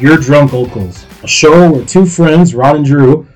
Your 0.00 0.16
Drunk 0.16 0.54
Uncles, 0.54 1.06
a 1.24 1.26
show 1.26 1.72
where 1.72 1.84
two 1.84 2.06
friends, 2.06 2.54
Ron 2.54 2.76
and 2.76 2.84
Drew, 2.84 3.26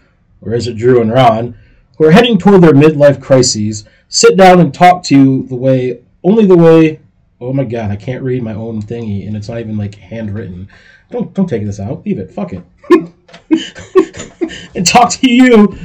or 0.43 0.55
is 0.55 0.69
it 0.69 0.77
Drew 0.77 1.01
and 1.01 1.11
Ron, 1.11 1.57
who 1.99 2.05
are 2.05 2.13
heading 2.13 2.39
toward 2.39 2.61
their 2.63 2.73
midlife 2.73 3.21
crises, 3.21 3.85
sit 4.09 4.37
down 4.37 4.61
and 4.61 4.73
talk 4.73 5.03
to 5.05 5.17
you 5.17 5.43
the 5.49 5.57
way, 5.57 6.03
only 6.23 6.47
the 6.47 6.57
way. 6.57 7.01
Oh 7.41 7.53
my 7.53 7.65
god, 7.65 7.91
I 7.91 7.97
can't 7.97 8.23
read 8.23 8.45
my 8.45 8.55
own 8.55 8.81
thingy, 8.81 9.27
and 9.27 9.37
it's 9.37 9.49
not 9.49 9.59
even 9.59 9.77
like 9.77 9.97
handwritten. 9.97 10.69
Don't 11.11 11.35
don't 11.35 11.49
take 11.49 11.67
this 11.67 11.81
out. 11.81 12.07
Leave 12.07 12.21
it. 12.21 12.31
Fuck 12.31 12.53
it. 12.53 12.63
and 14.77 14.87
talk 14.87 15.11
to 15.15 15.29
you 15.29 15.77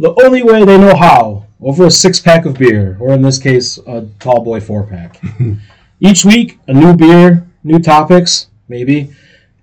the 0.00 0.20
only 0.24 0.42
way 0.42 0.64
they 0.64 0.78
know 0.78 0.96
how, 0.96 1.46
over 1.60 1.86
a 1.86 1.90
six 1.92 2.18
pack 2.18 2.44
of 2.44 2.58
beer, 2.58 2.96
or 2.98 3.12
in 3.12 3.22
this 3.22 3.38
case, 3.38 3.78
a 3.86 4.08
tall 4.18 4.42
boy 4.42 4.58
four 4.58 4.84
pack. 4.84 5.22
Each 6.00 6.24
week, 6.24 6.58
a 6.66 6.72
new 6.72 6.96
beer, 6.96 7.46
new 7.62 7.78
topics, 7.78 8.48
maybe, 8.68 9.12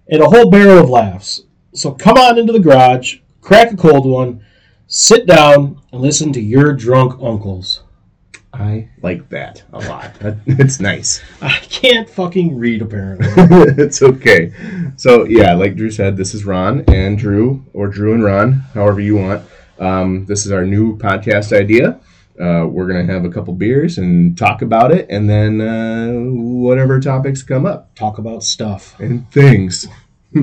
and 0.09 0.21
a 0.21 0.29
whole 0.29 0.49
barrel 0.49 0.79
of 0.79 0.89
laughs. 0.89 1.43
So 1.73 1.91
come 1.91 2.17
on 2.17 2.37
into 2.37 2.53
the 2.53 2.59
garage, 2.59 3.17
crack 3.41 3.71
a 3.71 3.77
cold 3.77 4.05
one, 4.05 4.43
sit 4.87 5.25
down, 5.25 5.81
and 5.91 6.01
listen 6.01 6.31
to 6.33 6.41
your 6.41 6.73
drunk 6.73 7.21
uncles. 7.21 7.83
I 8.53 8.87
like 9.01 9.27
that 9.29 9.63
a 9.73 9.79
lot. 9.79 10.15
It's 10.45 10.79
nice. 10.79 11.21
I 11.41 11.51
can't 11.69 12.09
fucking 12.09 12.57
read, 12.57 12.81
apparently. 12.81 13.27
it's 13.83 14.01
okay. 14.01 14.53
So 14.95 15.25
yeah, 15.25 15.53
like 15.53 15.75
Drew 15.75 15.91
said, 15.91 16.15
this 16.15 16.33
is 16.33 16.45
Ron 16.45 16.85
and 16.87 17.17
Drew, 17.17 17.65
or 17.73 17.87
Drew 17.87 18.13
and 18.13 18.23
Ron, 18.23 18.53
however 18.73 19.01
you 19.01 19.17
want. 19.17 19.43
Um, 19.77 20.25
this 20.25 20.45
is 20.45 20.53
our 20.53 20.65
new 20.65 20.97
podcast 20.97 21.51
idea. 21.51 21.99
Uh, 22.39 22.65
we're 22.67 22.87
gonna 22.87 23.05
have 23.05 23.23
a 23.25 23.29
couple 23.29 23.53
beers 23.53 23.97
and 23.97 24.37
talk 24.37 24.61
about 24.61 24.91
it, 24.91 25.07
and 25.09 25.29
then 25.29 25.61
uh, 25.61 26.11
whatever 26.11 26.99
topics 26.99 27.41
come 27.43 27.65
up 27.65 27.93
Talk 27.95 28.17
about 28.17 28.43
stuff. 28.43 28.99
and 28.99 29.29
things. 29.31 29.87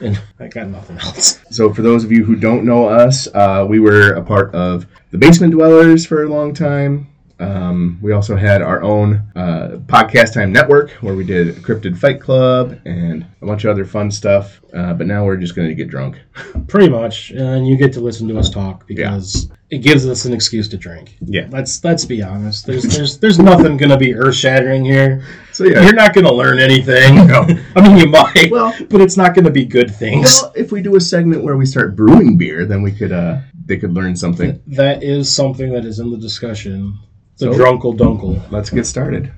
And 0.00 0.20
I 0.40 0.48
got 0.48 0.66
nothing 0.66 0.98
else. 0.98 1.40
So, 1.50 1.72
for 1.72 1.82
those 1.82 2.02
of 2.02 2.10
you 2.10 2.24
who 2.24 2.34
don't 2.34 2.64
know 2.64 2.88
us, 2.88 3.28
uh, 3.28 3.64
we 3.68 3.78
were 3.78 4.14
a 4.14 4.22
part 4.22 4.52
of 4.52 4.84
the 5.12 5.18
Basement 5.18 5.52
Dwellers 5.52 6.04
for 6.04 6.24
a 6.24 6.28
long 6.28 6.52
time. 6.52 7.06
Um, 7.42 7.98
we 8.00 8.12
also 8.12 8.36
had 8.36 8.62
our 8.62 8.82
own 8.82 9.14
uh, 9.34 9.78
podcast 9.86 10.34
time 10.34 10.52
network 10.52 10.90
where 11.02 11.14
we 11.14 11.24
did 11.24 11.56
Cryptid 11.56 11.98
Fight 11.98 12.20
Club 12.20 12.78
and 12.84 13.26
a 13.40 13.46
bunch 13.46 13.64
of 13.64 13.70
other 13.70 13.84
fun 13.84 14.10
stuff. 14.10 14.60
Uh, 14.72 14.94
but 14.94 15.06
now 15.06 15.24
we're 15.24 15.36
just 15.36 15.56
going 15.56 15.68
to 15.68 15.74
get 15.74 15.88
drunk. 15.88 16.16
Pretty 16.68 16.88
much. 16.88 17.30
And 17.32 17.66
you 17.66 17.76
get 17.76 17.92
to 17.94 18.00
listen 18.00 18.28
to 18.28 18.38
us 18.38 18.48
talk 18.48 18.86
because 18.86 19.50
it 19.70 19.78
gives 19.78 20.06
us 20.06 20.24
an 20.24 20.32
excuse 20.32 20.68
to 20.68 20.76
drink. 20.76 21.16
Yeah. 21.20 21.48
Let's 21.50 21.82
let's 21.82 22.04
be 22.04 22.22
honest. 22.22 22.66
There's 22.66 22.84
there's 22.84 23.18
there's 23.18 23.38
nothing 23.38 23.76
gonna 23.76 23.96
be 23.98 24.14
earth 24.14 24.36
shattering 24.36 24.84
here. 24.84 25.24
So 25.52 25.64
yeah. 25.64 25.82
You're 25.82 25.92
not 25.92 26.14
gonna 26.14 26.32
learn 26.32 26.58
anything. 26.58 27.14
No. 27.26 27.46
I 27.76 27.86
mean 27.86 27.98
you 27.98 28.06
might, 28.06 28.48
Well- 28.50 28.74
but 28.88 29.02
it's 29.02 29.18
not 29.18 29.34
gonna 29.34 29.50
be 29.50 29.66
good 29.66 29.94
things. 29.94 30.40
Well, 30.42 30.52
if 30.56 30.72
we 30.72 30.80
do 30.80 30.96
a 30.96 31.00
segment 31.00 31.42
where 31.44 31.58
we 31.58 31.66
start 31.66 31.94
brewing 31.94 32.38
beer, 32.38 32.64
then 32.64 32.82
we 32.82 32.90
could 32.92 33.12
uh, 33.12 33.40
they 33.66 33.76
could 33.76 33.92
learn 33.92 34.16
something. 34.16 34.62
that 34.68 35.02
is 35.02 35.30
something 35.34 35.70
that 35.72 35.84
is 35.84 35.98
in 35.98 36.10
the 36.10 36.16
discussion. 36.16 36.98
So- 37.42 37.52
drunkle 37.52 37.96
dunkle. 37.96 38.40
Let's 38.50 38.70
get 38.70 38.86
started. 38.86 39.32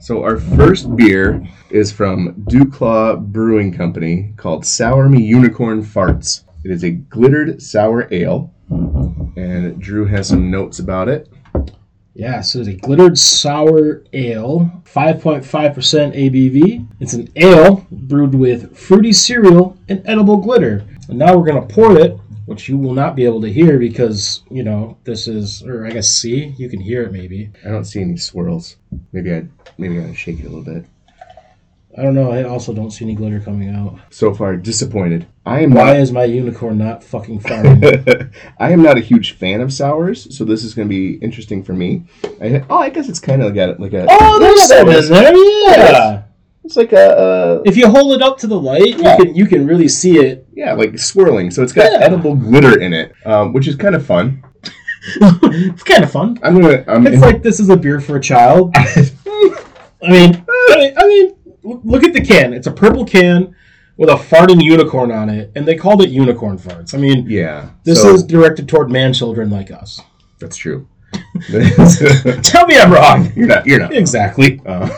So 0.00 0.22
our 0.24 0.38
first 0.38 0.94
beer 0.96 1.46
is 1.70 1.92
from 1.92 2.34
DuClaw 2.48 3.24
Brewing 3.32 3.72
Company 3.72 4.32
called 4.36 4.66
Sour 4.66 5.08
Me 5.08 5.22
Unicorn 5.22 5.84
Farts. 5.84 6.42
It 6.64 6.70
is 6.70 6.82
a 6.82 6.90
glittered 6.90 7.62
sour 7.62 8.08
ale, 8.10 8.52
and 8.70 9.80
Drew 9.80 10.06
has 10.06 10.28
some 10.28 10.50
notes 10.50 10.78
about 10.78 11.08
it. 11.08 11.28
Yeah, 12.14 12.40
so 12.40 12.60
it's 12.60 12.68
a 12.68 12.74
glittered 12.74 13.18
sour 13.18 14.04
ale, 14.12 14.82
5.5% 14.84 15.44
ABV. 15.44 16.86
It's 17.00 17.14
an 17.14 17.28
ale 17.36 17.86
brewed 17.90 18.34
with 18.34 18.76
fruity 18.76 19.12
cereal 19.12 19.76
and 19.88 20.02
edible 20.04 20.36
glitter. 20.36 20.84
And 21.08 21.18
now 21.18 21.36
we're 21.36 21.46
going 21.46 21.66
to 21.66 21.74
pour 21.74 21.98
it, 21.98 22.18
which 22.46 22.68
you 22.68 22.76
will 22.78 22.94
not 22.94 23.14
be 23.16 23.24
able 23.24 23.40
to 23.42 23.52
hear 23.52 23.78
because, 23.78 24.42
you 24.50 24.62
know, 24.62 24.96
this 25.04 25.28
is, 25.28 25.62
or 25.62 25.86
I 25.86 25.90
guess 25.90 26.08
see, 26.08 26.46
you 26.58 26.68
can 26.68 26.80
hear 26.80 27.02
it 27.04 27.12
maybe. 27.12 27.50
I 27.64 27.68
don't 27.68 27.84
see 27.84 28.00
any 28.00 28.16
swirls. 28.16 28.76
Maybe 29.12 29.34
I 29.34 29.46
maybe 29.78 30.00
I 30.00 30.12
shake 30.14 30.40
it 30.40 30.46
a 30.46 30.48
little 30.48 30.64
bit. 30.64 30.84
I 31.96 32.00
don't 32.02 32.14
know, 32.14 32.32
I 32.32 32.44
also 32.44 32.72
don't 32.72 32.90
see 32.90 33.04
any 33.04 33.14
glitter 33.14 33.38
coming 33.38 33.68
out. 33.68 33.98
So 34.08 34.32
far, 34.32 34.56
disappointed. 34.56 35.26
I 35.44 35.60
am 35.60 35.72
Why 35.72 35.88
not. 35.92 35.96
is 35.96 36.10
my 36.10 36.24
unicorn 36.24 36.78
not 36.78 37.04
fucking 37.04 37.40
firing? 37.40 37.82
I 38.58 38.72
am 38.72 38.82
not 38.82 38.96
a 38.96 39.00
huge 39.00 39.32
fan 39.32 39.60
of 39.60 39.70
sours, 39.74 40.34
so 40.34 40.46
this 40.46 40.64
is 40.64 40.72
going 40.72 40.88
to 40.88 40.94
be 40.94 41.16
interesting 41.18 41.62
for 41.62 41.74
me. 41.74 42.04
I, 42.40 42.64
oh, 42.70 42.78
I 42.78 42.88
guess 42.88 43.10
it's 43.10 43.18
kind 43.20 43.42
of 43.42 43.54
like 43.54 43.76
a 43.78 43.80
like 43.82 43.92
a. 43.92 44.06
oh, 44.08 44.38
there's 44.38 44.58
Yeah, 44.60 44.66
some 44.78 44.86
that 44.86 44.94
in 44.94 45.02
is. 45.02 45.08
there, 45.10 45.92
yeah! 45.92 46.22
Yes. 46.64 46.70
It's 46.70 46.76
like 46.76 46.92
a, 46.92 47.16
uh 47.18 47.62
If 47.64 47.76
you 47.76 47.88
hold 47.88 48.12
it 48.14 48.22
up 48.22 48.38
to 48.38 48.46
the 48.46 48.58
light, 48.58 48.98
Yeah. 48.98 49.16
you 49.18 49.24
can 49.24 49.34
you 49.34 49.46
can 49.46 49.66
really 49.66 49.88
see 49.88 50.18
it. 50.18 50.46
yeah, 50.54 50.72
like 50.74 50.98
swirling. 50.98 51.50
So 51.50 51.62
it's 51.62 51.72
got 51.72 51.92
Yeah. 51.92 51.98
edible 52.06 52.34
glitter 52.34 52.80
in 52.80 52.92
it, 52.92 53.12
um, 53.24 53.52
which 53.52 53.66
is 53.68 53.76
kind 53.76 53.94
of 53.94 54.04
fun. 54.06 54.42
it's 55.20 55.82
kind 55.82 56.04
of 56.04 56.10
fun. 56.12 56.38
I'm 56.42 56.60
gonna. 56.60 56.84
I'm 56.86 57.06
It's 57.06 57.20
like 57.22 57.42
this 57.42 57.58
is 57.58 57.68
a 57.70 57.76
beer 57.76 58.00
for 58.00 58.16
a 58.16 58.20
child. 58.20 58.72
I 58.76 60.10
mean, 60.10 60.44
I 60.70 60.76
mean, 60.76 60.92
I 60.96 61.06
mean, 61.06 61.34
look 61.62 62.04
at 62.04 62.12
the 62.12 62.20
can. 62.20 62.52
It's 62.52 62.66
a 62.68 62.72
purple 62.72 63.04
can 63.04 63.54
with 63.96 64.08
a 64.08 64.14
farting 64.14 64.62
unicorn 64.62 65.10
on 65.12 65.28
it, 65.28 65.50
and 65.56 65.66
they 65.66 65.74
called 65.76 66.02
it 66.02 66.10
unicorn 66.10 66.58
farts. 66.58 66.94
I 66.94 66.98
mean, 66.98 67.26
yeah. 67.28 67.70
this 67.84 68.02
so, 68.02 68.14
is 68.14 68.22
directed 68.24 68.68
toward 68.68 68.90
man 68.90 69.12
children 69.12 69.50
like 69.50 69.70
us. 69.70 70.00
that's 70.38 70.56
true. 70.56 70.86
Tell 72.42 72.66
me 72.66 72.78
I'm 72.78 72.92
wrong. 72.92 73.32
you're 73.36 73.46
not. 73.46 73.66
You're 73.66 73.80
not. 73.80 73.92
Exactly. 73.94 74.60
Uh, 74.64 74.88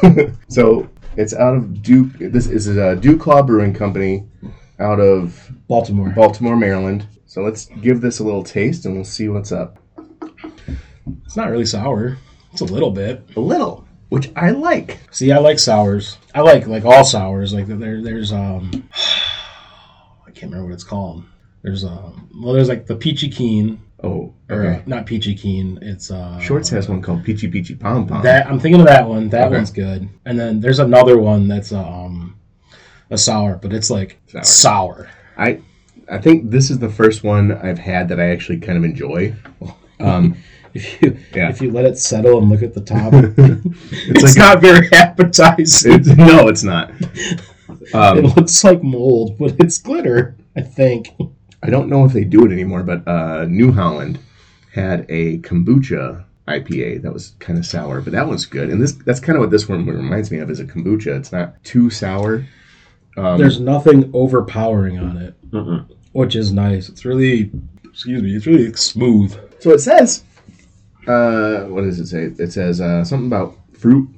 so 0.49 0.89
it's 1.17 1.35
out 1.35 1.57
of 1.57 1.83
Duke. 1.83 2.13
This 2.19 2.47
is 2.47 2.69
a 2.69 2.97
DuClaw 2.97 3.47
Brewing 3.47 3.75
Company 3.75 4.27
out 4.79 5.01
of 5.01 5.51
Baltimore. 5.69 6.11
Baltimore, 6.11 6.57
Maryland. 6.57 7.07
So 7.27 7.43
let's 7.43 7.67
give 7.81 8.01
this 8.01 8.19
a 8.19 8.25
little 8.25 8.43
taste, 8.43 8.85
and 8.87 8.95
we'll 8.95 9.05
see 9.05 9.29
what's 9.29 9.53
up. 9.53 9.79
It's 11.25 11.37
not 11.37 11.51
really 11.51 11.67
sour. 11.67 12.19
It's 12.53 12.61
a 12.61 12.67
little 12.67 12.91
bit. 12.91 13.23
A 13.37 13.41
little, 13.41 13.87
which 14.09 14.31
I 14.37 14.51
like. 14.51 15.01
See, 15.11 15.33
I 15.33 15.39
like 15.39 15.59
sours. 15.59 16.19
I 16.35 16.41
like 16.41 16.67
like 16.67 16.85
all 16.85 17.05
sours. 17.05 17.53
Like 17.53 17.67
there, 17.67 18.03
there's 18.03 18.33
um, 18.33 18.71
I 20.27 20.31
can't 20.31 20.53
remember 20.53 20.67
what 20.67 20.75
it's 20.75 20.85
called. 20.85 21.25
There's 21.63 21.85
um, 21.85 22.29
well, 22.43 22.55
there's 22.55 22.69
like 22.69 22.87
the 22.87 22.97
peachy 22.97 23.29
keen, 23.29 23.81
Oh, 24.05 24.34
okay. 24.51 24.83
not 24.87 25.07
peachy 25.07 25.35
keen. 25.35 25.79
It's 25.83 26.11
uh, 26.11 26.39
Shorts 26.39 26.69
has 26.71 26.89
one 26.89 27.01
called 27.03 27.25
Peachy 27.25 27.49
Peachy 27.49 27.75
Pom 27.75 28.07
Pom. 28.07 28.23
That 28.23 28.47
I'm 28.47 28.59
thinking 28.61 28.81
of 28.81 28.87
that 28.87 29.09
one. 29.09 29.29
That 29.31 29.47
Okay. 29.49 29.57
one's 29.57 29.71
good. 29.71 30.09
And 30.25 30.39
then 30.39 30.61
there's 30.61 30.79
another 30.81 31.19
one 31.19 31.49
that's 31.49 31.73
um 31.73 32.37
a 33.11 33.19
sour, 33.19 33.57
but 33.57 33.73
it's 33.73 33.91
like 33.91 34.21
Sour. 34.27 34.45
sour. 34.45 35.11
I 35.39 35.61
I 36.11 36.19
think 36.19 36.51
this 36.51 36.71
is 36.71 36.79
the 36.79 36.89
first 36.91 37.25
one 37.25 37.53
I've 37.53 37.79
had 37.79 38.09
that 38.09 38.21
I 38.21 38.31
actually 38.31 38.59
kind 38.61 38.77
of 38.79 38.85
enjoy. 38.85 39.35
Um, 40.01 40.37
If 40.75 41.01
you 41.03 41.17
Yeah. 41.33 41.51
if 41.51 41.63
you 41.63 41.71
let 41.71 41.85
it 41.85 41.97
settle 41.99 42.39
and 42.39 42.51
look 42.51 42.63
at 42.65 42.75
the 42.75 42.81
top, 42.81 43.13
it's, 43.15 44.23
like- 44.25 44.37
not 44.37 44.61
very 44.61 44.89
appetizing. 44.93 45.93
it's, 45.93 46.09
no, 46.09 46.49
it's 46.49 46.65
not. 46.65 46.91
Um, 47.95 48.19
it 48.19 48.37
looks 48.37 48.65
like 48.65 48.83
mold, 48.83 49.39
but 49.39 49.55
it's 49.61 49.79
glitter. 49.79 50.35
I 50.57 50.63
think. 50.63 51.11
I 51.63 51.71
don't 51.71 51.89
know 51.89 52.05
if 52.05 52.13
they 52.13 52.25
do 52.25 52.45
it 52.45 52.51
anymore, 52.51 52.83
but 52.83 53.07
uh, 53.07 53.45
New 53.45 53.71
Holland 53.71 54.19
had 54.75 55.07
a 55.09 55.39
kombucha 55.39 56.25
IPA 56.49 57.03
that 57.03 57.13
was 57.13 57.35
kind 57.39 57.59
of 57.59 57.65
sour, 57.65 58.01
but 58.01 58.13
that 58.13 58.27
was 58.29 58.45
good. 58.45 58.69
And 58.71 58.83
this 58.83 58.93
that's 58.93 59.21
kind 59.21 59.37
of 59.37 59.41
what 59.41 59.51
this 59.51 59.69
one 59.69 59.87
reminds 59.87 60.31
me 60.31 60.39
of 60.39 60.51
is 60.51 60.61
a 60.61 60.65
kombucha. 60.65 61.17
It's 61.19 61.33
not 61.33 61.63
too 61.65 61.91
sour. 61.91 62.45
Um, 63.17 63.39
There's 63.39 63.61
nothing 63.61 64.11
overpowering 64.13 64.99
on 64.99 65.17
it, 65.19 65.35
which 66.13 66.35
is 66.35 66.53
nice. 66.53 66.89
It's 66.89 67.05
really, 67.05 67.53
excuse 67.85 68.21
me, 68.23 68.35
it's 68.35 68.47
really 68.47 68.73
smooth. 68.75 69.39
so 69.61 69.71
it 69.71 69.79
says, 69.79 70.25
uh, 71.07 71.61
what 71.67 71.83
does 71.83 72.01
it 72.01 72.07
say? 72.07 72.25
It 72.43 72.53
says 72.53 72.81
uh, 72.81 73.05
something 73.05 73.29
about 73.29 73.57
fruit, 73.79 74.09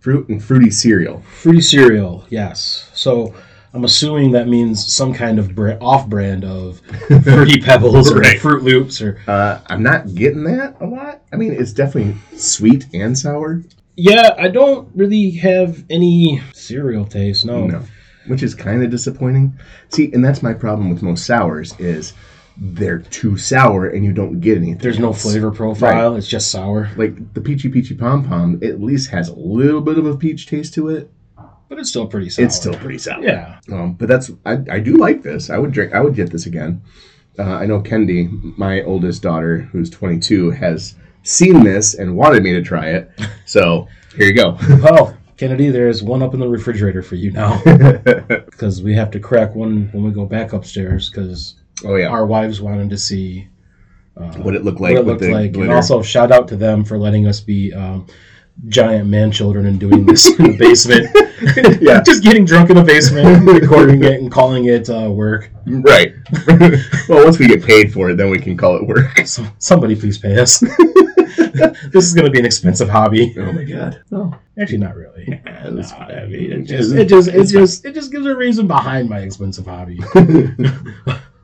fruit 0.00 0.26
and 0.30 0.42
fruity 0.42 0.70
cereal. 0.70 1.20
Fruity 1.42 1.60
cereal, 1.60 2.24
yes. 2.30 2.90
So 2.94 3.34
I'm 3.74 3.84
assuming 3.84 4.30
that 4.32 4.48
means 4.48 4.90
some 4.92 5.12
kind 5.12 5.38
of 5.38 5.54
bra- 5.54 5.76
off-brand 5.80 6.44
of 6.44 6.80
Fruity 7.22 7.60
Pebbles 7.60 8.10
or 8.10 8.20
Right. 8.20 8.40
Fruit 8.40 8.62
Loops 8.62 9.02
or 9.02 9.20
Uh, 9.26 9.60
I'm 9.66 9.82
not 9.82 10.14
getting 10.14 10.44
that 10.44 10.76
a 10.80 10.86
lot. 10.86 11.22
I 11.32 11.36
mean, 11.36 11.52
it's 11.52 11.72
definitely 11.72 12.16
sweet 12.36 12.86
and 12.94 13.16
sour. 13.16 13.62
Yeah, 13.96 14.34
I 14.38 14.48
don't 14.48 14.88
really 14.94 15.30
have 15.32 15.84
any 15.90 16.40
cereal 16.54 17.04
taste. 17.04 17.44
No. 17.44 17.66
No, 17.66 17.82
which 18.26 18.42
is 18.42 18.54
kind 18.54 18.82
of 18.82 18.90
disappointing. 18.90 19.58
See, 19.90 20.10
and 20.12 20.24
that's 20.24 20.42
my 20.42 20.54
problem 20.54 20.88
with 20.88 21.02
most 21.02 21.26
sours 21.26 21.74
is 21.78 22.14
they're 22.56 22.98
too 23.00 23.36
sour 23.36 23.88
and 23.88 24.04
you 24.04 24.12
don't 24.12 24.40
get 24.40 24.56
anything. 24.56 24.78
There's 24.78 24.98
no 24.98 25.12
flavor 25.12 25.50
profile. 25.50 26.16
It's 26.16 26.26
just 26.26 26.50
sour. 26.50 26.90
Like 26.96 27.34
the 27.34 27.40
peachy 27.40 27.68
peachy 27.68 27.94
pom 27.94 28.26
pom, 28.26 28.60
at 28.62 28.80
least 28.80 29.10
has 29.10 29.28
a 29.28 29.34
little 29.34 29.80
bit 29.80 29.98
of 29.98 30.06
a 30.06 30.16
peach 30.16 30.46
taste 30.46 30.74
to 30.74 30.88
it. 30.88 31.10
But 31.68 31.78
it's 31.78 31.90
still 31.90 32.06
pretty 32.06 32.30
sour. 32.30 32.46
It's 32.46 32.56
still 32.56 32.74
pretty 32.74 32.98
sour. 32.98 33.22
Yeah. 33.22 33.60
Um, 33.70 33.94
but 33.94 34.08
that's 34.08 34.30
I, 34.46 34.58
I 34.70 34.78
do 34.80 34.96
like 34.96 35.22
this. 35.22 35.50
I 35.50 35.58
would 35.58 35.72
drink. 35.72 35.94
I 35.94 36.00
would 36.00 36.14
get 36.14 36.30
this 36.30 36.46
again. 36.46 36.82
Uh, 37.38 37.54
I 37.54 37.66
know 37.66 37.80
Kendi, 37.80 38.56
my 38.58 38.82
oldest 38.82 39.22
daughter, 39.22 39.58
who's 39.70 39.90
22, 39.90 40.50
has 40.50 40.96
seen 41.22 41.62
this 41.62 41.94
and 41.94 42.16
wanted 42.16 42.42
me 42.42 42.52
to 42.52 42.62
try 42.62 42.88
it. 42.90 43.10
So 43.46 43.88
here 44.14 44.26
you 44.26 44.34
go. 44.34 44.58
Well, 44.82 45.16
Kennedy, 45.38 45.70
there's 45.70 46.02
one 46.02 46.22
up 46.22 46.34
in 46.34 46.40
the 46.40 46.48
refrigerator 46.48 47.00
for 47.00 47.14
you 47.14 47.30
now 47.30 47.62
because 47.64 48.82
we 48.82 48.92
have 48.94 49.10
to 49.12 49.20
crack 49.20 49.54
one 49.54 49.88
when 49.92 50.04
we 50.04 50.10
go 50.10 50.26
back 50.26 50.52
upstairs 50.52 51.08
because 51.08 51.54
oh 51.84 51.94
yeah. 51.94 52.08
our 52.08 52.26
wives 52.26 52.60
wanted 52.60 52.90
to 52.90 52.98
see 52.98 53.48
uh, 54.18 54.32
what 54.38 54.54
it 54.54 54.64
looked 54.64 54.80
like 54.80 54.96
what 54.96 55.02
it 55.02 55.06
looked 55.06 55.22
like. 55.22 55.54
And 55.54 55.72
also, 55.72 56.02
shout 56.02 56.30
out 56.30 56.48
to 56.48 56.56
them 56.56 56.84
for 56.84 56.98
letting 56.98 57.26
us 57.26 57.40
be 57.40 57.72
um, 57.72 58.06
giant 58.66 59.08
man 59.08 59.30
children 59.30 59.66
and 59.66 59.78
doing 59.78 60.04
this 60.04 60.26
in 60.38 60.52
the 60.52 60.56
basement. 60.56 61.08
Yeah. 61.80 62.02
Just 62.02 62.24
getting 62.24 62.44
drunk 62.44 62.70
in 62.70 62.76
the 62.76 62.82
basement, 62.82 63.46
recording 63.60 64.02
it, 64.02 64.20
and 64.20 64.30
calling 64.30 64.64
it 64.64 64.90
uh, 64.90 65.08
work. 65.08 65.50
right. 65.66 66.12
well, 67.08 67.24
once 67.24 67.38
we 67.38 67.46
get 67.46 67.62
paid 67.62 67.92
for 67.92 68.10
it, 68.10 68.16
then 68.16 68.28
we 68.28 68.40
can 68.40 68.56
call 68.56 68.74
it 68.74 68.84
work. 68.84 69.16
So, 69.24 69.46
somebody 69.58 69.94
please 69.94 70.18
pay 70.18 70.36
us. 70.36 70.58
this 70.58 72.04
is 72.04 72.12
going 72.12 72.24
to 72.24 72.30
be 72.32 72.40
an 72.40 72.44
expensive 72.44 72.88
hobby. 72.88 73.32
Oh 73.38 73.52
my 73.52 73.62
god. 73.62 74.02
Oh. 74.10 74.34
Actually, 74.60 74.78
not 74.78 74.96
really. 74.96 75.40
that's 75.44 75.92
No, 75.92 75.96
I 75.96 76.26
mean, 76.26 76.50
it 76.52 76.62
just, 76.64 76.92
it 76.92 77.08
just, 77.08 77.28
it 77.28 77.46
just, 77.46 77.84
it 77.84 77.94
just 77.94 78.10
gives 78.10 78.26
a 78.26 78.34
reason 78.34 78.66
behind 78.66 79.08
my 79.08 79.20
expensive 79.20 79.66
hobby, 79.66 80.00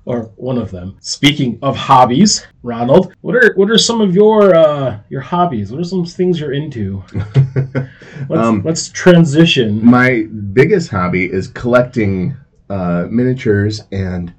or 0.07 0.25
one 0.37 0.59
of 0.59 0.71
them. 0.71 0.97
Speaking 1.01 1.59
of 1.63 1.77
hobbies, 1.77 2.47
Ronald, 2.63 3.15
what 3.23 3.35
are 3.37 3.53
what 3.57 3.71
are 3.71 3.79
some 3.79 4.01
of 4.01 4.15
your 4.15 4.55
uh, 4.55 4.99
your 5.09 5.21
hobbies? 5.23 5.71
What 5.73 5.81
are 5.81 5.85
some 5.85 6.05
things 6.05 6.41
you're 6.41 6.53
into? 6.53 7.03
Let's, 8.29 8.31
Um, 8.31 8.63
let's 8.65 8.89
transition. 8.91 9.85
My 9.85 10.27
biggest 10.53 10.91
hobby 10.91 11.25
is 11.31 11.49
collecting 11.49 12.37
uh, 12.71 13.07
miniatures 13.11 13.83
and 13.93 14.33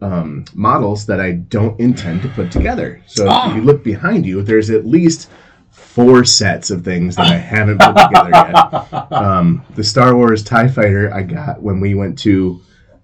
um, 0.00 0.44
models 0.54 1.06
that 1.06 1.20
I 1.20 1.32
don't 1.32 1.78
intend 1.80 2.22
to 2.22 2.28
put 2.28 2.50
together. 2.52 3.02
So 3.06 3.26
Ah. 3.28 3.50
if 3.50 3.56
you 3.56 3.62
look 3.62 3.82
behind 3.82 4.24
you, 4.26 4.42
there's 4.42 4.70
at 4.70 4.86
least 4.86 5.30
four 5.70 6.24
sets 6.24 6.70
of 6.70 6.84
things 6.84 7.16
that 7.16 7.26
I 7.26 7.36
haven't 7.36 7.78
put 7.80 7.96
together 7.96 8.30
yet. 8.30 9.10
Um, 9.12 9.64
the 9.74 9.84
Star 9.84 10.14
Wars 10.14 10.42
TIE 10.42 10.68
Fighter 10.68 11.12
I 11.12 11.22
got 11.22 11.62
when 11.62 11.80
we 11.80 11.94
went 11.94 12.18
to 12.20 12.60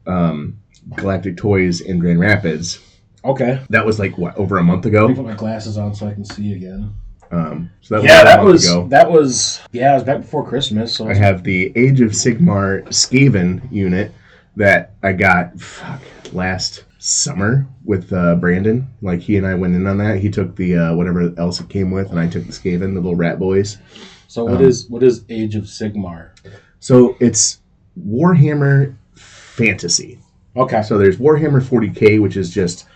um, 0.06 0.59
Galactic 0.96 1.36
Toys 1.36 1.80
in 1.80 1.98
Grand 1.98 2.20
Rapids. 2.20 2.80
Okay, 3.24 3.60
That 3.70 3.86
was 3.86 3.98
like, 4.00 4.18
what, 4.18 4.36
over 4.36 4.58
a 4.58 4.64
month 4.64 4.84
let 4.84 4.92
me 4.92 4.98
ago? 4.98 5.14
put 5.14 5.24
my 5.24 5.34
glasses 5.34 5.78
on 5.78 5.94
so 5.94 6.08
I 6.08 6.12
can 6.14 6.24
see 6.24 6.54
again. 6.54 6.92
Um, 7.30 7.70
so 7.80 7.94
that 8.00 8.04
Yeah, 8.04 8.22
was 8.22 8.24
that 8.24 8.44
was 8.44 8.66
ago. 8.70 8.88
that 8.88 9.10
was 9.10 9.60
yeah, 9.72 9.92
it 9.92 9.94
was 9.94 10.02
back 10.04 10.20
before 10.22 10.46
Christmas. 10.46 10.94
So 10.96 11.08
I 11.08 11.14
have 11.14 11.44
the 11.44 11.72
Age 11.76 12.00
of 12.00 12.10
Sigmar 12.10 12.84
Skaven 12.88 13.70
unit 13.72 14.12
that 14.56 14.92
I 15.02 15.12
got 15.12 15.58
fuck, 15.58 16.02
last 16.34 16.84
summer 16.98 17.66
with 17.84 18.12
uh, 18.12 18.34
Brandon. 18.34 18.86
Like 19.00 19.20
he 19.20 19.36
and 19.38 19.46
I 19.46 19.54
went 19.54 19.74
in 19.76 19.86
on 19.86 19.96
that. 19.98 20.18
He 20.18 20.28
took 20.28 20.56
the 20.56 20.76
uh, 20.76 20.94
whatever 20.94 21.32
else 21.38 21.58
it 21.60 21.68
came 21.70 21.90
with, 21.90 22.10
and 22.10 22.18
I 22.20 22.26
took 22.28 22.44
the 22.44 22.52
Skaven, 22.52 22.92
the 22.92 23.00
little 23.00 23.14
rat 23.16 23.38
boys. 23.38 23.78
so 24.28 24.44
what 24.44 24.56
um, 24.56 24.64
is 24.64 24.90
what 24.90 25.02
is 25.02 25.24
Age 25.30 25.54
of 25.54 25.64
Sigmar? 25.64 26.30
So 26.80 27.16
it's 27.20 27.60
Warhammer 27.98 28.94
fantasy. 29.14 30.18
Okay, 30.56 30.82
So 30.82 30.99
there's 30.99 31.16
Warhammer 31.16 31.62
40k, 31.62 32.20
which 32.20 32.37
is 32.37 32.50
just 32.50 32.87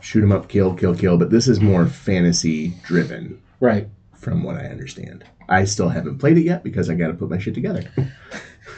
shoot 0.00 0.22
'em 0.22 0.32
up, 0.32 0.48
kill, 0.48 0.74
kill, 0.74 0.94
kill. 0.94 1.16
But 1.16 1.30
this 1.30 1.48
is 1.48 1.60
more 1.60 1.86
fantasy 1.86 2.74
driven, 2.84 3.40
right. 3.60 3.88
from 4.14 4.42
what 4.42 4.56
I 4.56 4.66
understand. 4.66 5.24
I 5.48 5.64
still 5.64 5.88
haven't 5.88 6.18
played 6.18 6.36
it 6.38 6.42
yet 6.44 6.62
because 6.62 6.90
I 6.90 6.94
got 6.94 7.08
to 7.08 7.14
put 7.14 7.30
my 7.30 7.38
shit 7.38 7.54
together. 7.54 7.82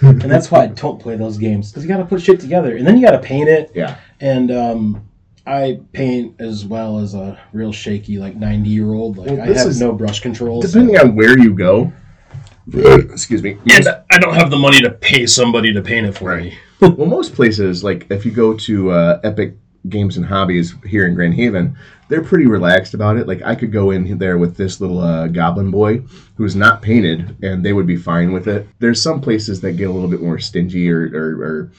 and 0.01 0.21
that's 0.23 0.51
why 0.51 0.63
I 0.63 0.67
don't 0.69 1.01
play 1.01 1.17
those 1.17 1.37
games 1.37 1.71
because 1.71 1.83
you 1.85 1.89
got 1.89 1.99
to 1.99 2.05
put 2.05 2.23
shit 2.23 2.41
together, 2.41 2.77
and 2.77 2.87
then 2.87 2.97
you 2.97 3.05
got 3.05 3.11
to 3.13 3.19
paint 3.19 3.49
it. 3.49 3.71
Yeah. 3.75 3.97
And 4.21 4.51
um, 4.53 5.09
I 5.47 5.81
paint 5.93 6.41
as 6.41 6.65
well 6.65 6.99
as 7.01 7.15
a 7.15 7.39
real 7.53 7.73
shaky 7.73 8.19
like 8.19 8.37
ninety 8.37 8.71
year 8.71 8.93
old. 8.95 9.19
Like 9.19 9.31
Well, 9.31 9.43
I 9.43 9.47
this 9.47 9.59
have 9.59 9.67
is- 9.69 9.81
no 9.81 9.93
brush 9.93 10.21
controls. 10.21 10.65
Depending 10.71 10.97
on 10.99 11.15
where 11.17 11.37
you 11.39 11.53
go, 11.55 11.93
excuse 12.73 13.43
me. 13.43 13.59
and 13.71 13.89
I 14.11 14.19
don't 14.19 14.35
have 14.35 14.51
the 14.51 14.59
money 14.59 14.81
to 14.81 14.91
pay 14.91 15.27
somebody 15.27 15.73
to 15.73 15.83
paint 15.83 16.07
it 16.07 16.17
for 16.17 16.31
Right. 16.31 16.45
me. 16.45 16.55
Well, 16.91 17.07
most 17.07 17.35
places, 17.35 17.85
like 17.85 18.07
if 18.11 18.25
you 18.25 18.33
go 18.33 18.55
to 18.55 18.91
uh, 18.91 19.21
Epic 19.25 19.55
Games 19.89 20.17
and 20.17 20.27
Hobbies 20.27 20.75
here 20.87 21.07
in 21.07 21.15
Grand 21.15 21.35
Haven, 21.35 21.77
they're 22.09 22.23
pretty 22.23 22.47
relaxed 22.47 22.95
about 22.95 23.17
it. 23.17 23.27
Like 23.27 23.43
I 23.43 23.55
could 23.55 23.73
go 23.73 23.91
in 23.91 24.19
there 24.19 24.39
with 24.39 24.57
this 24.57 24.81
little 24.81 25.01
uh, 25.01 25.29
goblin 25.29 25.71
boy 25.71 25.99
who's 26.37 26.55
not 26.55 26.83
painted, 26.83 27.37
and 27.43 27.65
they 27.65 27.73
would 27.73 27.87
be 27.87 27.97
fine 27.97 28.33
with 28.33 28.49
it. 28.49 28.67
There's 28.79 29.03
some 29.03 29.21
places 29.21 29.61
that 29.63 29.73
get 29.73 29.89
a 29.89 29.93
little 29.93 30.11
bit 30.11 30.21
more 30.21 30.39
stingy 30.39 30.91
or, 30.91 31.11
or, 31.15 31.43
or 31.43 31.73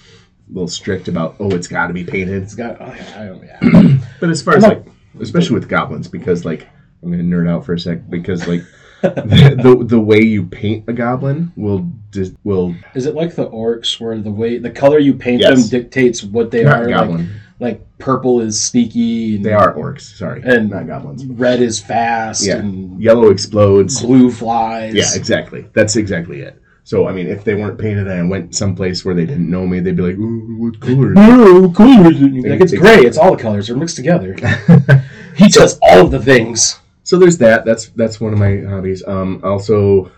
a 0.50 0.54
little 0.54 0.68
strict 0.68 1.08
about, 1.08 1.36
oh, 1.40 1.52
it's 1.52 1.68
got 1.68 1.88
to 1.88 1.94
be 1.94 2.04
painted. 2.04 2.44
It's 2.44 2.56
got. 2.56 2.78
Oh, 2.82 2.94
yeah, 2.94 3.22
I 3.22 3.26
don't, 3.26 3.44
yeah. 3.44 3.98
But 4.20 4.30
as 4.30 4.42
far 4.42 4.56
as 4.56 4.64
like, 4.64 4.86
especially 5.20 5.56
with 5.56 5.68
goblins, 5.68 6.08
because 6.08 6.46
like 6.46 6.68
I'm 7.02 7.12
gonna 7.12 7.24
nerd 7.24 7.50
out 7.50 7.66
for 7.66 7.74
a 7.74 7.80
sec, 7.80 8.10
because 8.10 8.48
like 8.48 8.64
the, 9.04 9.60
the 9.80 9.86
the 9.86 10.00
way 10.00 10.22
you 10.22 10.46
paint 10.46 10.86
a 10.88 10.94
goblin 10.94 11.52
will 11.56 11.88
dis- 12.12 12.34
will 12.44 12.74
Is 12.96 13.06
it 13.06 13.16
like 13.16 13.36
the 13.36 13.50
orcs 13.50 14.00
where 14.00 14.18
the 14.18 14.32
way 14.32 14.58
the 14.58 14.72
color 14.72 14.98
you 15.00 15.14
paint 15.14 15.42
Yes. 15.42 15.70
them 15.70 15.82
dictates 15.82 16.24
what 16.24 16.52
they 16.52 16.64
not 16.64 16.80
are? 16.82 16.86
Like, 16.86 16.96
goblin. 16.96 17.30
like 17.60 17.98
purple 18.00 18.42
is 18.42 18.62
sneaky. 18.62 19.36
And 19.38 19.46
They 19.46 19.54
are 19.54 19.74
orcs. 19.74 20.02
Sorry, 20.18 20.42
And- 20.44 20.70
not 20.70 20.88
goblins. 20.88 21.26
Red 21.26 21.62
is 21.62 21.80
fast. 21.80 22.46
Yeah. 22.46 22.58
And 22.58 23.02
Yellow 23.02 23.30
explodes. 23.30 24.02
blue 24.02 24.32
flies. 24.32 24.94
Yeah, 24.96 25.10
exactly. 25.16 25.66
That's 25.74 25.96
exactly 25.96 26.42
it. 26.42 26.60
So 26.86 27.08
I 27.08 27.14
mean, 27.14 27.28
if 27.28 27.44
they 27.46 27.56
weren't 27.56 27.78
painted 27.80 28.08
and 28.08 28.20
I 28.20 28.24
went 28.24 28.54
someplace 28.56 29.06
where 29.06 29.16
they 29.16 29.26
didn't 29.26 29.50
know 29.50 29.66
me, 29.66 29.80
they'd 29.80 29.96
be 29.96 30.04
like, 30.04 30.18
"Ooh, 30.18 30.58
what 30.58 30.80
color?" 30.82 31.14
Is 31.14 32.22
it? 32.22 32.50
Like 32.50 32.60
it's 32.60 32.74
gray. 32.74 33.00
It's 33.06 33.18
all 33.18 33.36
the 33.38 33.42
colors. 33.42 33.68
They're 33.68 33.78
mixed 33.78 33.96
together. 33.96 34.36
he 35.38 35.48
does 35.48 35.80
all 35.82 36.06
of 36.06 36.12
the 36.12 36.20
things. 36.22 36.80
So 37.14 37.20
there's 37.20 37.38
that. 37.38 37.64
That's 37.64 37.90
that's 37.90 38.20
one 38.20 38.34
of 38.34 38.40
my 38.40 38.58
hobbies. 38.62 39.04
Um, 39.06 39.40
also, 39.44 40.12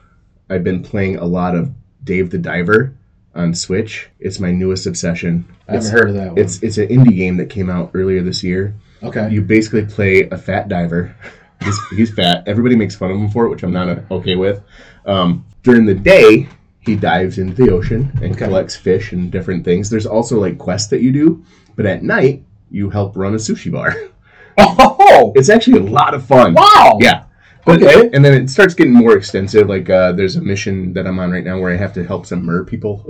I've 0.49 0.63
been 0.63 0.81
playing 0.81 1.17
a 1.17 1.25
lot 1.25 1.53
of 1.53 1.69
Dave 2.05 2.29
the 2.29 2.37
Diver 2.37 2.93
on 3.35 3.53
Switch. 3.53 4.07
It's 4.21 4.39
my 4.39 4.49
newest 4.53 4.85
obsession. 4.87 5.43
I 5.67 5.75
It's, 5.75 5.89
heard 5.89 6.07
of 6.11 6.15
that 6.15 6.27
one. 6.29 6.37
it's 6.37 6.63
it's 6.63 6.77
an 6.77 6.87
indie 6.87 7.17
game 7.17 7.35
that 7.35 7.49
came 7.49 7.69
out 7.69 7.91
earlier 7.93 8.21
this 8.23 8.41
year. 8.45 8.73
okay. 9.03 9.29
You 9.29 9.41
basically 9.41 9.85
play 9.85 10.29
a 10.29 10.37
fat 10.37 10.69
diver. 10.69 11.13
He's, 11.63 11.79
he's 11.97 12.13
fat. 12.13 12.43
Everybody 12.47 12.75
makes 12.77 12.95
fun 12.95 13.11
of 13.11 13.17
him 13.17 13.29
for 13.29 13.45
it, 13.45 13.49
which 13.49 13.63
I'm 13.63 13.71
not 13.73 13.87
okay 14.11 14.35
with. 14.35 14.61
Um, 15.05 15.45
during 15.63 15.85
the 15.85 15.93
day, 15.95 16.47
he 16.79 16.95
dives 16.95 17.39
into 17.39 17.55
the 17.65 17.71
ocean 17.71 18.09
and 18.21 18.31
Okay. 18.35 18.45
collects 18.45 18.75
fish 18.75 19.11
and 19.13 19.31
different 19.31 19.65
things. 19.65 19.89
There's 19.89 20.05
also 20.05 20.39
like 20.39 20.57
quests 20.57 20.89
that 20.91 21.01
you 21.01 21.11
do, 21.11 21.43
but 21.75 21.85
at 21.85 22.03
night 22.03 22.43
you 22.71 22.89
help 22.89 23.17
run 23.17 23.33
a 23.33 23.37
sushi 23.37 23.69
bar. 23.71 23.95
Oh, 24.57 25.33
It's 25.35 25.49
actually 25.49 25.79
a 25.79 25.83
lot 25.91 26.13
of 26.13 26.25
fun. 26.25 26.53
wow. 26.53 26.97
Yeah. 27.01 27.23
But, 27.65 27.81
Okay. 27.81 28.09
And 28.13 28.23
then 28.23 28.33
it 28.33 28.49
starts 28.49 28.73
getting 28.75 28.93
more 28.93 29.17
extensive. 29.17 29.67
Like 29.67 29.89
uh, 29.89 30.11
there's 30.11 30.35
a 30.35 30.41
mission 30.41 30.93
that 30.93 31.07
I'm 31.07 31.17
on 31.19 31.31
right 31.31 31.43
now 31.43 31.59
where 31.59 31.73
I 31.73 31.77
have 31.77 31.93
to 31.93 32.03
help 32.05 32.25
some 32.27 32.45
mer 32.45 32.63
people. 32.63 33.03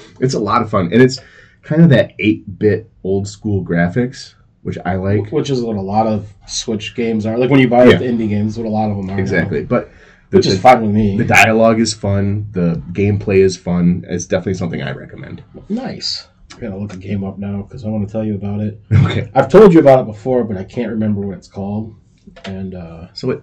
it's 0.20 0.34
a 0.34 0.38
lot 0.38 0.62
of 0.62 0.70
fun, 0.70 0.90
and 0.92 1.02
it's 1.02 1.18
kind 1.62 1.82
of 1.82 1.90
that 1.90 2.16
8-bit 2.18 2.90
old 3.04 3.28
school 3.28 3.62
graphics, 3.62 4.34
which 4.62 4.78
I 4.86 4.94
like. 4.96 5.30
Which 5.30 5.50
is 5.50 5.60
what 5.60 5.76
a 5.76 5.80
lot 5.82 6.06
of 6.06 6.32
Switch 6.46 6.94
games 6.94 7.26
are. 7.26 7.36
Like 7.36 7.50
when 7.50 7.60
you 7.60 7.68
buy 7.68 7.84
Yeah. 7.84 7.98
the 7.98 8.06
indie 8.06 8.28
games, 8.30 8.56
what 8.56 8.66
a 8.66 8.70
lot 8.70 8.90
of 8.90 8.96
them 8.96 9.10
are. 9.10 9.16
now. 9.16 9.20
Exactly. 9.20 9.64
But 9.66 9.90
the, 10.30 10.38
Which 10.38 10.46
is 10.46 10.54
the, 10.56 10.60
fine 10.62 10.80
with 10.80 10.92
me. 10.92 11.18
the 11.18 11.24
dialogue 11.24 11.78
is 11.78 11.92
fun. 11.92 12.46
The 12.52 12.82
gameplay 12.92 13.38
is 13.44 13.58
fun. 13.58 14.04
It's 14.08 14.24
definitely 14.24 14.54
something 14.54 14.80
I 14.80 14.92
recommend. 14.92 15.42
nice. 15.68 16.26
Gotta 16.60 16.76
look 16.76 16.92
a 16.92 16.96
game 16.98 17.24
up 17.24 17.38
now 17.38 17.62
because 17.62 17.84
I 17.84 17.88
want 17.88 18.06
to 18.06 18.12
tell 18.12 18.24
you 18.24 18.34
about 18.34 18.60
it. 18.60 18.80
Okay. 19.10 19.30
I've 19.34 19.48
told 19.48 19.72
you 19.72 19.80
about 19.80 20.00
it 20.00 20.06
before, 20.06 20.44
but 20.44 20.56
I 20.56 20.64
can't 20.64 20.90
remember 20.90 21.22
what 21.22 21.36
it's 21.38 21.48
called, 21.48 21.94
and 22.44 22.74
uh, 22.74 23.08
So 23.14 23.30
it, 23.30 23.42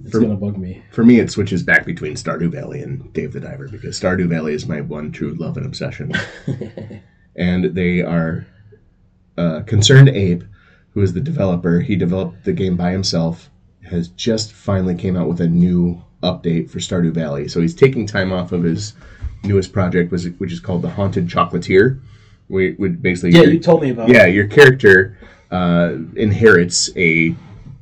it's 0.00 0.10
For- 0.12 0.20
gonna 0.20 0.34
bug 0.36 0.56
me. 0.56 0.82
for 0.90 1.04
me, 1.04 1.20
it 1.20 1.30
switches 1.30 1.62
back 1.62 1.84
between 1.86 2.14
Stardew 2.14 2.50
Valley 2.50 2.80
and 2.80 3.12
Dave 3.12 3.32
the 3.32 3.40
Diver 3.40 3.68
because 3.68 4.00
Stardew 4.00 4.28
Valley 4.28 4.54
is 4.54 4.66
my 4.66 4.80
one 4.80 5.12
true 5.12 5.34
love 5.34 5.56
and 5.56 5.66
obsession. 5.66 6.12
and 7.36 7.74
they 7.74 8.00
are 8.02 8.46
uh, 9.36 9.60
ConcernedApe, 9.66 10.46
who 10.90 11.02
is 11.02 11.12
the 11.12 11.20
developer. 11.20 11.80
He 11.80 11.96
developed 11.96 12.44
the 12.44 12.52
game 12.52 12.76
by 12.76 12.92
himself. 12.92 13.50
Has 13.90 14.08
just 14.08 14.52
finally 14.52 14.94
came 14.94 15.16
out 15.16 15.28
with 15.28 15.40
a 15.42 15.46
new 15.48 16.02
update 16.22 16.70
for 16.70 16.78
Stardew 16.78 17.12
Valley. 17.12 17.48
So 17.48 17.60
he's 17.60 17.74
taking 17.74 18.06
time 18.06 18.32
off 18.32 18.50
of 18.52 18.62
his 18.62 18.94
newest 19.42 19.72
project, 19.72 20.10
was 20.10 20.26
which 20.38 20.52
is 20.52 20.60
called 20.60 20.80
the 20.82 20.88
Haunted 20.90 21.28
Chocolatier. 21.28 22.00
We 22.48 22.72
would 22.72 23.00
basically 23.02 23.30
Yeah, 23.38 23.46
you 23.46 23.58
told 23.58 23.82
me 23.82 23.90
about. 23.90 24.08
yeah, 24.08 24.26
your 24.26 24.46
character 24.46 25.16
uh, 25.50 25.96
inherits 26.16 26.90
a 26.96 27.34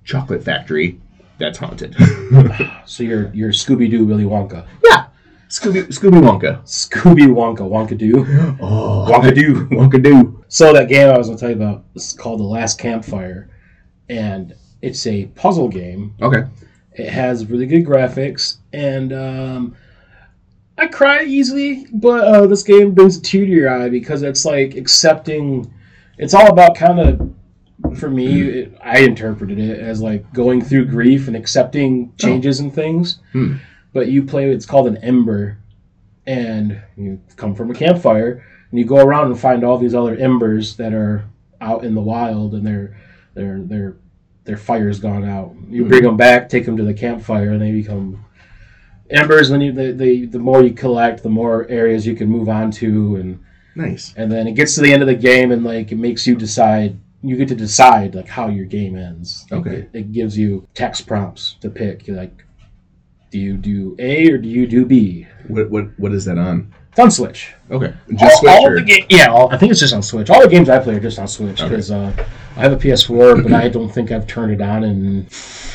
chocolate 0.04 0.42
factory 0.42 1.00
that's 1.38 1.58
haunted. 1.58 1.96
So 2.86 3.02
you're 3.04 3.30
you're 3.34 3.50
Scooby 3.50 3.90
Doo 3.90 4.04
Willy 4.04 4.24
Wonka. 4.24 4.66
yeah, 4.84 5.06
Scooby 5.48 5.82
Scooby 5.88 6.20
Wonka. 6.20 6.62
Scooby 6.64 7.26
Wonka 7.26 7.58
Wonka 7.60 7.96
Doo 7.96 8.24
Oh, 8.60 9.06
Wonka 9.08 9.34
Doo. 9.34 9.66
Wonka 9.70 10.02
Doo. 10.02 10.44
So 10.48 10.72
that 10.72 10.88
game 10.88 11.08
I 11.10 11.16
was 11.18 11.28
gonna 11.28 11.38
tell 11.38 11.50
you 11.50 11.56
about 11.56 11.84
is 11.94 12.12
called 12.12 12.40
The 12.40 12.44
Last 12.44 12.78
Campfire, 12.78 13.48
and 14.08 14.54
it's 14.82 15.06
a 15.06 15.26
puzzle 15.34 15.68
game. 15.68 16.14
Okay. 16.22 16.44
It 16.94 17.08
has 17.08 17.46
really 17.46 17.66
good 17.66 17.84
graphics, 17.86 18.58
and 18.72 19.12
um, 19.12 19.76
I 20.78 20.86
cry 20.86 21.24
easily, 21.24 21.86
but 21.92 22.24
uh, 22.24 22.46
this 22.46 22.62
game 22.62 22.92
brings 22.92 23.16
a 23.16 23.22
tear 23.22 23.44
to 23.44 23.50
your 23.50 23.70
eye 23.70 23.88
because 23.88 24.22
it's 24.22 24.44
like 24.44 24.74
accepting. 24.74 25.72
It's 26.18 26.34
all 26.34 26.48
about 26.48 26.76
kind 26.76 27.00
of, 27.00 27.98
for 27.98 28.10
me, 28.10 28.42
it, 28.42 28.78
I 28.82 29.00
interpreted 29.00 29.58
it 29.58 29.78
as 29.80 30.00
like 30.00 30.32
going 30.32 30.62
through 30.62 30.86
grief 30.86 31.28
and 31.28 31.36
accepting 31.36 32.12
changes 32.18 32.60
and 32.60 32.72
things. 32.72 33.18
Hmm. 33.32 33.56
But 33.92 34.08
you 34.08 34.22
play, 34.22 34.50
it's 34.50 34.66
called 34.66 34.86
an 34.86 34.96
ember, 34.98 35.58
and 36.26 36.80
you 36.96 37.20
come 37.36 37.54
from 37.54 37.70
a 37.70 37.74
campfire 37.74 38.44
and 38.70 38.78
you 38.78 38.86
go 38.86 38.98
around 38.98 39.26
and 39.26 39.38
find 39.38 39.64
all 39.64 39.78
these 39.78 39.94
other 39.94 40.16
embers 40.16 40.76
that 40.76 40.92
are 40.92 41.24
out 41.60 41.84
in 41.84 41.94
the 41.94 42.00
wild 42.00 42.54
and 42.54 42.66
their 42.66 42.96
their 43.34 43.60
their 43.60 43.96
their 44.44 44.56
fire's 44.56 44.98
gone 44.98 45.24
out. 45.24 45.54
You 45.68 45.84
bring 45.84 46.02
them 46.02 46.16
back, 46.16 46.48
take 46.48 46.64
them 46.64 46.76
to 46.76 46.82
the 46.82 46.94
campfire, 46.94 47.52
and 47.52 47.62
they 47.62 47.70
become 47.70 48.24
embers. 49.12 49.50
And 49.50 49.60
then 49.60 49.66
you, 49.66 49.72
the, 49.72 49.92
the 49.92 50.26
the 50.26 50.38
more 50.38 50.62
you 50.62 50.72
collect, 50.72 51.22
the 51.22 51.28
more 51.28 51.66
areas 51.68 52.06
you 52.06 52.14
can 52.16 52.28
move 52.28 52.48
on 52.48 52.70
to, 52.72 53.16
and 53.16 53.44
Nice. 53.74 54.12
and 54.16 54.30
then 54.30 54.46
it 54.46 54.52
gets 54.52 54.74
to 54.74 54.80
the 54.82 54.92
end 54.92 55.02
of 55.02 55.08
the 55.08 55.14
game, 55.14 55.52
and 55.52 55.64
like 55.64 55.92
it 55.92 55.96
makes 55.98 56.26
you 56.26 56.34
decide. 56.36 56.98
You 57.24 57.36
get 57.36 57.46
to 57.48 57.54
decide 57.54 58.16
like 58.16 58.26
how 58.26 58.48
your 58.48 58.64
game 58.64 58.96
ends. 58.96 59.46
Like, 59.48 59.60
Okay. 59.60 59.76
It, 59.76 59.90
it 59.92 60.12
gives 60.12 60.36
you 60.36 60.66
text 60.74 61.06
prompts 61.06 61.54
to 61.60 61.70
pick. 61.70 62.08
You're 62.08 62.16
like, 62.16 62.44
do 63.30 63.38
you 63.38 63.56
do 63.56 63.94
A 64.00 64.28
or 64.28 64.38
do 64.38 64.48
you 64.48 64.66
do 64.66 64.84
B? 64.84 65.28
What 65.46 65.70
what 65.70 65.86
what 66.00 66.12
is 66.12 66.24
that 66.24 66.36
on? 66.36 66.74
It's 66.90 66.98
on 66.98 67.12
Switch. 67.12 67.54
Okay. 67.70 67.94
Just 68.16 68.22
all, 68.24 68.40
Switch 68.40 68.50
all 68.50 68.66
or- 68.66 68.80
ga- 68.80 69.06
yeah, 69.08 69.28
all, 69.28 69.50
I 69.54 69.56
think 69.56 69.70
it's 69.70 69.78
just 69.80 69.94
on 69.94 70.02
Switch. 70.02 70.30
All 70.30 70.42
the 70.42 70.48
games 70.48 70.68
I 70.68 70.80
play 70.80 70.96
are 70.96 71.00
just 71.00 71.18
on 71.20 71.28
Switch 71.28 71.60
Okay. 71.60 71.68
because 71.70 71.90
uh, 71.92 72.12
I 72.56 72.60
have 72.60 72.72
a 72.72 72.76
PS4, 72.76 73.42
but 73.44 73.52
I 73.52 73.68
don't 73.68 73.88
think 73.88 74.10
I've 74.10 74.26
turned 74.26 74.52
it 74.52 74.60
on 74.60 74.82
in 74.84 75.26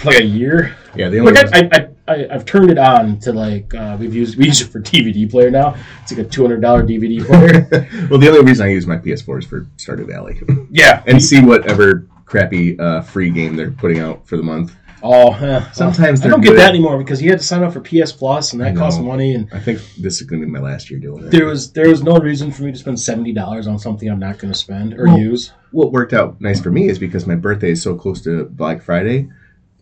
like 0.03 0.17
a 0.19 0.23
year. 0.25 0.75
Yeah, 0.95 1.07
the 1.09 1.19
only 1.19 1.31
Like 1.31 1.53
I, 1.55 1.69
I, 1.71 1.87
I, 2.07 2.27
I've 2.31 2.45
turned 2.45 2.69
it 2.71 2.77
on 2.77 3.19
to 3.19 3.33
like 3.33 3.73
uh, 3.73 3.97
we've 3.99 4.15
used 4.15 4.37
we 4.37 4.45
use 4.45 4.61
it 4.61 4.67
for 4.67 4.79
DVD 4.79 5.29
player 5.29 5.51
now. 5.51 5.75
It's 6.01 6.11
like 6.11 6.25
a 6.25 6.29
two 6.29 6.41
hundred 6.41 6.61
dollar 6.61 6.83
DVD 6.83 7.25
player. 7.27 7.87
well, 8.09 8.19
the 8.19 8.27
only 8.29 8.41
reason 8.43 8.65
I 8.65 8.69
use 8.69 8.87
my 8.87 8.97
PS4 8.97 9.39
is 9.39 9.45
for 9.45 9.61
Stardew 9.77 10.07
Valley 10.07 10.39
yeah, 10.71 11.03
and 11.07 11.21
see 11.21 11.41
whatever 11.43 12.07
crappy 12.25 12.77
uh, 12.79 13.01
free 13.01 13.29
game 13.29 13.55
they're 13.55 13.71
putting 13.71 13.99
out 13.99 14.27
for 14.27 14.37
the 14.37 14.43
month. 14.43 14.75
Oh, 15.03 15.31
eh, 15.33 15.63
Sometimes 15.73 16.23
I 16.23 16.27
don't 16.27 16.41
get 16.41 16.55
that 16.55 16.69
anymore 16.69 16.97
because 16.97 17.21
you 17.21 17.29
had 17.29 17.37
to 17.37 17.45
sign 17.45 17.63
up 17.63 17.71
for 17.71 17.81
PS 17.81 18.11
Plus 18.11 18.53
and 18.53 18.61
that 18.61 18.75
costs 18.75 18.99
money. 18.99 19.35
And 19.35 19.47
I 19.53 19.59
think 19.59 19.79
this 19.95 20.19
is 20.19 20.27
going 20.27 20.41
to 20.41 20.47
be 20.47 20.51
my 20.51 20.59
last 20.59 20.89
year 20.89 20.99
doing 20.99 21.25
it. 21.25 21.29
there 21.29 21.45
was 21.45 21.71
there 21.71 21.87
was 21.87 22.01
no 22.01 22.17
reason 22.17 22.51
for 22.51 22.63
me 22.63 22.71
to 22.71 22.77
spend 22.77 22.99
seventy 22.99 23.31
dollars 23.31 23.67
on 23.67 23.77
something 23.77 24.09
I'm 24.09 24.19
not 24.19 24.39
going 24.39 24.51
to 24.51 24.57
spend 24.57 24.95
or 24.95 25.05
Well, 25.05 25.19
use. 25.19 25.51
What 25.71 25.91
worked 25.91 26.13
out 26.13 26.41
nice 26.41 26.59
for 26.59 26.71
me 26.71 26.89
is 26.89 26.97
because 26.97 27.27
my 27.27 27.35
birthday 27.35 27.71
is 27.71 27.81
so 27.83 27.93
close 27.95 28.21
to 28.23 28.45
Black 28.45 28.81
Friday. 28.81 29.29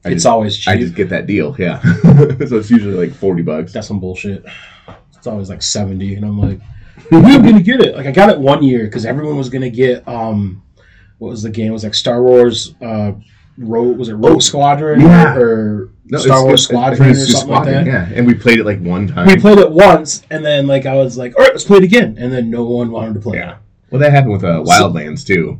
I 0.06 0.10
It's 0.10 0.18
just, 0.18 0.26
always 0.28 0.56
cheap. 0.56 0.74
I 0.74 0.78
just 0.78 0.94
get 0.94 1.10
that 1.10 1.26
deal. 1.26 1.56
Yeah, 1.58 1.82
so 2.04 2.58
it's 2.58 2.70
usually 2.70 2.94
like 3.08 3.14
forty 3.18 3.42
bucks. 3.42 3.74
That's 3.74 3.88
some 3.88 4.00
bullshit. 4.00 4.46
It's 5.18 5.26
always 5.28 5.50
like 5.50 5.64
seventy, 5.64 6.14
and 6.16 6.24
I'm 6.24 6.40
like, 6.40 6.62
when 7.10 7.26
am 7.26 7.42
gonna 7.44 7.62
get 7.64 7.82
it? 7.82 7.96
Like 7.96 8.06
I 8.06 8.12
got 8.12 8.30
it 8.30 8.38
one 8.40 8.62
year 8.64 8.86
because 8.86 9.06
everyone 9.06 9.36
was 9.38 9.50
gonna 9.50 9.70
get 9.72 10.08
um, 10.08 10.62
what 11.18 11.30
was 11.30 11.42
the 11.42 11.50
game? 11.50 11.70
It 11.70 11.74
was 11.74 11.84
like 11.84 11.96
Star 11.96 12.22
Wars. 12.22 12.76
Uh, 12.82 13.14
Rogue 13.58 13.98
was 13.98 14.10
it 14.10 14.16
Rogue 14.16 14.42
Squadron 14.42 15.02
Oh, 15.02 15.06
Yeah. 15.06 15.36
or 15.38 15.90
No, 16.06 16.18
Star 16.18 16.44
Wars 16.44 16.64
Squadron 16.64 17.10
or 17.12 17.16
something 17.16 17.50
like 17.56 17.66
that? 17.66 17.86
Yeah, 17.86 18.10
and 18.14 18.28
we 18.28 18.34
played 18.34 18.60
it 18.60 18.66
like 18.66 18.82
one 18.82 19.08
time. 19.08 19.28
We 19.28 19.38
played 19.38 19.58
it 19.60 19.72
once, 19.72 20.22
and 20.30 20.46
then 20.46 20.68
like 20.68 20.86
I 20.86 20.94
was 20.96 21.18
like, 21.18 21.36
all 21.38 21.44
right, 21.44 21.54
let's 21.54 21.64
play 21.64 21.78
it 21.78 21.84
again, 21.84 22.18
and 22.20 22.32
then 22.34 22.50
no 22.52 22.66
one 22.66 22.92
wanted 22.92 23.14
to 23.16 23.22
play 23.22 23.38
Yeah. 23.38 23.58
Well, 23.90 24.02
that 24.02 24.12
happened 24.12 24.34
with 24.34 24.44
uh, 24.44 24.62
Wildlands 24.64 25.26
too. 25.26 25.60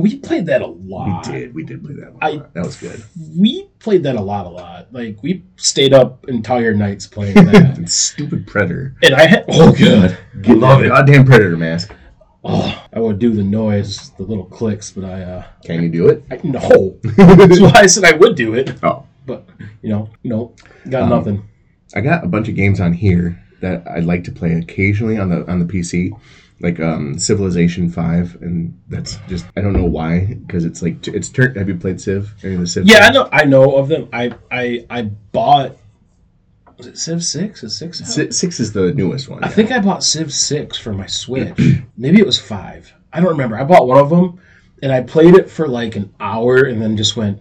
We 0.00 0.18
played 0.18 0.46
that 0.46 0.62
a 0.62 0.66
lot. 0.66 1.26
We 1.26 1.32
did. 1.32 1.54
We 1.54 1.64
did 1.64 1.84
play 1.84 1.94
that. 1.94 2.12
One 2.14 2.18
I- 2.22 2.42
that 2.54 2.64
was 2.64 2.76
good. 2.76 3.02
We 3.38 3.68
played 3.78 4.02
that 4.04 4.16
a 4.16 4.20
lot, 4.20 4.46
a 4.46 4.48
lot. 4.48 4.88
Like 4.92 5.18
we 5.22 5.42
stayed 5.56 5.92
up 5.92 6.24
entire 6.28 6.74
nights 6.74 7.06
playing 7.06 7.34
that, 7.34 7.82
stupid 7.88 8.46
Predator. 8.46 8.94
and 9.02 9.14
I 9.14 9.26
had 9.26 9.44
oh 9.48 9.72
god, 9.72 10.16
Get 10.42 10.56
love 10.58 10.82
it. 10.84 10.88
Goddamn 10.88 11.24
Predator 11.24 11.56
mask. 11.56 11.92
Oh, 12.44 12.86
I 12.92 12.98
would 12.98 13.20
do 13.20 13.32
the 13.32 13.42
noise, 13.44 14.10
the 14.16 14.24
little 14.24 14.44
clicks, 14.44 14.90
but 14.90 15.04
I 15.04 15.22
uh, 15.22 15.44
Can 15.64 15.80
you 15.82 15.88
do 15.88 16.08
it? 16.08 16.24
I 16.30 16.40
no. 16.42 16.98
That's 17.16 17.60
why 17.60 17.72
I 17.76 17.86
said 17.86 18.04
I 18.04 18.16
would 18.16 18.34
do 18.34 18.54
it, 18.54 18.74
oh, 18.82 19.06
but 19.26 19.48
you 19.80 19.90
know, 19.90 20.10
no, 20.24 20.54
got 20.90 21.02
Um, 21.04 21.10
nothing. 21.10 21.48
I 21.94 22.00
got 22.00 22.24
a 22.24 22.26
bunch 22.26 22.48
of 22.48 22.56
games 22.56 22.80
on 22.80 22.92
here 22.94 23.40
that 23.60 23.86
I'd 23.86 24.04
like 24.04 24.24
to 24.24 24.32
play 24.32 24.54
occasionally 24.54 25.18
on 25.18 25.28
the 25.28 25.48
on 25.48 25.60
the 25.60 25.64
PC, 25.72 26.10
like 26.62 26.78
um, 26.78 27.18
Civilization 27.18 27.90
Five, 27.90 28.40
and 28.40 28.80
that's 28.88 29.18
just 29.28 29.46
I 29.56 29.60
don't 29.60 29.72
know 29.72 29.84
why 29.84 30.38
because 30.46 30.64
it's 30.64 30.80
like 30.80 31.06
it's 31.08 31.28
turned. 31.28 31.56
Have 31.56 31.68
you 31.68 31.74
played 31.76 32.00
Civ? 32.00 32.32
Any 32.42 32.54
of 32.54 32.60
the 32.60 32.66
Civ? 32.66 32.86
Yeah, 32.86 33.06
I 33.06 33.10
know. 33.10 33.28
I 33.32 33.44
know 33.44 33.76
of 33.76 33.88
them. 33.88 34.08
I 34.12 34.32
I 34.50 34.86
I 34.88 35.02
bought. 35.02 35.76
Was 36.78 36.86
it 36.86 36.98
Civ 36.98 37.24
Six? 37.24 37.62
Is 37.64 37.76
Six? 37.76 38.00
out? 38.00 38.32
Six 38.32 38.60
is 38.60 38.72
the 38.72 38.94
newest 38.94 39.28
one. 39.28 39.42
I 39.42 39.48
yeah. 39.48 39.52
think 39.52 39.72
I 39.72 39.80
bought 39.80 40.04
Civ 40.04 40.32
Six 40.32 40.78
for 40.78 40.92
my 40.92 41.06
Switch. 41.06 41.58
Maybe 41.96 42.18
it 42.18 42.26
was 42.26 42.40
five. 42.40 42.92
I 43.12 43.20
don't 43.20 43.30
remember. 43.30 43.58
I 43.58 43.64
bought 43.64 43.88
one 43.88 43.98
of 43.98 44.08
them, 44.08 44.40
and 44.82 44.92
I 44.92 45.02
played 45.02 45.34
it 45.34 45.50
for 45.50 45.66
like 45.66 45.96
an 45.96 46.14
hour, 46.20 46.64
and 46.64 46.80
then 46.80 46.96
just 46.96 47.16
went. 47.16 47.40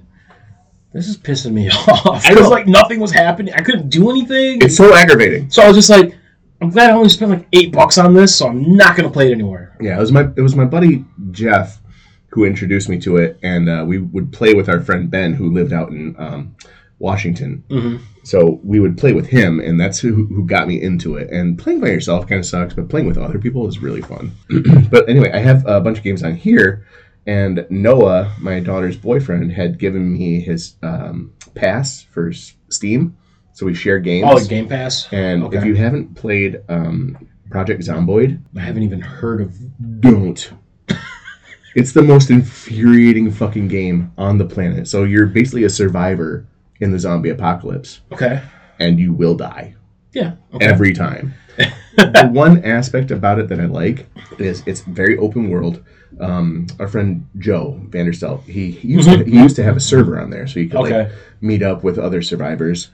This 0.94 1.08
is 1.08 1.18
pissing 1.18 1.54
me 1.54 1.70
off. 1.88 2.26
I 2.26 2.34
was 2.34 2.50
like 2.50 2.68
nothing 2.68 3.00
was 3.00 3.12
happening. 3.12 3.54
I 3.54 3.62
couldn't 3.62 3.90
do 3.90 4.10
anything. 4.10 4.62
it's 4.62 4.76
so 4.76 4.94
aggravating. 4.94 5.50
so 5.50 5.62
I 5.62 5.68
was 5.68 5.78
just 5.78 5.90
like, 5.90 6.18
I'm 6.62 6.70
glad 6.70 6.92
I 6.92 6.94
only 6.94 7.10
spent 7.10 7.32
like 7.32 7.48
eight 7.54 7.72
bucks 7.72 7.98
on 7.98 8.14
this, 8.14 8.36
so 8.36 8.48
I'm 8.48 8.76
not 8.76 8.96
gonna 8.96 9.10
play 9.10 9.30
it 9.30 9.34
anymore. 9.34 9.76
Yeah, 9.82 9.98
it 9.98 10.00
was 10.00 10.12
my 10.12 10.30
it 10.36 10.42
was 10.42 10.56
my 10.56 10.66
buddy 10.66 11.06
Jeff 11.32 11.82
who 12.30 12.46
introduced 12.46 12.88
me 12.88 13.00
to 13.00 13.18
it, 13.18 13.38
and 13.44 13.70
uh, 13.70 13.84
we 13.86 13.98
would 13.98 14.32
play 14.32 14.54
with 14.54 14.70
our 14.70 14.80
friend 14.80 15.10
Ben 15.12 15.34
who 15.34 15.52
lived 15.52 15.74
out 15.74 15.90
in 15.90 16.16
um, 16.18 16.56
Washington. 17.00 17.64
hmm 17.70 17.98
So 18.24 18.62
we 18.64 18.80
would 18.80 18.98
play 18.98 19.12
with 19.14 19.28
him, 19.28 19.60
and 19.60 19.80
that's 19.80 20.00
who, 20.00 20.28
who 20.28 20.46
got 20.46 20.68
me 20.68 20.82
into 20.82 21.18
it. 21.18 21.30
And 21.30 21.58
playing 21.58 21.82
by 21.82 21.88
yourself 21.88 22.28
kind 22.28 22.40
of 22.40 22.46
sucks, 22.46 22.74
but 22.74 22.88
playing 22.90 23.08
with 23.08 23.18
other 23.18 23.40
people 23.40 23.68
is 23.68 23.80
really 23.80 24.02
fun. 24.02 24.32
but 24.90 25.10
anyway, 25.10 25.32
I 25.34 25.40
have 25.40 25.66
a 25.68 25.82
bunch 25.82 25.98
of 25.98 26.04
games 26.04 26.24
on 26.24 26.36
here, 26.36 26.86
and 27.26 27.66
Noah, 27.70 28.34
my 28.40 28.60
daughter's 28.60 28.96
boyfriend, 28.98 29.52
had 29.52 29.78
given 29.78 30.14
me 30.14 30.40
his 30.40 30.76
um, 30.84 31.34
pass 31.54 32.04
for 32.04 32.32
Steam, 32.70 33.18
so 33.54 33.66
we 33.66 33.74
share 33.74 34.00
games. 34.00 34.28
Oh, 34.30 34.44
Game 34.48 34.68
Pass. 34.68 35.08
and 35.12 35.44
okay. 35.44 35.58
if 35.58 35.66
you 35.66 35.76
haven't 35.76 36.16
played 36.16 36.62
um, 36.70 37.18
Project 37.50 37.82
Zomboid, 37.84 38.42
I 38.56 38.62
haven't 38.62 38.84
even 38.84 39.02
heard 39.02 39.42
of. 39.42 39.56
don't. 40.02 40.52
it's 41.76 41.92
the 41.94 42.02
most 42.02 42.30
infuriating 42.30 43.32
fucking 43.32 43.68
game 43.68 44.12
on 44.18 44.38
the 44.38 44.46
planet. 44.46 44.88
So 44.88 45.04
you're 45.04 45.26
basically 45.28 45.64
a 45.66 45.70
survivor 45.70 46.46
in 46.80 46.92
the 46.92 47.00
zombie 47.00 47.30
apocalypse, 47.30 48.02
Okay. 48.12 48.42
and 48.80 49.00
you 49.00 49.14
will 49.14 49.36
die 49.36 49.76
Yeah. 50.14 50.34
Okay. 50.54 50.66
every 50.66 50.94
time. 50.94 51.34
the 51.98 52.30
one 52.32 52.64
aspect 52.64 53.12
about 53.12 53.38
it 53.38 53.50
that 53.50 53.60
I 53.60 53.66
like 53.66 54.08
is 54.40 54.64
it's 54.66 54.82
very 54.82 55.18
open 55.18 55.50
world. 55.50 55.84
Um, 56.20 56.68
our 56.80 56.88
friend 56.88 57.28
Joe 57.38 57.80
Vanderstelt, 57.90 58.44
he, 58.46 58.72
he 58.72 58.88
used 58.90 59.10
to 59.10 59.24
he 59.24 59.38
used 59.38 59.56
to 59.58 59.64
have 59.64 59.76
a 59.78 59.82
server 59.82 60.20
on 60.20 60.30
there, 60.30 60.48
so 60.48 60.60
you 60.60 60.70
could 60.70 60.80
Okay. 60.82 61.04
like 61.04 61.12
meet 61.42 61.62
up 61.62 61.84
with 61.84 61.98
other 62.00 62.22
survivors. 62.22 62.90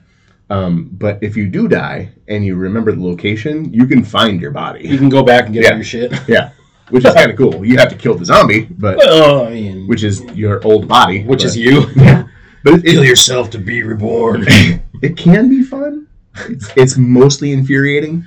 Um, 0.49 0.89
but 0.93 1.19
if 1.21 1.35
you 1.35 1.47
do 1.47 1.67
die 1.67 2.09
and 2.27 2.45
you 2.45 2.55
remember 2.55 2.91
the 2.93 3.03
location, 3.03 3.73
you 3.73 3.85
can 3.85 4.03
find 4.03 4.39
your 4.39 4.51
body. 4.51 4.87
You 4.87 4.97
can 4.97 5.09
go 5.09 5.21
back 5.23 5.45
and 5.45 5.53
get 5.53 5.63
Yeah. 5.65 5.75
your 5.75 5.83
shit. 5.83 6.13
Yeah, 6.27 6.51
which 6.89 7.03
is 7.05 7.13
kind 7.13 7.29
of 7.29 7.37
cool. 7.37 7.65
You 7.65 7.77
have 7.77 7.89
to 7.89 7.95
kill 7.95 8.15
the 8.15 8.23
zombie, 8.25 8.65
but 8.71 8.97
Well, 8.97 9.45
I 9.47 9.49
mean, 9.49 9.87
which 9.87 10.03
is 10.03 10.23
your 10.33 10.63
old 10.65 10.87
body, 10.87 11.23
which 11.23 11.39
but- 11.39 11.45
is 11.47 11.57
you. 11.57 11.87
Yeah, 11.97 12.27
but 12.63 12.73
it, 12.75 12.85
Kill 12.85 13.03
it, 13.03 13.07
yourself 13.07 13.49
to 13.51 13.57
be 13.59 13.83
reborn. 13.83 14.45
it 15.01 15.17
can 15.17 15.49
be 15.49 15.63
fun. 15.63 16.07
It's, 16.49 16.71
it's 16.77 16.97
mostly 16.97 17.51
infuriating. 17.51 18.23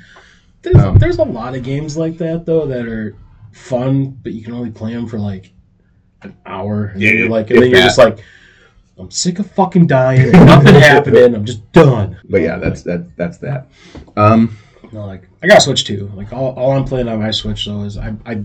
There's, 0.63 0.77
Um, 0.77 0.99
there's 0.99 1.19
a 1.19 1.25
lot 1.25 1.55
of 1.55 1.63
games 1.63 1.97
like 1.97 2.19
that 2.19 2.45
though 2.45 2.67
that 2.67 2.87
are 2.87 3.17
fun, 3.53 4.11
but 4.23 4.33
you 4.33 4.43
can 4.45 4.53
only 4.53 4.71
play 4.71 4.93
them 4.93 5.07
for 5.09 5.19
like 5.19 5.53
an 6.23 6.37
hour. 6.45 6.87
And 6.87 7.01
then 7.01 7.15
Yeah, 7.15 7.19
you're 7.21 7.29
like, 7.31 7.49
and 7.51 7.63
then 7.63 7.71
you're 7.71 7.81
that. 7.81 7.87
just 7.87 7.99
like, 7.99 8.23
I'm 9.01 9.11
sick 9.11 9.39
of 9.39 9.51
fucking 9.53 9.87
dying. 9.87 10.31
Nothing 10.33 10.75
happening. 10.75 11.35
I'm 11.35 11.45
just 11.45 11.71
done. 11.73 12.19
But 12.29 12.41
yeah, 12.43 12.59
that's 12.59 12.83
that. 12.83 13.17
That's 13.17 13.39
that. 13.39 13.67
Um, 14.17 14.57
No, 14.93 15.07
like 15.07 15.29
I 15.43 15.47
got 15.47 15.59
a 15.59 15.61
Switch 15.61 15.85
too. 15.85 16.11
Like 16.15 16.33
all, 16.33 16.55
all 16.55 16.73
I'm 16.73 16.85
playing 16.85 17.09
on 17.09 17.21
my 17.21 17.31
Switch 17.31 17.67
though 17.67 17.83
is 17.85 17.97
I, 17.99 18.15
I 18.27 18.45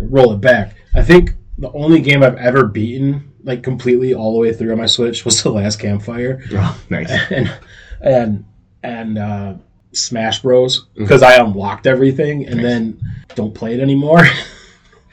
roll 0.00 0.32
it 0.32 0.40
back. 0.40 0.76
I 0.94 1.02
think 1.02 1.30
the 1.58 1.70
only 1.72 2.00
game 2.00 2.22
I've 2.22 2.36
ever 2.36 2.66
beaten 2.66 3.32
like 3.44 3.62
completely 3.62 4.12
all 4.14 4.32
the 4.34 4.38
way 4.40 4.52
through 4.52 4.72
on 4.72 4.78
my 4.78 4.86
Switch 4.86 5.24
was 5.24 5.42
the 5.42 5.50
last 5.50 5.78
Campfire. 5.78 6.42
oh, 6.52 6.80
nice. 6.90 7.10
and 7.30 7.50
and 8.00 8.44
and 8.82 9.18
uh, 9.18 9.54
Smash 9.92 10.42
Bros. 10.42 10.86
Because 10.96 11.22
I 11.22 11.36
unlocked 11.42 11.86
everything 11.86 12.46
and 12.46 12.56
Nice. 12.56 12.64
then 12.64 13.00
don't 13.34 13.54
play 13.54 13.74
it 13.74 13.80
anymore. 13.80 14.20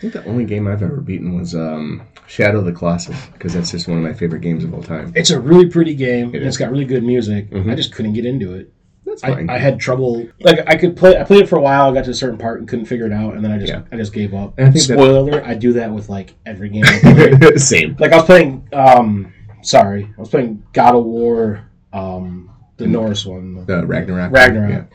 I 0.03 0.09
think 0.09 0.25
the 0.25 0.29
only 0.29 0.43
game 0.43 0.67
I've 0.67 0.83
ever 0.83 0.97
beaten 0.99 1.37
was 1.37 1.55
um, 1.55 2.01
Shadow 2.27 2.59
of 2.59 2.65
the 2.65 2.73
Colossus 2.73 3.15
because 3.27 3.53
that's 3.53 3.71
just 3.71 3.87
one 3.87 3.97
of 3.97 4.03
my 4.03 4.11
favorite 4.11 4.41
games 4.41 4.65
of 4.65 4.73
all 4.73 4.83
time. 4.83 5.13
it's 5.15 5.29
a 5.29 5.39
really 5.39 5.69
pretty 5.69 5.95
game. 5.95 6.29
It 6.35 6.39
and 6.39 6.45
it's 6.45 6.57
got 6.57 6.71
really 6.71 6.83
good 6.83 7.03
music. 7.05 7.49
Mhm. 7.51 7.71
I 7.71 7.75
just 7.75 7.93
couldn't 7.93 8.11
get 8.11 8.25
into 8.25 8.53
it. 8.53 8.69
That's 9.05 9.23
I, 9.23 9.33
fine. 9.33 9.49
I 9.49 9.57
had 9.57 9.79
trouble. 9.79 10.27
Like 10.41 10.59
I 10.67 10.75
could 10.75 10.97
play. 10.97 11.17
I 11.17 11.23
played 11.23 11.43
it 11.43 11.47
for 11.47 11.57
a 11.57 11.61
while. 11.61 11.89
I 11.89 11.93
got 11.93 12.03
to 12.05 12.11
a 12.11 12.13
certain 12.13 12.37
part 12.37 12.59
and 12.59 12.67
couldn't 12.67 12.85
figure 12.85 13.05
it 13.05 13.13
out, 13.13 13.35
and 13.35 13.45
then 13.45 13.51
I 13.53 13.57
just 13.57 13.71
Yeah. 13.71 13.83
I 13.93 13.95
just 13.95 14.11
gave 14.11 14.33
up. 14.33 14.57
And 14.57 14.67
I 14.67 14.71
think 14.71 14.85
that- 14.87 14.93
Spoiler 14.95 15.19
alert: 15.19 15.43
I 15.45 15.53
do 15.53 15.71
that 15.73 15.89
with 15.93 16.09
like 16.09 16.33
every 16.45 16.67
game. 16.67 16.83
I 16.85 16.99
play. 17.39 17.55
Same. 17.55 17.95
like 17.97 18.11
I 18.11 18.17
was 18.17 18.25
playing. 18.25 18.67
Um, 18.73 19.33
sorry, 19.61 20.11
I 20.17 20.19
was 20.19 20.27
playing 20.29 20.63
God 20.73 20.95
of 20.95 21.05
War, 21.05 21.63
um, 21.93 22.49
the 22.75 22.87
Norse 22.87 23.25
one, 23.25 23.65
the 23.65 23.85
Ragnarok. 23.85 24.33
Ragnarok, 24.33 24.87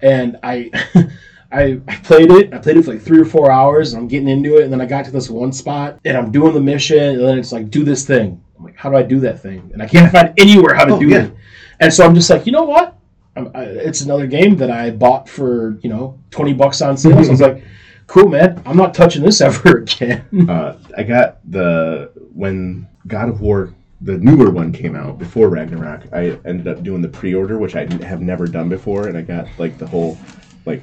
and 0.00 0.36
I. 0.44 0.70
I, 1.52 1.80
I 1.88 1.96
played 1.96 2.30
it. 2.30 2.52
I 2.54 2.58
played 2.58 2.76
it 2.78 2.84
for 2.84 2.92
like 2.92 3.02
three 3.02 3.20
or 3.20 3.24
four 3.24 3.50
hours, 3.50 3.92
and 3.92 4.02
I'm 4.02 4.08
getting 4.08 4.28
into 4.28 4.56
it. 4.58 4.64
And 4.64 4.72
then 4.72 4.80
I 4.80 4.86
got 4.86 5.04
to 5.06 5.10
this 5.10 5.28
one 5.30 5.52
spot, 5.52 5.98
and 6.04 6.16
I'm 6.16 6.30
doing 6.32 6.54
the 6.54 6.60
mission, 6.60 6.98
and 6.98 7.20
then 7.20 7.38
it's 7.38 7.52
like, 7.52 7.70
do 7.70 7.84
this 7.84 8.06
thing. 8.06 8.42
I'm 8.58 8.64
like, 8.64 8.76
how 8.76 8.90
do 8.90 8.96
I 8.96 9.02
do 9.02 9.20
that 9.20 9.40
thing? 9.40 9.70
And 9.72 9.82
I 9.82 9.86
can't 9.86 10.10
find 10.12 10.32
anywhere 10.38 10.74
how 10.74 10.84
to 10.84 10.94
Oh, 10.94 10.98
do 11.00 11.08
yeah. 11.08 11.24
it. 11.24 11.32
And 11.80 11.92
so 11.92 12.04
I'm 12.06 12.14
just 12.14 12.30
like, 12.30 12.46
you 12.46 12.52
know 12.52 12.62
what? 12.64 12.96
I'm, 13.36 13.50
I, 13.54 13.62
it's 13.64 14.02
another 14.02 14.26
game 14.26 14.56
that 14.56 14.70
I 14.70 14.90
bought 14.90 15.28
for 15.28 15.78
you 15.82 15.88
know 15.88 16.18
twenty 16.30 16.52
bucks 16.52 16.82
on 16.82 16.96
sale. 16.96 17.12
So 17.22 17.28
I 17.28 17.30
was 17.30 17.40
like, 17.48 17.64
cool, 18.06 18.28
man. 18.28 18.62
I'm 18.66 18.76
not 18.76 18.92
touching 18.94 19.22
this 19.22 19.40
ever 19.48 19.78
again. 19.78 20.24
Uh, 20.48 20.76
I 20.96 21.02
got 21.02 21.38
the 21.50 22.12
when 22.34 22.86
God 23.06 23.28
of 23.30 23.40
War, 23.40 23.74
the 24.02 24.18
newer 24.18 24.50
one 24.50 24.70
came 24.72 24.94
out 24.96 25.18
before 25.18 25.48
Ragnarok. 25.48 26.02
I 26.12 26.38
ended 26.44 26.68
up 26.68 26.82
doing 26.82 27.00
the 27.02 27.08
pre-order, 27.08 27.58
which 27.58 27.74
I 27.74 27.86
have 28.04 28.20
never 28.20 28.46
done 28.46 28.68
before, 28.68 29.08
and 29.08 29.16
I 29.16 29.22
got 29.22 29.46
like 29.58 29.78
the 29.78 29.86
whole 29.86 30.18
like 30.66 30.82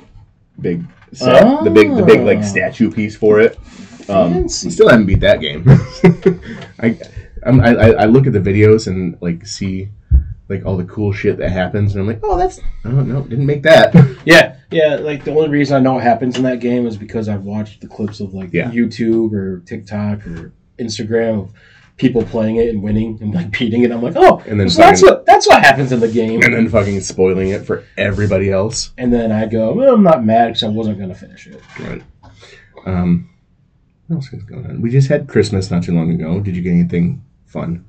big 0.62 0.84
set, 1.14 1.64
the 1.64 1.70
big 1.72 1.96
the 1.96 2.04
big 2.04 2.22
like 2.22 2.40
Oh. 2.40 2.42
statue 2.42 2.92
piece 2.92 3.16
for 3.16 3.40
it. 3.40 3.58
Um, 4.10 4.34
Fancy. 4.34 4.70
still 4.72 4.90
haven't 4.90 5.06
beat 5.06 5.20
that 5.20 5.40
game. 5.40 5.64
I, 6.80 6.98
I'm, 7.46 7.60
I 7.62 7.76
I 7.76 7.90
I 7.92 8.06
look 8.06 8.28
at 8.28 8.34
the 8.34 8.40
videos 8.40 8.88
and 8.88 9.18
like 9.22 9.46
see 9.46 9.90
like 10.50 10.66
all 10.66 10.76
the 10.78 10.86
cool 10.86 11.14
shit 11.14 11.38
that 11.38 11.52
happens, 11.52 11.94
and 11.94 12.02
I'm 12.02 12.08
like, 12.08 12.20
oh, 12.24 12.38
that's 12.38 12.60
oh 12.86 12.90
no, 12.90 13.22
didn't 13.22 13.46
make 13.46 13.64
that. 13.64 13.94
Yeah, 14.26 14.58
yeah. 14.72 14.96
Like 14.96 15.24
the 15.24 15.32
only 15.32 15.50
reason 15.50 15.78
I 15.78 15.80
know 15.80 15.94
what 15.94 16.04
happens 16.04 16.38
in 16.38 16.44
that 16.44 16.60
game 16.60 16.86
is 16.86 16.98
because 16.98 17.30
I've 17.30 17.44
watched 17.44 17.82
the 17.82 17.88
clips 17.88 18.20
of 18.20 18.34
like 18.34 18.52
Yeah. 18.52 18.70
YouTube 18.72 19.32
or 19.34 19.60
TikTok 19.62 20.26
or 20.28 20.52
Instagram 20.80 21.44
of 21.44 21.54
people 22.00 22.24
playing 22.24 22.56
it 22.56 22.70
and 22.70 22.82
winning 22.82 23.18
and 23.22 23.34
like 23.36 23.52
beating 23.52 23.84
it. 23.84 23.92
I'm 23.92 24.02
like, 24.02 24.16
oh, 24.16 24.42
And 24.48 24.60
then 24.60 24.70
so 24.70 24.82
that's 24.82 25.02
what 25.04 25.26
that's 25.26 25.48
what 25.48 25.62
happens 25.64 25.92
in 25.92 26.00
the 26.00 26.08
game. 26.08 26.42
and 26.42 26.54
then 26.54 26.68
fucking 26.70 27.00
spoiling 27.02 27.50
it 27.50 27.66
for 27.66 27.84
everybody 27.98 28.52
else. 28.52 28.92
And 28.98 29.14
then 29.14 29.32
I 29.32 29.46
go, 29.46 29.74
well, 29.74 29.94
I'm 29.94 30.04
not 30.04 30.26
mad 30.26 30.48
because 30.48 30.64
I 30.64 30.70
wasn't 30.70 30.98
gonna 31.00 31.14
finish 31.14 31.46
it. 31.48 31.62
Right. 31.80 32.02
Um, 32.86 33.30
what 34.08 34.16
else 34.18 34.34
is 34.34 34.44
going 34.44 34.66
on? 34.66 34.82
We 34.82 34.90
just 34.90 35.08
had 35.10 35.28
Christmas 35.28 35.70
not 35.70 35.84
too 35.84 35.94
long 35.94 36.10
ago. 36.12 36.40
Did 36.40 36.56
you 36.56 36.62
get 36.64 36.72
anything 36.72 37.24
fun? 37.46 37.86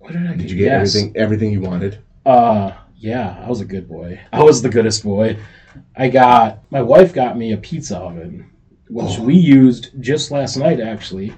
What 0.00 0.12
did 0.12 0.26
I 0.26 0.34
Did 0.36 0.50
you 0.50 0.58
get 0.58 0.64
Yes. 0.66 0.94
everything 0.94 1.16
everything 1.16 1.52
you 1.52 1.60
wanted? 1.60 1.98
Uh, 2.26 2.72
yeah, 2.96 3.42
I 3.44 3.48
was 3.48 3.60
a 3.60 3.64
good 3.64 3.88
boy. 3.88 4.20
I 4.32 4.42
was 4.42 4.60
the 4.62 4.68
goodest 4.68 5.02
boy. 5.04 5.38
I 5.96 6.08
got 6.08 6.58
my 6.70 6.82
wife 6.82 7.12
got 7.14 7.36
me 7.38 7.52
a 7.52 7.56
pizza 7.56 7.96
oven, 7.98 8.46
which 8.88 9.18
Oh. 9.18 9.22
we 9.22 9.34
used 9.36 9.90
just 10.00 10.30
last 10.30 10.56
night 10.56 10.80
actually, 10.80 11.32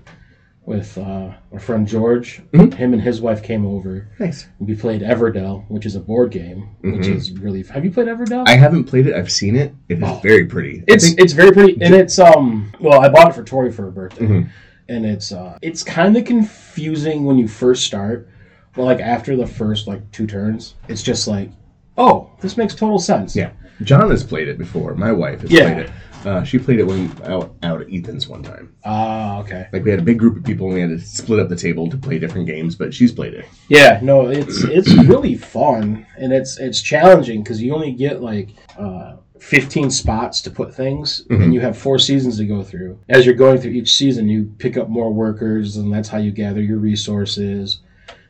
with 0.66 0.98
uh, 0.98 1.30
our 1.52 1.58
friend 1.60 1.86
George. 1.86 2.42
Mhm. 2.52 2.74
Him 2.74 2.92
and 2.92 3.00
his 3.00 3.20
wife 3.20 3.42
came 3.42 3.64
over. 3.64 4.08
Nice. 4.18 4.48
We 4.58 4.74
played 4.74 5.00
Everdell, 5.00 5.64
which 5.68 5.86
is 5.86 5.94
a 5.94 6.00
board 6.00 6.32
game, 6.32 6.68
which 6.82 7.06
Mhm. 7.06 7.14
is 7.16 7.30
really. 7.32 7.62
Have 7.64 7.84
you 7.84 7.90
played 7.92 8.08
Everdell? 8.08 8.44
I 8.48 8.56
haven't 8.56 8.84
played 8.84 9.06
it. 9.06 9.14
I've 9.14 9.30
seen 9.30 9.54
it. 9.56 9.72
It 9.88 9.98
is 9.98 10.02
Oh. 10.04 10.20
very 10.22 10.44
pretty. 10.46 10.82
It's 10.88 11.06
think- 11.08 11.20
it's 11.20 11.32
very 11.32 11.52
pretty, 11.52 11.78
and 11.80 11.94
it's 11.94 12.18
um. 12.18 12.72
Well, 12.80 13.00
I 13.00 13.08
bought 13.08 13.28
it 13.30 13.34
for 13.34 13.44
Tori 13.44 13.70
for 13.70 13.82
her 13.82 13.90
birthday, 13.92 14.26
Mhm. 14.26 14.48
and 14.88 15.06
it's 15.06 15.30
uh, 15.32 15.56
it's 15.62 15.82
kind 15.84 16.16
of 16.16 16.24
confusing 16.24 17.24
when 17.24 17.38
you 17.38 17.46
first 17.46 17.84
start, 17.86 18.28
but 18.74 18.84
like 18.84 19.00
after 19.00 19.36
the 19.36 19.46
first 19.46 19.86
like 19.86 20.10
two 20.10 20.26
turns, 20.26 20.74
it's 20.88 21.02
just 21.02 21.28
like, 21.28 21.50
oh, 21.96 22.30
this 22.40 22.56
makes 22.56 22.74
total 22.74 22.98
sense. 22.98 23.36
yeah. 23.36 23.50
John 23.82 24.10
has 24.10 24.24
played 24.24 24.48
it 24.48 24.56
before. 24.56 24.94
My 24.94 25.12
wife 25.12 25.42
has 25.42 25.52
Yeah. 25.52 25.72
played 25.74 25.84
it. 25.86 25.90
Uh, 26.26 26.42
she 26.42 26.58
played 26.58 26.80
it 26.80 26.84
when 26.84 27.10
out, 27.24 27.54
out 27.62 27.80
at 27.80 27.86
Ethan's 27.92 28.26
one 28.26 28.42
time. 28.42 28.74
Ah, 28.84 29.38
okay. 29.38 29.68
Like 29.72 29.84
we 29.84 29.90
had 29.90 30.00
a 30.00 30.02
big 30.02 30.18
group 30.18 30.36
of 30.36 30.42
people 30.44 30.66
and 30.66 30.74
we 30.74 30.80
had 30.80 30.90
to 30.90 30.98
split 30.98 31.38
up 31.38 31.48
the 31.48 31.54
table 31.54 31.88
to 31.88 31.96
play 31.96 32.18
different 32.18 32.46
games, 32.48 32.74
but 32.74 32.92
she's 32.92 33.12
played 33.12 33.32
it. 33.34 33.44
Yeah, 33.68 34.00
no, 34.02 34.28
it's 34.28 34.64
it's 34.64 34.92
really 35.04 35.36
fun 35.36 36.04
and 36.18 36.32
it's 36.32 36.58
it's 36.58 36.82
challenging 36.82 37.42
because 37.44 37.62
you 37.62 37.72
only 37.74 37.92
get 37.92 38.22
like 38.22 38.50
uh, 38.76 39.16
15 39.38 39.88
spots 39.90 40.40
to 40.42 40.50
put 40.50 40.74
things, 40.74 41.24
Mhm. 41.30 41.44
and 41.44 41.54
you 41.54 41.60
have 41.60 41.78
four 41.78 41.98
seasons 41.98 42.38
to 42.38 42.44
go 42.46 42.62
through. 42.64 42.98
As 43.08 43.24
you're 43.24 43.34
going 43.36 43.58
through 43.60 43.72
each 43.72 43.94
season, 43.94 44.28
you 44.28 44.52
pick 44.58 44.76
up 44.76 44.88
more 44.88 45.12
workers, 45.12 45.76
and 45.76 45.92
that's 45.92 46.08
how 46.08 46.18
you 46.18 46.32
gather 46.32 46.60
your 46.62 46.78
resources 46.78 47.80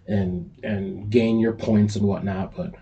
and 0.07 0.51
and 0.63 1.09
gain 1.11 1.39
your 1.39 1.53
points 1.55 1.97
and 1.97 2.05
whatnot. 2.07 2.55
But 2.57 2.75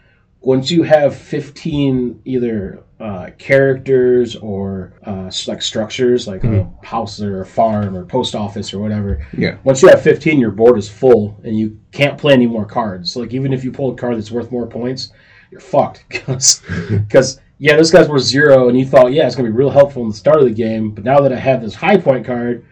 once 0.44 0.70
you 0.70 0.82
have 0.82 1.16
15 1.16 2.20
either 2.24 2.82
uh, 3.00 3.30
characters 3.38 4.36
or 4.36 4.92
uh, 5.04 5.30
like 5.46 5.60
structures, 5.62 6.26
like 6.28 6.44
a 6.44 6.70
house 6.82 7.20
or 7.20 7.40
a 7.42 7.46
farm 7.46 7.96
or 7.96 8.04
post 8.04 8.34
office 8.34 8.72
or 8.72 8.78
whatever, 8.78 9.26
Yeah. 9.36 9.56
once 9.64 9.82
you 9.82 9.88
have 9.88 10.02
15 10.02 10.38
your 10.38 10.50
board 10.50 10.78
is 10.78 10.88
full 10.88 11.38
and 11.44 11.58
you 11.58 11.78
can't 11.92 12.16
play 12.18 12.32
any 12.34 12.46
more 12.46 12.64
cards. 12.66 13.16
Like 13.16 13.32
even 13.34 13.52
if 13.52 13.64
you 13.64 13.72
pull 13.72 13.92
a 13.92 13.96
card 13.96 14.16
that's 14.16 14.30
worth 14.30 14.50
more 14.52 14.66
points 14.66 15.12
you're 15.50 15.60
fucked. 15.60 16.04
Because 16.10 17.40
yeah 17.58 17.76
this 17.76 17.90
guy's 17.90 18.08
worth 18.08 18.22
zero 18.22 18.68
and 18.68 18.78
you 18.78 18.84
thought 18.84 19.12
yeah 19.12 19.26
it's 19.26 19.36
going 19.36 19.46
to 19.46 19.52
be 19.52 19.56
real 19.56 19.70
helpful 19.70 20.02
in 20.02 20.08
the 20.08 20.14
start 20.14 20.38
of 20.38 20.44
the 20.44 20.50
game 20.50 20.90
but 20.90 21.04
now 21.04 21.20
that 21.20 21.32
i 21.32 21.36
have 21.36 21.62
this 21.62 21.72
high 21.74 21.96
point 21.96 22.26
card 22.26 22.64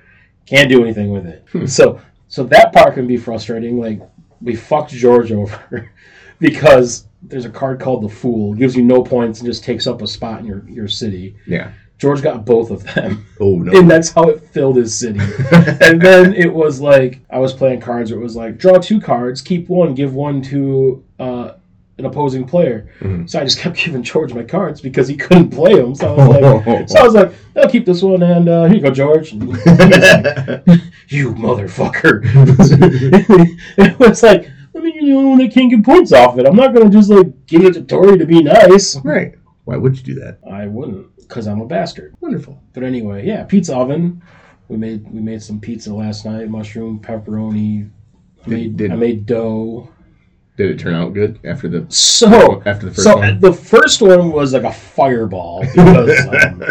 can't 0.44 0.68
do 0.68 0.82
anything 0.82 1.12
with 1.12 1.24
it. 1.24 1.44
Hmm. 1.52 1.66
so 1.66 2.00
so 2.28 2.42
that 2.44 2.72
part 2.72 2.94
can 2.94 3.06
be 3.06 3.16
frustrating. 3.16 3.78
Like 3.78 4.00
we 4.40 4.56
fucked 4.56 4.90
george 4.90 5.30
over 5.32 5.56
because 6.42 7.06
there's 7.22 7.44
a 7.46 7.50
card 7.50 7.80
called 7.80 8.02
the 8.02 8.08
fool 8.08 8.52
gives 8.54 8.76
you 8.76 8.82
no 8.82 9.02
points 9.02 9.40
and 9.40 9.46
just 9.48 9.62
takes 9.64 9.86
up 9.86 10.02
a 10.02 10.06
spot 10.06 10.40
in 10.40 10.46
your, 10.46 10.62
your 10.68 10.88
city 10.88 11.36
Yeah. 11.46 11.70
george 11.98 12.20
got 12.20 12.44
both 12.44 12.70
of 12.70 12.82
them 12.94 13.24
Oh 13.40 13.56
no. 13.58 13.72
and 13.78 13.88
that's 13.90 14.10
how 14.10 14.24
it 14.28 14.40
filled 14.48 14.76
his 14.76 14.92
city 14.92 15.20
and 15.80 16.02
then 16.02 16.34
it 16.34 16.52
was 16.52 16.80
like 16.80 17.20
I 17.30 17.38
was 17.38 17.52
playing 17.52 17.80
cards 17.80 18.10
where 18.10 18.20
it 18.20 18.22
was 18.22 18.36
like 18.36 18.58
draw 18.58 18.78
two 18.78 19.00
cards, 19.00 19.40
keep 19.40 19.68
one, 19.68 19.94
give 19.94 20.12
one 20.14 20.42
to 20.42 21.02
uh, 21.20 21.52
an 21.98 22.06
opposing 22.06 22.44
player. 22.46 22.88
Mhm. 23.00 23.28
So 23.30 23.38
I 23.38 23.44
just 23.44 23.58
kept 23.58 23.76
giving 23.84 24.02
George 24.02 24.32
my 24.34 24.42
cards 24.42 24.80
because 24.80 25.06
he 25.06 25.14
couldn't 25.16 25.50
play 25.50 25.74
them. 25.76 25.94
So 25.94 26.08
I 26.08 26.16
was 26.16 26.28
like, 26.66 26.88
so 26.88 26.98
I 26.98 27.02
was 27.04 27.14
like, 27.14 27.32
I'll 27.56 27.68
keep 27.70 27.84
this 27.86 28.02
one, 28.02 28.22
and 28.22 28.48
uh, 28.48 28.64
here 28.64 28.76
you 28.76 28.80
go, 28.82 28.90
George. 28.90 29.32
And 29.32 29.42
he- 29.42 29.48
he 29.52 29.56
was 29.58 29.82
like, 30.00 30.80
you 31.08 31.34
motherfucker! 31.34 32.22
it 33.78 33.98
was 33.98 34.22
like, 34.22 34.42
I 34.44 34.46
mean, 34.46 34.50
you're 35.02 35.14
the 35.14 35.18
only 35.18 35.30
one 35.30 35.38
that 35.38 35.52
can't 35.52 35.70
get 35.70 35.84
points 35.84 36.12
off 36.12 36.38
it. 36.38 36.46
I'm 36.46 36.56
not 36.56 36.74
gonna 36.74 36.90
just 36.90 37.10
like 37.10 37.46
give 37.46 37.64
it 37.64 37.74
to 37.74 37.82
Tori 37.82 38.18
to 38.18 38.26
be 38.26 38.42
nice. 38.42 38.96
right. 39.04 39.34
Why 39.64 39.76
would 39.76 39.96
you 39.96 40.02
do 40.02 40.14
that? 40.20 40.38
I 40.50 40.66
wouldn't, 40.66 41.16
because 41.18 41.46
I'm 41.46 41.60
a 41.60 41.66
bastard. 41.66 42.14
Wonderful. 42.20 42.60
But 42.72 42.82
anyway, 42.82 43.26
yeah, 43.26 43.44
pizza 43.44 43.76
oven. 43.76 44.22
We 44.68 44.76
made 44.76 45.10
we 45.12 45.20
made 45.20 45.42
some 45.42 45.60
pizza 45.60 45.92
last 45.94 46.24
night. 46.24 46.48
Mushroom, 46.48 46.98
pepperoni. 47.00 47.90
I 48.44 48.48
Did- 48.48 48.50
made 48.50 48.76
did- 48.76 48.90
I 48.92 48.96
made 48.96 49.26
dough. 49.26 49.88
Did 50.56 50.70
it 50.70 50.78
turn 50.78 50.94
out 50.94 51.14
good 51.14 51.40
after 51.44 51.66
the 51.68 51.86
So 51.88 52.62
after 52.66 52.86
the 52.86 52.92
first 52.94 53.04
so 53.04 53.16
one? 53.16 53.40
the 53.40 53.52
first 53.52 54.02
one 54.02 54.30
was 54.32 54.52
like 54.52 54.64
a 54.64 54.72
fireball 54.72 55.60
because 55.62 56.26
um, 56.44 56.62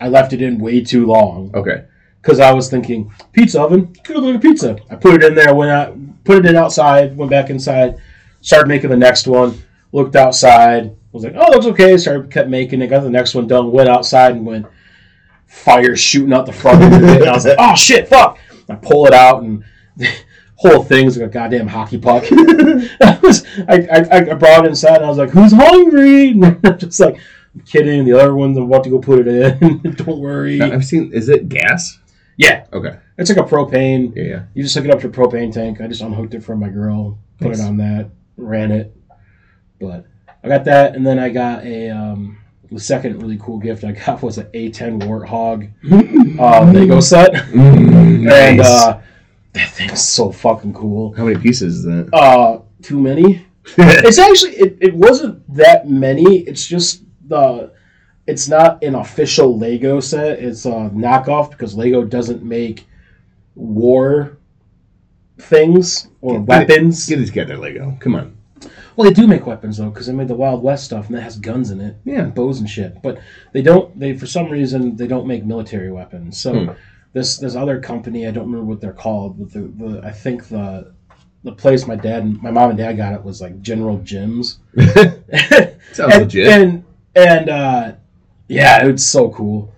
I 0.00 0.08
left 0.08 0.32
it 0.34 0.42
in 0.42 0.58
way 0.58 0.82
too 0.82 1.06
long. 1.06 1.50
Okay. 1.54 1.84
Because 2.20 2.38
I 2.38 2.52
was 2.52 2.68
thinking 2.68 3.12
pizza 3.32 3.62
oven, 3.62 3.94
good 4.04 4.18
like 4.18 4.36
a 4.36 4.38
pizza. 4.38 4.76
I 4.90 4.96
put 4.96 5.14
it 5.14 5.24
in 5.24 5.34
there, 5.34 5.54
went 5.54 5.70
out, 5.70 5.96
put 6.24 6.38
it 6.38 6.46
in 6.46 6.56
outside, 6.56 7.16
went 7.16 7.30
back 7.30 7.48
inside, 7.48 7.96
started 8.42 8.68
making 8.68 8.90
the 8.90 8.96
next 8.96 9.26
one. 9.26 9.60
Looked 9.92 10.14
outside, 10.14 10.94
was 11.12 11.24
like, 11.24 11.34
oh, 11.36 11.50
looks 11.50 11.66
okay. 11.66 11.96
Started 11.96 12.30
kept 12.30 12.48
making 12.48 12.82
it, 12.82 12.88
got 12.88 13.02
the 13.02 13.10
next 13.10 13.34
one 13.34 13.46
done. 13.46 13.72
Went 13.72 13.88
outside 13.88 14.32
and 14.32 14.46
went 14.46 14.66
fire 15.46 15.96
shooting 15.96 16.32
out 16.32 16.46
the 16.46 16.52
front 16.52 16.82
of 16.82 16.92
it. 16.92 17.20
And 17.22 17.28
I 17.28 17.32
was 17.32 17.44
like, 17.44 17.56
oh 17.58 17.74
shit, 17.74 18.08
fuck! 18.08 18.38
I 18.68 18.76
pull 18.76 19.06
it 19.06 19.12
out 19.12 19.42
and 19.42 19.64
whole 20.54 20.84
thing's 20.84 21.16
like 21.16 21.28
a 21.28 21.32
goddamn 21.32 21.66
hockey 21.66 21.98
puck. 21.98 22.24
I, 22.30 23.18
was, 23.22 23.44
I, 23.68 23.86
I, 23.90 24.30
I 24.30 24.34
brought 24.34 24.64
it 24.64 24.68
inside 24.68 24.96
and 24.96 25.06
I 25.06 25.08
was 25.08 25.18
like, 25.18 25.30
who's 25.30 25.52
hungry? 25.52 26.30
And 26.30 26.44
I'm 26.64 26.78
just 26.78 27.00
like, 27.00 27.18
I'm 27.54 27.62
kidding. 27.62 28.04
The 28.04 28.12
other 28.12 28.36
ones, 28.36 28.56
I'm 28.56 28.64
about 28.64 28.84
to 28.84 28.90
go 28.90 29.00
put 29.00 29.26
it 29.26 29.62
in. 29.62 29.80
Don't 29.96 30.20
worry. 30.20 30.60
I've 30.60 30.84
seen. 30.84 31.12
Is 31.12 31.28
it 31.28 31.48
gas? 31.48 31.98
Yeah, 32.36 32.64
Okay. 32.72 32.96
it's 33.18 33.28
like 33.30 33.38
a 33.38 33.48
propane. 33.48 34.14
Yeah. 34.16 34.22
Yeah. 34.22 34.42
You 34.54 34.62
just 34.62 34.74
hook 34.74 34.84
it 34.86 34.90
up 34.90 35.00
to 35.00 35.08
a 35.08 35.10
propane 35.10 35.52
tank. 35.52 35.80
I 35.80 35.86
just 35.86 36.00
unhooked 36.00 36.34
it 36.34 36.42
from 36.42 36.58
my 36.60 36.68
girl, 36.68 37.18
put 37.38 37.52
it 37.52 37.60
on 37.60 37.76
that, 37.78 38.10
ran 38.36 38.70
it. 38.72 38.96
But 39.78 40.06
I 40.42 40.48
got 40.48 40.64
that, 40.64 40.94
and 40.96 41.06
then 41.06 41.18
I 41.18 41.28
got 41.28 41.64
a 41.64 41.90
um, 41.90 42.38
the 42.70 42.80
second 42.80 43.20
really 43.20 43.38
cool 43.38 43.58
gift 43.58 43.84
I 43.84 43.92
got 43.92 44.22
was 44.22 44.38
an 44.38 44.46
A10 44.54 45.02
Warthog 45.02 45.70
uh, 46.40 46.72
Lego 46.72 47.00
set, 47.00 47.32
Mm, 47.32 48.20
nice. 48.22 48.32
and 48.32 48.60
uh, 48.60 49.00
that 49.52 49.70
thing's 49.70 50.02
so 50.02 50.30
fucking 50.32 50.72
cool. 50.72 51.12
How 51.14 51.24
many 51.26 51.38
pieces 51.38 51.78
is 51.78 51.84
that? 51.84 52.08
Uh, 52.14 52.60
too 52.82 52.98
many. 53.00 53.44
It's 53.76 54.18
actually 54.18 54.52
it, 54.52 54.78
it 54.80 54.94
wasn't 54.94 55.42
that 55.54 55.88
many. 55.88 56.38
It's 56.38 56.66
just 56.66 57.02
the 57.28 57.72
it's 58.30 58.48
not 58.48 58.82
an 58.82 58.94
official 58.94 59.58
Lego 59.58 60.00
set. 60.00 60.38
It's 60.38 60.64
a 60.64 60.90
knockoff 60.94 61.50
because 61.50 61.74
Lego 61.76 62.04
doesn't 62.04 62.42
make 62.42 62.86
war 63.54 64.36
things 65.38 66.08
or 66.20 66.38
Get 66.38 66.46
weapons. 66.46 67.06
Get 67.08 67.20
it 67.20 67.26
together, 67.26 67.56
Lego. 67.56 67.96
Come 68.00 68.14
on. 68.14 68.36
Well, 68.96 69.08
they 69.08 69.14
do 69.14 69.26
make 69.26 69.46
weapons 69.46 69.78
though 69.78 69.88
because 69.90 70.06
they 70.06 70.12
made 70.12 70.28
the 70.28 70.34
Wild 70.34 70.62
West 70.62 70.84
stuff 70.84 71.06
and 71.06 71.16
that 71.16 71.22
has 71.22 71.38
guns 71.38 71.70
in 71.70 71.80
it, 71.80 71.96
Yeah. 72.04 72.24
bows 72.26 72.60
and 72.60 72.68
shit. 72.68 73.00
But 73.02 73.18
they 73.52 73.62
don't. 73.62 73.98
They 73.98 74.16
for 74.16 74.26
some 74.26 74.50
reason 74.50 74.96
they 74.96 75.06
don't 75.06 75.26
make 75.26 75.44
military 75.44 75.90
weapons. 75.90 76.38
So 76.38 76.52
Hmm. 76.66 76.70
this 77.12 77.38
this 77.38 77.54
other 77.56 77.80
company 77.80 78.26
I 78.26 78.30
don't 78.30 78.46
remember 78.46 78.66
what 78.66 78.80
they're 78.80 78.92
called, 78.92 79.38
but 79.38 79.52
the, 79.52 79.60
the 79.82 80.06
I 80.06 80.10
think 80.12 80.48
the 80.48 80.92
the 81.42 81.52
place 81.52 81.86
my 81.86 81.96
dad 81.96 82.22
and 82.24 82.42
my 82.42 82.50
mom 82.50 82.68
and 82.70 82.78
dad 82.78 82.98
got 82.98 83.14
it 83.14 83.24
was 83.24 83.40
like 83.40 83.62
General 83.62 83.98
Jim's. 84.04 84.58
Sounds 84.78 85.18
and, 85.98 86.22
legit. 86.22 86.46
And 86.48 86.84
and 87.16 87.48
uh, 87.48 87.92
yeah, 88.50 88.84
it's 88.86 89.04
so 89.04 89.30
cool. 89.30 89.72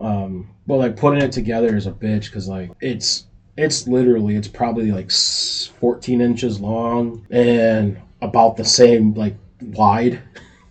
Um, 0.00 0.50
but 0.66 0.76
like 0.76 0.96
putting 0.96 1.22
it 1.22 1.32
together 1.32 1.74
is 1.76 1.86
a 1.86 1.92
bitch 1.92 2.26
because 2.26 2.48
like 2.48 2.70
it's 2.80 3.26
it's 3.56 3.88
literally 3.88 4.36
it's 4.36 4.48
probably 4.48 4.92
like 4.92 5.10
14 5.10 6.20
inches 6.20 6.60
long 6.60 7.26
and 7.30 8.00
about 8.20 8.56
the 8.56 8.64
same 8.64 9.14
like 9.14 9.36
wide. 9.62 10.20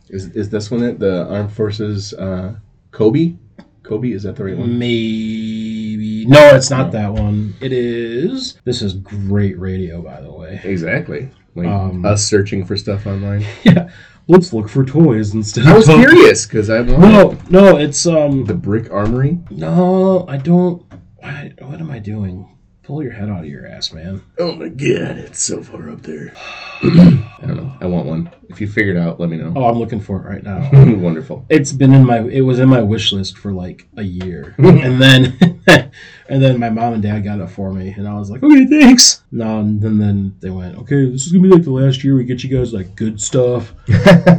Is 0.10 0.28
is 0.36 0.50
this 0.50 0.70
one 0.72 0.84
it? 0.84 1.00
The 1.00 1.26
Armed 1.28 1.52
Forces 1.52 2.14
uh, 2.14 2.56
COBI? 2.92 3.38
COBI 3.84 4.14
is 4.14 4.24
that 4.24 4.36
the 4.36 4.44
right 4.46 4.58
one? 4.58 4.78
Maybe 4.78 6.26
no, 6.28 6.56
it's 6.56 6.70
not 6.70 6.92
that 6.92 7.12
one. 7.12 7.56
It 7.62 7.72
is. 7.74 8.60
This 8.66 8.82
is 8.82 8.94
great 8.94 9.58
radio, 9.60 10.02
by 10.02 10.22
the 10.22 10.32
way. 10.32 10.60
Exactly. 10.64 11.30
Like 11.56 11.68
Um, 11.68 12.06
us 12.06 12.24
searching 12.24 12.66
for 12.66 12.78
stuff 12.78 13.08
online. 13.08 13.46
Yeah, 13.64 13.90
let's 14.28 14.54
look 14.54 14.70
for 14.70 14.84
toys 14.86 15.34
instead. 15.34 15.66
I 15.66 15.76
was 15.76 15.86
curious 15.86 16.46
because 16.46 16.70
I 16.70 16.82
No, 16.82 17.38
no, 17.50 17.78
it's 17.78 18.06
um. 18.06 18.46
the 18.46 18.54
brick 18.54 18.92
armory. 18.92 19.40
No, 19.50 20.26
I 20.28 20.38
don't. 20.38 20.86
I, 21.24 21.52
what 21.60 21.80
am 21.80 21.92
I 21.92 22.00
doing? 22.00 22.57
Pull 22.88 23.04
your 23.04 23.12
head 23.12 23.28
out 23.28 23.42
of 23.42 23.48
your 23.48 23.68
ass, 23.68 23.92
man. 23.92 24.24
Oh 24.40 24.54
my 24.56 24.70
god, 24.70 25.18
it's 25.18 25.44
so 25.44 25.62
far 25.62 25.90
up 25.90 26.04
there. 26.04 26.32
I 26.82 27.42
don't 27.42 27.58
know. 27.58 27.74
I 27.82 27.86
want 27.86 28.06
one. 28.06 28.32
If 28.48 28.62
you 28.62 28.70
figure 28.70 28.96
it 28.96 28.98
out, 28.98 29.20
let 29.20 29.28
me 29.28 29.36
know. 29.36 29.52
Oh, 29.58 29.66
I'm 29.66 29.78
looking 29.78 30.00
for 30.00 30.22
it 30.22 30.30
right 30.30 30.42
now. 30.42 30.70
Wonderful. 30.96 31.46
It's 31.50 31.74
been 31.74 31.94
in 31.94 32.06
my. 32.06 32.20
It 32.20 32.40
was 32.40 32.60
in 32.60 32.70
my 32.70 32.82
wish 32.82 33.12
list 33.12 33.40
for 33.40 33.52
like 33.52 33.90
a 33.98 34.04
year, 34.04 34.56
and 34.58 35.02
then, 35.02 35.38
and 36.30 36.42
then 36.42 36.62
my 36.62 36.70
mom 36.70 36.94
and 36.94 37.04
dad 37.04 37.26
got 37.26 37.42
it 37.42 37.50
for 37.50 37.74
me, 37.74 37.90
and 37.90 38.08
I 38.08 38.14
was 38.14 38.30
like, 38.32 38.42
okay, 38.42 38.66
thanks. 38.68 39.22
No, 39.34 39.60
and 39.60 39.82
then, 39.82 39.98
then 39.98 40.38
they 40.40 40.50
went, 40.50 40.78
okay, 40.78 41.10
this 41.10 41.26
is 41.26 41.34
gonna 41.34 41.44
be 41.44 41.50
like 41.50 41.64
the 41.64 41.72
last 41.72 42.06
year 42.06 42.16
we 42.16 42.24
get 42.24 42.42
you 42.42 42.58
guys 42.58 42.72
like 42.72 42.96
good 42.96 43.20
stuff. 43.20 43.74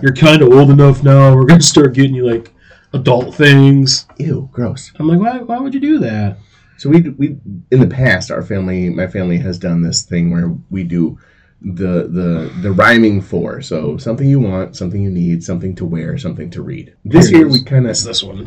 You're 0.03 0.15
kind 0.15 0.41
of 0.41 0.55
old 0.55 0.71
enough 0.71 1.03
now. 1.03 1.37
We're 1.37 1.45
gonna 1.45 1.61
start 1.61 1.93
getting 1.93 2.15
you 2.15 2.27
like 2.27 2.55
adult 2.95 3.35
things. 3.35 4.07
Ew, 4.17 4.49
gross. 4.53 4.91
I'm 4.99 5.07
like, 5.07 5.21
why? 5.21 5.43
Why 5.43 5.59
would 5.59 5.75
you 5.75 5.81
do 5.81 5.99
that? 5.99 6.39
So 6.79 6.89
we 6.89 7.01
we 7.03 7.37
in 7.71 7.81
the 7.81 7.87
past, 7.87 8.31
our 8.31 8.43
family, 8.43 8.89
my 8.91 9.07
family 9.07 9.37
has 9.39 9.59
done 9.59 9.83
this 9.83 10.03
thing 10.03 10.31
where 10.31 10.55
we 10.71 10.85
do 10.85 11.19
the 11.61 12.07
the 12.09 12.53
the 12.63 12.71
rhyming 12.73 13.21
for. 13.21 13.61
So 13.63 13.97
something 13.99 14.29
you 14.29 14.41
want, 14.41 14.77
something 14.77 15.03
you 15.03 15.11
need, 15.11 15.43
something 15.43 15.75
to 15.75 15.85
wear, 15.85 16.17
something 16.19 16.51
to 16.51 16.63
read. 16.63 16.95
This 17.05 17.29
Here 17.29 17.37
it 17.37 17.41
year 17.41 17.47
is. 17.49 17.53
we 17.55 17.65
kind 17.65 17.85
of 17.87 17.91
It's 17.91 18.05
this 18.05 18.23
one. 18.23 18.45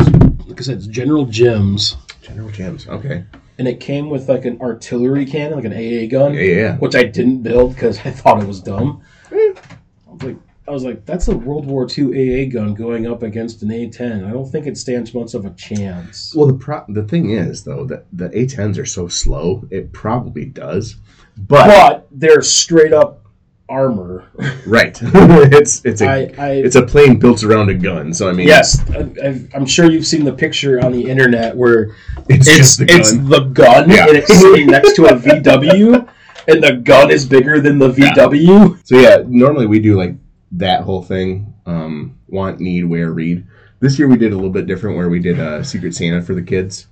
Like 0.48 0.60
I 0.60 0.64
said, 0.64 0.78
it's 0.78 0.88
General 0.88 1.26
Jim's. 1.26 1.98
general 2.22 2.50
gems. 2.52 2.88
Okay. 2.88 3.26
and 3.58 3.68
it 3.68 3.80
came 3.80 4.10
with 4.10 4.28
like 4.30 4.46
an 4.46 4.60
artillery 4.62 5.26
cannon, 5.26 5.58
like 5.58 5.66
an 5.66 5.74
AA 5.74 6.08
gun, 6.10 6.34
Yeah, 6.34 6.42
yeah. 6.42 6.56
yeah. 6.56 6.78
which 6.78 6.96
I 6.96 7.04
didn't 7.04 7.42
build 7.44 7.74
because 7.76 8.00
I 8.00 8.12
thought 8.12 8.42
it 8.42 8.48
was 8.48 8.62
dumb. 8.62 9.02
Eh. 9.32 9.36
I 9.38 10.12
was 10.12 10.24
like, 10.24 10.38
I 10.72 10.74
was 10.74 10.86
like, 10.86 11.06
that's 11.06 11.28
a 11.28 11.36
World 11.36 11.66
War 11.66 11.86
II 11.86 12.06
AA 12.46 12.50
gun 12.50 12.74
going 12.74 13.06
up 13.06 13.24
against 13.24 13.62
an 13.62 13.68
A10. 13.70 14.26
I 14.26 14.32
don't 14.32 14.50
think 14.50 14.68
it 14.68 14.78
stands 14.78 15.14
much 15.14 15.34
of 15.34 15.44
a 15.46 15.50
chance. 15.50 16.34
Well, 16.34 16.48
the 16.48 16.54
pro- 16.54 16.86
the 16.88 17.04
thing 17.04 17.32
is 17.32 17.66
though 17.66 17.84
that 17.88 18.06
the 18.14 18.30
A10s 18.30 18.78
are 18.80 18.86
so 18.86 19.10
slow, 19.10 19.68
it 19.70 19.92
probably 19.92 20.46
does. 20.46 20.96
But, 21.36 21.68
But 21.68 22.08
they're 22.10 22.42
straight 22.42 22.94
up 22.94 23.26
armor. 23.68 24.30
right, 24.66 24.98
it's 25.04 25.84
it's 25.84 26.02
a 26.02 26.08
I, 26.40 26.46
I 26.48 26.50
it's 26.52 26.76
a 26.78 26.86
plane 26.86 27.20
built 27.20 27.44
around 27.44 27.68
a 27.70 27.74
gun. 27.74 28.14
So 28.14 28.30
I 28.30 28.32
mean, 28.32 28.48
yes, 28.48 28.80
I, 28.92 29.42
I'm 29.54 29.66
sure 29.66 29.92
you've 29.92 30.08
seen 30.08 30.24
the 30.24 30.32
picture 30.34 30.80
on 30.86 30.94
the 30.94 31.04
internet 31.10 31.54
where 31.56 31.94
it's, 32.30 32.48
it's 32.48 32.58
just 32.58 32.80
the 32.80 32.86
gun. 32.86 33.00
it's 33.02 33.12
the 33.12 33.40
gun 33.42 33.90
Yeah. 33.90 34.08
and 34.08 34.16
it's 34.16 34.34
sitting 34.40 34.68
next 34.68 34.96
to 34.96 35.06
a 35.08 35.16
VW, 35.18 36.08
and 36.48 36.64
the 36.64 36.78
gun 36.78 37.12
is 37.12 37.26
bigger 37.26 37.60
than 37.60 37.78
the 37.78 37.92
Yeah. 37.98 38.14
VW. 38.14 38.80
So 38.88 38.98
yeah, 38.98 39.18
normally 39.28 39.68
we 39.68 39.80
do 39.80 39.98
like 39.98 40.16
that 40.54 40.82
whole 40.82 41.02
thing. 41.02 41.54
Um, 41.66 42.18
want, 42.28 42.60
need, 42.60 42.86
wear, 42.86 43.12
read. 43.12 43.46
This 43.80 43.98
year 43.98 44.08
we 44.08 44.18
did 44.18 44.32
a 44.32 44.36
little 44.36 44.52
bit 44.52 44.68
different, 44.68 44.98
where 44.98 45.10
we 45.10 45.20
did 45.20 45.40
a 45.40 45.64
Secret 45.64 45.96
Santa 45.96 46.22
for 46.22 46.36
the 46.36 46.42
kids. 46.42 46.88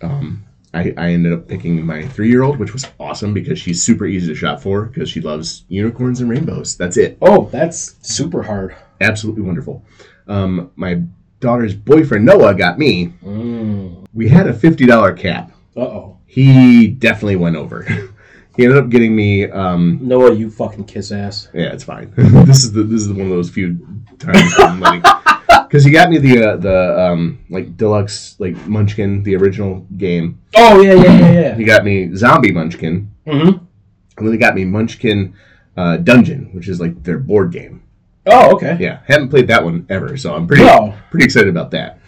Um, 0.00 0.44
I, 0.74 0.94
I 0.96 1.10
ended 1.10 1.32
up 1.32 1.48
picking 1.48 1.84
my 1.84 2.06
three-year-old, 2.08 2.58
which 2.58 2.72
was 2.72 2.86
awesome 2.98 3.34
because 3.34 3.58
she's 3.58 3.82
super 3.82 4.06
easy 4.06 4.28
to 4.28 4.34
shop 4.34 4.60
for 4.60 4.86
because 4.86 5.10
she 5.10 5.20
loves 5.20 5.64
unicorns 5.68 6.20
and 6.20 6.30
rainbows. 6.30 6.76
That's 6.76 6.96
it. 6.96 7.18
Oh, 7.20 7.48
that's 7.52 7.96
super 8.02 8.42
hard. 8.42 8.74
Absolutely 9.00 9.42
wonderful. 9.42 9.84
Um, 10.26 10.70
my 10.76 11.02
daughter's 11.40 11.74
boyfriend 11.74 12.24
Noah 12.24 12.54
got 12.54 12.78
me. 12.78 13.12
Mm. 13.22 14.06
We 14.14 14.28
had 14.28 14.46
a 14.46 14.54
fifty 14.54 14.86
dollar 14.86 15.12
cap. 15.12 15.52
Uh 15.76 15.80
oh. 15.80 16.18
He 16.26 16.88
definitely 16.88 17.36
went 17.36 17.56
over. 17.56 17.86
he 18.56 18.64
ended 18.64 18.78
up 18.78 18.88
getting 18.90 19.14
me. 19.16 19.50
Um, 19.50 19.98
Noah, 20.02 20.32
you 20.34 20.50
fucking 20.50 20.84
kiss 20.84 21.10
ass. 21.12 21.48
Yeah, 21.54 21.72
it's 21.72 21.84
fine. 21.84 22.12
this 22.46 22.64
is 22.64 22.72
the 22.72 22.82
this 22.82 23.02
is 23.02 23.08
one 23.12 23.22
of 23.22 23.28
those 23.30 23.50
few 23.50 23.78
times 24.18 24.52
I'm 24.58 24.80
like 24.80 25.02
because 25.68 25.84
he 25.84 25.90
got 25.90 26.10
me 26.10 26.18
the 26.18 26.44
uh, 26.52 26.56
the 26.56 27.00
um 27.00 27.44
like 27.50 27.76
deluxe 27.76 28.36
like 28.38 28.54
Munchkin 28.66 29.22
the 29.22 29.36
original 29.36 29.86
game. 29.96 30.40
Oh 30.56 30.80
yeah, 30.80 30.94
yeah, 30.94 31.02
yeah, 31.18 31.32
yeah. 31.32 31.54
He 31.54 31.64
got 31.64 31.84
me 31.84 32.14
Zombie 32.14 32.52
Munchkin, 32.52 33.10
Mm-hmm. 33.26 33.48
and 33.48 34.26
then 34.26 34.32
he 34.32 34.38
got 34.38 34.54
me 34.54 34.64
Munchkin 34.64 35.34
uh, 35.76 35.96
Dungeon, 35.98 36.50
which 36.52 36.68
is 36.68 36.80
like 36.80 37.02
their 37.02 37.18
board 37.18 37.52
game. 37.52 37.82
Oh, 38.26 38.54
okay. 38.54 38.76
Yeah, 38.78 39.00
haven't 39.06 39.30
played 39.30 39.48
that 39.48 39.64
one 39.64 39.86
ever, 39.88 40.16
so 40.16 40.34
I'm 40.34 40.46
pretty 40.46 40.64
No. 40.64 40.94
pretty 41.10 41.24
excited 41.24 41.48
about 41.48 41.70
that. 41.72 41.98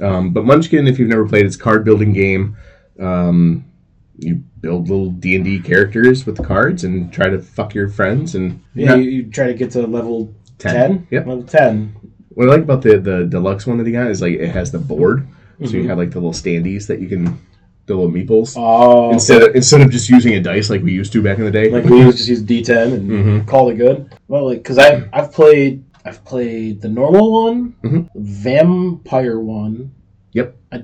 Um, 0.00 0.30
but 0.32 0.44
Munchkin, 0.44 0.88
if 0.88 0.98
you've 0.98 1.08
never 1.10 1.28
played, 1.28 1.46
it's 1.46 1.54
a 1.56 1.58
card 1.58 1.84
building 1.84 2.12
game. 2.12 2.56
Um, 2.98 3.64
you 4.18 4.36
build 4.60 4.88
little 4.88 5.10
D 5.10 5.36
and 5.36 5.44
D 5.44 5.58
characters 5.60 6.26
with 6.26 6.36
the 6.36 6.44
cards 6.44 6.84
and 6.84 7.12
try 7.12 7.28
to 7.28 7.38
fuck 7.40 7.74
your 7.74 7.88
friends 7.88 8.34
and 8.34 8.62
Yeah, 8.74 8.94
you, 8.94 9.10
you 9.10 9.22
try 9.30 9.46
to 9.46 9.54
get 9.54 9.70
to 9.72 9.86
level 9.86 10.32
10? 10.58 10.74
Ten. 10.74 11.06
Yep. 11.10 11.26
Level 11.26 11.42
10. 11.44 11.96
What 12.30 12.48
I 12.48 12.52
like 12.52 12.62
about 12.62 12.82
the 12.82 12.98
the 12.98 13.24
deluxe 13.26 13.66
one 13.66 13.78
that 13.78 13.86
he 13.86 13.92
got 13.92 14.10
is 14.10 14.22
like 14.22 14.34
it 14.34 14.48
has 14.50 14.70
the 14.72 14.78
board, 14.78 15.26
so 15.60 15.64
Mm-hmm. 15.66 15.76
you 15.76 15.88
have 15.88 15.98
like 15.98 16.10
the 16.10 16.18
little 16.18 16.32
standees 16.32 16.86
that 16.86 16.98
you 17.00 17.08
can, 17.08 17.24
the 17.86 17.94
little 17.94 18.10
meeples. 18.10 18.54
Oh. 18.56 19.12
Instead 19.12 19.42
of 19.42 19.54
instead 19.54 19.80
of 19.82 19.90
just 19.90 20.08
using 20.08 20.34
a 20.34 20.40
dice 20.40 20.70
like 20.70 20.82
we 20.82 20.92
used 20.92 21.12
to 21.12 21.22
back 21.22 21.38
in 21.38 21.44
the 21.44 21.50
day. 21.50 21.68
like 21.70 21.84
we 21.84 21.98
used 22.00 22.24
to 22.24 22.30
use 22.30 22.42
D10 22.42 22.94
and 22.94 23.10
Mhm. 23.10 23.46
call 23.46 23.68
it 23.70 23.76
good. 23.76 24.14
Well, 24.28 24.46
like, 24.46 24.58
because 24.58 24.78
I've, 24.78 25.08
I've 25.12 25.32
played 25.32 25.84
I've 26.04 26.24
played 26.24 26.80
the 26.80 26.88
normal 26.88 27.44
one, 27.44 27.74
Mhm. 27.84 28.08
vampire 28.14 29.38
one. 29.40 29.92
Yep. 30.32 30.56
I, 30.72 30.82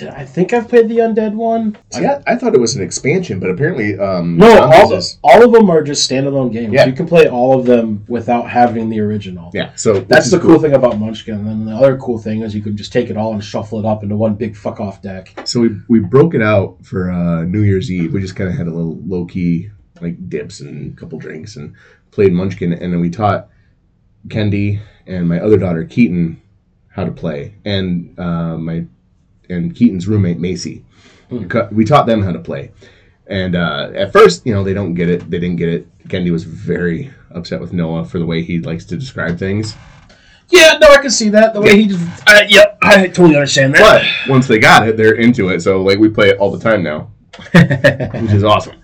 I 0.00 0.24
think 0.24 0.54
I've 0.54 0.68
played 0.70 0.88
the 0.88 0.98
undead 0.98 1.34
one. 1.34 1.76
See, 1.90 2.06
I, 2.06 2.22
I 2.26 2.34
thought 2.36 2.54
it 2.54 2.60
was 2.60 2.74
an 2.76 2.82
expansion, 2.82 3.38
but 3.38 3.50
apparently, 3.50 3.98
um, 3.98 4.38
No, 4.38 4.62
all, 4.62 4.92
is- 4.94 5.18
all 5.22 5.44
of 5.44 5.52
them 5.52 5.68
are 5.68 5.82
just 5.82 6.10
standalone 6.10 6.50
games. 6.50 6.72
Yeah. 6.72 6.86
You 6.86 6.94
can 6.94 7.06
play 7.06 7.28
all 7.28 7.58
of 7.58 7.66
them 7.66 8.02
without 8.08 8.48
having 8.48 8.88
the 8.88 9.00
original. 9.00 9.50
yeah. 9.52 9.74
So 9.74 10.00
That's 10.00 10.30
the 10.30 10.40
cool 10.40 10.58
thing 10.58 10.72
about 10.72 10.98
Munchkin. 10.98 11.34
And 11.34 11.46
then 11.46 11.66
the 11.66 11.72
other 11.76 11.98
cool 11.98 12.18
thing 12.18 12.40
is 12.40 12.54
you 12.54 12.62
can 12.62 12.74
just 12.74 12.90
take 12.92 13.10
it 13.10 13.18
all 13.18 13.34
and 13.34 13.44
shuffle 13.44 13.78
it 13.80 13.84
up 13.84 14.02
into 14.02 14.16
one 14.16 14.34
big 14.34 14.56
fuck 14.56 14.80
off 14.80 15.02
deck. 15.02 15.34
So 15.44 15.60
we 15.60 15.70
we 15.88 15.98
broke 16.00 16.34
it 16.34 16.42
out 16.42 16.78
for 16.82 17.10
uh, 17.10 17.42
New 17.44 17.60
Year's 17.60 17.90
Eve. 17.90 18.14
We 18.14 18.20
just 18.22 18.34
kind 18.34 18.48
of 18.48 18.56
had 18.56 18.68
a 18.68 18.70
little 18.72 18.96
low 19.06 19.26
key 19.26 19.70
like 20.00 20.28
dips 20.30 20.60
and 20.60 20.94
a 20.96 20.96
couple 21.00 21.18
drinks 21.18 21.56
and 21.56 21.74
played 22.12 22.32
Munchkin, 22.32 22.72
and 22.72 22.92
then 22.94 23.00
we 23.00 23.10
taught 23.10 23.48
Kendi 24.28 24.80
and 25.06 25.28
my 25.28 25.38
other 25.38 25.58
daughter 25.58 25.84
Keaton 25.84 26.40
how 26.88 27.04
to 27.04 27.12
play, 27.12 27.54
and 27.64 28.18
uh, 28.18 28.56
my 28.56 28.84
and 29.52 29.74
Keaton's 29.74 30.08
roommate 30.08 30.38
Macy. 30.38 30.84
We, 31.30 31.46
we 31.70 31.84
taught 31.84 32.06
them 32.06 32.22
how 32.22 32.32
to 32.32 32.38
play, 32.38 32.72
and 33.26 33.56
uh, 33.56 33.90
at 33.94 34.12
first, 34.12 34.46
you 34.46 34.52
know, 34.52 34.62
they 34.62 34.74
don't 34.74 34.94
get 34.94 35.08
it. 35.08 35.30
They 35.30 35.38
didn't 35.38 35.56
get 35.56 35.68
it. 35.68 35.88
Kendi 36.08 36.30
was 36.30 36.44
very 36.44 37.10
upset 37.30 37.60
with 37.60 37.72
Noah 37.72 38.04
for 38.04 38.18
the 38.18 38.26
way 38.26 38.42
he 38.42 38.60
likes 38.60 38.84
to 38.86 38.96
describe 38.96 39.38
things. 39.38 39.74
Yeah, 40.52 40.76
no, 40.80 40.88
I 40.88 40.98
can 40.98 41.10
see 41.10 41.30
that. 41.30 41.54
The 41.54 41.60
way 41.62 41.76
he 41.76 41.86
just. 41.86 42.28
Uh, 42.28 42.42
yep, 42.48 42.78
I 42.82 43.06
totally 43.06 43.36
understand 43.36 43.74
that. 43.74 44.02
But 44.26 44.30
once 44.30 44.46
they 44.46 44.58
got 44.58 44.86
it, 44.86 44.98
they're 44.98 45.14
into 45.14 45.48
it. 45.48 45.62
So 45.62 45.82
like 45.82 45.98
we 45.98 46.10
play 46.10 46.28
it 46.28 46.38
all 46.38 46.50
the 46.50 46.58
time 46.58 46.82
now, 46.82 47.10
which 47.52 48.32
is 48.32 48.44
awesome. 48.44 48.76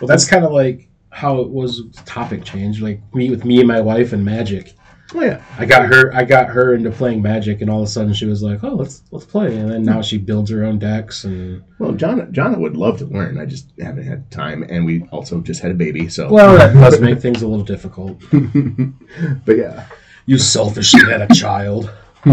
well, 0.00 0.08
that's 0.08 0.28
kind 0.28 0.44
of 0.44 0.52
like 0.52 0.88
how 1.10 1.38
it 1.40 1.48
was 1.48 1.82
topic 2.04 2.42
change. 2.44 2.80
Like 2.80 3.00
me 3.14 3.30
with 3.30 3.44
me 3.44 3.60
and 3.60 3.68
my 3.68 3.80
wife 3.80 4.12
and 4.12 4.24
magic. 4.24 4.74
Oh 5.14 5.22
yeah. 5.22 5.42
I 5.58 5.64
got 5.64 5.86
her. 5.86 6.12
I 6.14 6.24
got 6.24 6.48
her 6.48 6.74
into 6.74 6.90
playing 6.90 7.22
magic, 7.22 7.60
and 7.60 7.70
all 7.70 7.82
of 7.82 7.88
a 7.88 7.90
sudden 7.90 8.12
she 8.14 8.26
was 8.26 8.42
like, 8.42 8.64
"Oh, 8.64 8.74
let's 8.74 9.02
let's 9.12 9.24
play." 9.24 9.56
And 9.56 9.70
then 9.70 9.82
now 9.84 10.02
she 10.02 10.18
builds 10.18 10.50
her 10.50 10.64
own 10.64 10.78
decks, 10.78 11.22
and 11.24 11.62
Well, 11.78 11.92
John, 11.92 12.32
John 12.32 12.60
would 12.60 12.76
love 12.76 12.98
to 12.98 13.04
learn. 13.06 13.38
I 13.38 13.46
just 13.46 13.68
haven't 13.80 14.06
had 14.06 14.30
time, 14.30 14.64
and 14.68 14.84
we 14.84 15.04
also 15.12 15.40
just 15.40 15.60
had 15.62 15.70
a 15.70 15.74
baby. 15.74 16.08
So, 16.08 16.30
well, 16.30 16.56
that 16.58 16.74
does 16.90 17.00
make 17.00 17.20
things 17.20 17.42
a 17.42 17.46
little 17.48 17.64
difficult. 17.64 18.20
but 19.44 19.56
yeah. 19.56 19.86
You 20.26 20.38
selfishly 20.38 21.04
had 21.04 21.20
a 21.30 21.34
child 21.34 21.90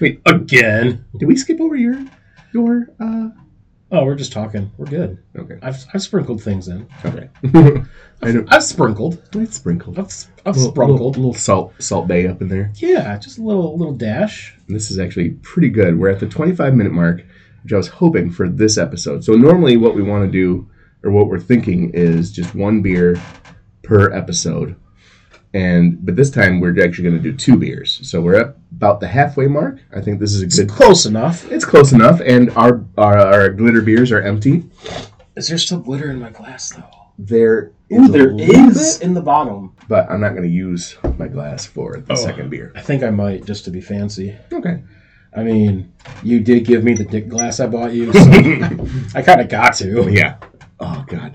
Wait, 0.00 0.20
again. 0.24 1.04
did 1.18 1.26
we 1.26 1.34
skip 1.36 1.60
over 1.60 1.74
your 1.74 1.98
your? 2.52 2.88
uh 3.00 3.28
Oh, 3.92 4.04
we're 4.04 4.16
just 4.16 4.32
talking. 4.32 4.70
We're 4.78 4.86
good. 4.86 5.18
Okay, 5.38 5.58
I've, 5.62 5.84
I've 5.94 6.02
sprinkled 6.02 6.42
things 6.42 6.66
in. 6.68 6.88
okay. 7.04 7.28
I 8.22 8.32
know 8.32 8.44
I've 8.48 8.64
sprinkled. 8.64 9.22
it's 9.34 9.56
sprinkled. 9.56 9.98
I've, 9.98 10.06
I've 10.44 10.56
Little- 10.56 10.72
sprinkled. 10.72 11.00
little, 11.00 11.10
little 11.12 11.34
salt 11.34 11.72
Salt 11.78 12.08
Bae 12.08 12.26
up 12.26 12.40
in 12.42 12.48
there. 12.48 12.72
Yeah, 12.76 13.16
just 13.18 13.38
a 13.38 13.42
little 13.42 13.76
little 13.78 13.94
dash. 13.94 14.56
This 14.68 14.90
is 14.90 14.98
actually 14.98 15.30
pretty 15.42 15.68
good. 15.68 15.98
We're 15.98 16.08
at 16.10 16.18
the 16.20 16.26
25 16.28 16.74
minute 16.74 16.92
mark, 16.92 17.22
which 17.62 17.72
I 17.72 17.76
was 17.76 17.88
hoping 17.88 18.30
for 18.30 18.48
this 18.48 18.76
episode. 18.76 19.22
So 19.22 19.34
normally, 19.34 19.76
what 19.76 19.94
we 19.94 20.02
want 20.02 20.24
to 20.24 20.30
do, 20.32 20.68
or 21.04 21.12
what 21.12 21.28
we're 21.28 21.38
thinking, 21.38 21.90
is 21.94 22.32
just 22.32 22.54
one 22.56 22.82
beer 22.82 23.20
per 23.84 24.12
episode. 24.12 24.74
And 25.56 26.04
but 26.04 26.14
this 26.16 26.30
time 26.30 26.60
we're 26.60 26.76
actually 26.84 27.04
going 27.08 27.22
to 27.22 27.30
do 27.30 27.36
two 27.36 27.56
beers. 27.56 28.00
So 28.08 28.20
we're 28.20 28.38
at 28.42 28.56
about 28.72 29.00
the 29.00 29.08
halfway 29.08 29.46
mark. 29.46 29.78
I 29.94 30.00
think 30.02 30.20
this 30.20 30.32
is 30.34 30.42
a 30.42 30.44
It's 30.46 30.58
good. 30.58 30.68
close 30.68 31.06
enough. 31.06 31.50
It's 31.50 31.64
close 31.64 31.92
enough, 31.92 32.20
and 32.20 32.50
our, 32.62 32.84
our 32.98 33.16
our 33.18 33.48
glitter 33.50 33.80
beers 33.80 34.12
are 34.12 34.20
empty. 34.20 34.64
Is 35.36 35.48
there 35.48 35.58
still 35.58 35.78
glitter 35.80 36.10
in 36.10 36.18
my 36.20 36.30
glass 36.30 36.70
though? 36.74 36.84
There 37.18 37.72
is 37.88 37.98
Ooh, 38.00 38.04
a 38.04 38.08
there 38.08 38.32
little 38.34 38.68
is 38.68 38.98
bit, 38.98 39.06
in 39.06 39.14
the 39.14 39.22
bottom. 39.22 39.72
but 39.88 40.10
I'm 40.10 40.20
not 40.20 40.30
going 40.36 40.42
to 40.42 40.54
use 40.66 40.96
my 41.18 41.28
glass 41.28 41.64
for 41.64 41.96
the 42.06 42.12
Oh. 42.12 42.16
second 42.16 42.50
beer. 42.50 42.72
I 42.76 42.82
think 42.82 43.02
I 43.02 43.10
might 43.10 43.46
just 43.46 43.64
to 43.64 43.70
be 43.70 43.80
fancy. 43.80 44.36
Okay. 44.52 44.82
I 45.34 45.42
mean, 45.42 45.92
you 46.22 46.40
did 46.40 46.64
give 46.66 46.82
me 46.84 46.92
the 46.94 47.04
dick 47.04 47.28
glass 47.28 47.60
I 47.60 47.66
bought 47.66 47.92
you, 47.94 48.12
so 48.12 48.20
I 49.14 49.22
kind 49.22 49.40
of 49.40 49.48
got 49.48 49.74
to. 49.80 50.10
yeah. 50.10 50.36
Oh 50.80 51.04
God, 51.08 51.32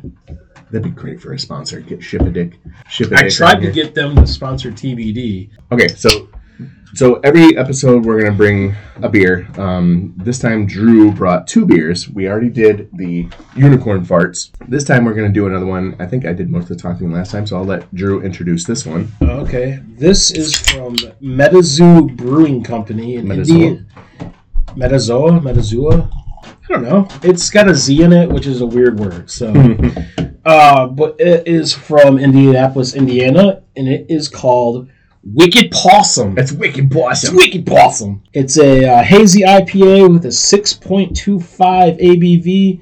that'd 0.72 0.84
be 0.84 0.90
great 0.90 1.22
for 1.22 1.34
a 1.34 1.40
sponsor. 1.40 1.80
Get 1.82 2.02
ship 2.04 2.22
a 2.22 2.30
dick. 2.30 2.60
Ship 2.90 3.08
a 3.08 3.16
dick 3.16 3.26
I 3.26 3.30
tried 3.30 3.56
to 3.56 3.72
here. 3.72 3.72
get 3.72 3.96
them 3.96 4.16
to 4.16 4.28
sponsor 4.28 4.72
TBD. 4.72 5.50
Okay, 5.72 5.88
so 5.90 6.30
so 6.94 7.16
every 7.24 7.58
episode 7.58 8.06
we're 8.06 8.22
gonna 8.22 8.36
bring 8.36 8.76
a 9.02 9.10
beer. 9.10 9.48
Um, 9.58 10.14
this 10.18 10.40
time 10.40 10.66
Drew 10.66 11.12
brought 11.12 11.48
two 11.48 11.66
beers. 11.66 12.10
We 12.10 12.28
already 12.28 12.50
did 12.50 12.90
the 12.94 13.28
unicorn 13.56 14.06
farts. 14.06 14.52
This 14.68 14.84
time 14.84 15.06
we're 15.06 15.14
gonna 15.14 15.30
do 15.30 15.48
another 15.48 15.66
one. 15.66 15.96
I 16.00 16.06
think 16.06 16.26
I 16.26 16.34
did 16.34 16.50
most 16.50 16.64
of 16.64 16.70
the 16.70 16.76
talking 16.76 17.12
last 17.12 17.32
time, 17.32 17.48
so 17.48 17.58
I'll 17.58 17.66
let 17.66 17.94
Drew 17.96 18.22
introduce 18.22 18.66
this 18.66 18.86
one. 18.86 19.12
Okay, 19.22 19.80
this 19.98 20.32
is 20.32 20.56
from 20.56 20.96
Metazoo 21.22 22.16
Brewing 22.18 22.64
Company 22.64 23.16
in? 23.16 23.32
India. 23.32 23.86
Metazoa, 24.76 25.40
Metazoa. 25.42 26.10
I 26.46 26.74
don't 26.74 26.84
know. 26.84 27.08
It's 27.24 27.50
got 27.50 27.70
a 27.70 27.76
Z 27.76 28.02
in 28.02 28.14
it, 28.14 28.30
which 28.30 28.48
is 28.48 28.62
a 28.62 28.66
weird 28.66 29.00
word. 29.00 29.30
So, 29.30 29.52
uh, 30.46 30.88
but 30.88 31.16
it 31.20 31.48
is 31.48 31.74
from 31.74 32.18
Indianapolis, 32.18 32.96
Indiana, 32.96 33.64
and 33.76 33.88
it 33.88 34.06
is 34.10 34.28
called 34.28 34.90
Wicked 35.24 35.72
Pawsome. 35.72 36.36
That's 36.36 36.52
wicked 36.52 36.90
It's. 36.90 37.36
Wicked 37.36 37.66
Pawsome. 37.66 38.22
It's 38.34 38.58
a 38.58 38.86
uh, 38.86 39.04
hazy 39.04 39.42
IPA 39.42 40.12
with 40.12 40.26
a 40.26 40.30
6.25 40.30 42.02
ABV 42.02 42.82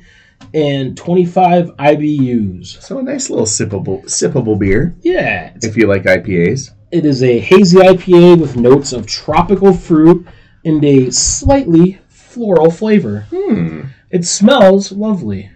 and 0.53 0.97
25 0.97 1.75
IBUs. 1.75 2.81
So 2.81 2.99
a 2.99 3.03
nice 3.03 3.29
little 3.29 3.45
sippable 3.45 4.03
sippable 4.05 4.57
beer 4.57 4.95
Yeah, 5.01 5.53
if 5.61 5.77
you 5.77 5.87
like 5.87 6.03
IPAs. 6.03 6.71
It 6.91 7.05
is 7.05 7.21
a 7.21 7.39
hazy 7.39 7.77
IPA 7.77 8.39
with 8.39 8.55
notes 8.55 8.93
of 8.93 9.05
tropical 9.05 9.73
fruit 9.73 10.25
and 10.65 10.83
a 10.83 11.11
slightly 11.11 11.99
floral 12.07 12.71
flavor. 12.71 13.27
Hmm. 13.29 13.81
It 14.09 14.25
smells 14.25 14.91
lovely. 14.91 15.51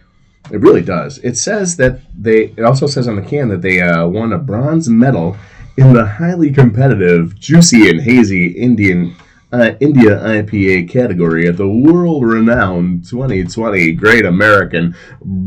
It 0.52 0.60
really 0.60 0.82
does. 0.82 1.20
It 1.20 1.38
says 1.38 1.78
that 1.78 2.02
they. 2.14 2.54
It 2.58 2.64
also 2.64 2.88
says 2.88 3.08
on 3.08 3.16
the 3.16 3.22
can 3.22 3.50
that 3.50 3.62
they 3.62 3.82
uh, 3.82 4.08
won 4.08 4.34
a 4.34 4.38
bronze 4.38 4.90
medal 4.90 5.38
in 5.78 5.94
the 5.94 6.06
highly 6.06 6.52
competitive, 6.52 7.40
juicy 7.40 7.90
and 7.90 8.02
hazy 8.02 8.48
Indian 8.48 9.16
uh, 9.54 9.76
India 9.80 10.18
IPA 10.18 10.90
category 10.90 11.48
at 11.48 11.58
the 11.58 11.68
world-renowned 11.68 13.06
2020 13.08 13.92
Great 13.94 14.26
American 14.26 14.96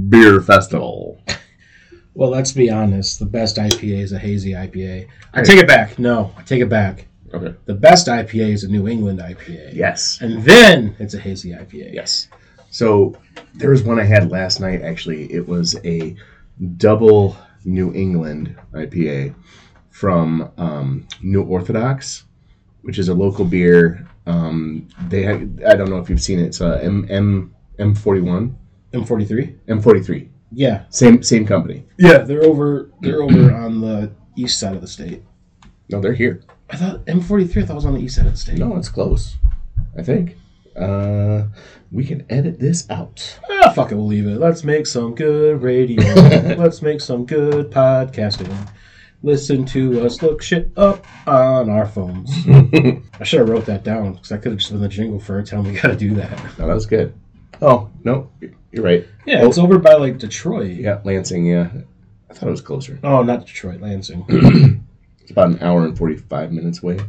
Beer 0.08 0.40
Festival. 0.40 1.20
Well, 2.14 2.30
let's 2.30 2.52
be 2.52 2.70
honest. 2.70 3.18
The 3.18 3.26
best 3.26 3.56
IPA 3.56 3.98
is 3.98 4.12
a 4.12 4.18
hazy 4.18 4.52
IPA. 4.52 5.08
I 5.34 5.42
take 5.42 5.58
it 5.58 5.66
back. 5.66 5.98
No, 5.98 6.32
I 6.36 6.42
take 6.42 6.62
it 6.62 6.68
back. 6.68 7.08
Okay. 7.34 7.54
The 7.66 7.74
best 7.74 8.06
IPA 8.06 8.52
is 8.52 8.64
a 8.64 8.68
New 8.68 8.88
England 8.88 9.18
IPA. 9.18 9.74
Yes. 9.74 10.18
And 10.22 10.42
then 10.42 10.96
it's 10.98 11.14
a 11.14 11.18
hazy 11.18 11.50
IPA. 11.50 11.92
Yes. 11.92 12.28
So 12.70 13.16
there 13.54 13.70
was 13.70 13.82
one 13.82 13.98
I 13.98 14.04
had 14.04 14.30
last 14.30 14.60
night. 14.60 14.82
Actually, 14.82 15.32
it 15.32 15.46
was 15.46 15.76
a 15.84 16.16
double 16.76 17.36
New 17.64 17.92
England 17.94 18.56
IPA 18.72 19.34
from 19.90 20.50
um, 20.58 21.06
New 21.22 21.42
Orthodox, 21.42 22.24
which 22.82 22.98
is 22.98 23.08
a 23.08 23.14
local 23.14 23.44
beer. 23.44 24.06
Um, 24.26 24.88
they 25.08 25.22
had, 25.22 25.62
I 25.66 25.74
don't 25.74 25.88
know 25.90 25.98
if 25.98 26.10
you've 26.10 26.22
seen 26.22 26.38
it. 26.38 26.46
It's 26.46 26.60
a 26.60 26.82
M 26.82 27.06
M 27.08 27.54
M 27.78 27.94
forty 27.94 28.20
one 28.20 28.56
M43? 28.92 29.56
M 29.68 29.80
forty 29.80 30.02
three. 30.02 30.30
Yeah. 30.52 30.84
Same 30.90 31.22
same 31.22 31.46
company. 31.46 31.86
Yeah, 31.98 32.18
they're 32.18 32.44
over 32.44 32.90
they're 33.00 33.22
over 33.22 33.54
on 33.64 33.80
the 33.80 34.12
east 34.36 34.60
side 34.60 34.74
of 34.74 34.80
the 34.80 34.86
state. 34.86 35.22
No, 35.88 36.00
they're 36.00 36.14
here. 36.14 36.42
I 36.70 36.76
thought 36.76 37.04
M43 37.06 37.62
I 37.62 37.66
thought 37.66 37.76
was 37.76 37.86
on 37.86 37.94
the 37.94 38.00
east 38.00 38.16
side 38.16 38.26
of 38.26 38.32
the 38.32 38.38
state. 38.38 38.58
No, 38.58 38.76
it's 38.76 38.88
close. 38.88 39.36
I 39.96 40.02
think. 40.02 40.36
Uh, 40.76 41.46
we 41.92 42.04
can 42.04 42.26
edit 42.30 42.58
this 42.58 42.88
out. 42.90 43.38
Ah, 43.50 43.72
fuck 43.74 43.92
it, 43.92 43.94
we'll 43.94 44.06
leave 44.06 44.26
it. 44.26 44.38
Let's 44.38 44.64
make 44.64 44.86
some 44.86 45.14
good 45.14 45.62
radio. 45.62 46.02
Let's 46.56 46.82
make 46.82 47.00
some 47.00 47.24
good 47.24 47.70
podcasting. 47.70 48.68
Listen 49.22 49.64
to 49.66 50.04
us 50.04 50.20
look 50.22 50.42
shit 50.42 50.70
up 50.76 51.04
on 51.26 51.70
our 51.70 51.86
phones. 51.86 52.30
I 52.48 53.24
should 53.24 53.40
have 53.40 53.48
wrote 53.48 53.64
that 53.66 53.82
down 53.82 54.12
because 54.14 54.30
I 54.30 54.36
could 54.36 54.52
have 54.52 54.58
just 54.60 54.70
been 54.70 54.80
the 54.82 54.88
jingle 54.88 55.18
for 55.18 55.42
telling 55.42 55.72
me 55.72 55.78
how 55.78 55.88
to 55.88 55.96
do 55.96 56.14
that. 56.14 56.58
No, 56.58 56.66
that 56.66 56.74
was 56.74 56.86
good. 56.86 57.14
Oh 57.62 57.90
no, 58.04 58.30
you're 58.70 58.84
right. 58.84 59.06
Yeah, 59.24 59.40
Oh. 59.42 59.48
it's 59.48 59.56
over 59.58 59.78
by 59.78 59.94
like 59.94 60.18
Detroit. 60.18 60.72
Yeah, 60.76 61.00
Lansing. 61.04 61.46
Yeah, 61.46 61.70
I 62.30 62.34
thought 62.34 62.48
it 62.48 62.50
was 62.50 62.60
closer. 62.60 62.98
Oh, 63.02 63.22
not 63.22 63.46
Detroit, 63.46 63.80
Lansing. 63.80 64.24
It's 65.22 65.32
about 65.32 65.48
an 65.48 65.58
hour 65.60 65.84
and 65.84 65.98
45 65.98 66.52
minutes 66.52 66.84
away. 66.84 67.00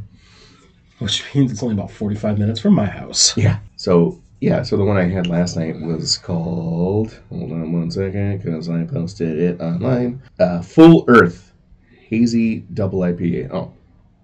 Which 0.99 1.23
means 1.35 1.51
it's 1.51 1.63
only 1.63 1.75
about 1.75 1.91
45 1.91 2.37
minutes 2.39 2.59
from 2.59 2.73
my 2.73 2.85
house. 2.85 3.35
Yeah. 3.37 3.59
So, 3.75 4.21
yeah, 4.41 4.63
so 4.63 4.77
the 4.77 4.83
one 4.83 4.97
I 4.97 5.07
had 5.07 5.27
last 5.27 5.55
night 5.55 5.79
was 5.79 6.17
called, 6.17 7.19
hold 7.29 7.51
on 7.51 7.71
one 7.73 7.91
second, 7.91 8.37
because 8.41 8.69
I 8.69 8.83
posted 8.85 9.39
it 9.39 9.61
online. 9.61 10.21
Uh, 10.39 10.61
Full 10.61 11.05
Earth 11.07 11.53
Hazy 12.07 12.59
Double 12.73 12.99
IPA. 12.99 13.49
Oh, 13.51 13.73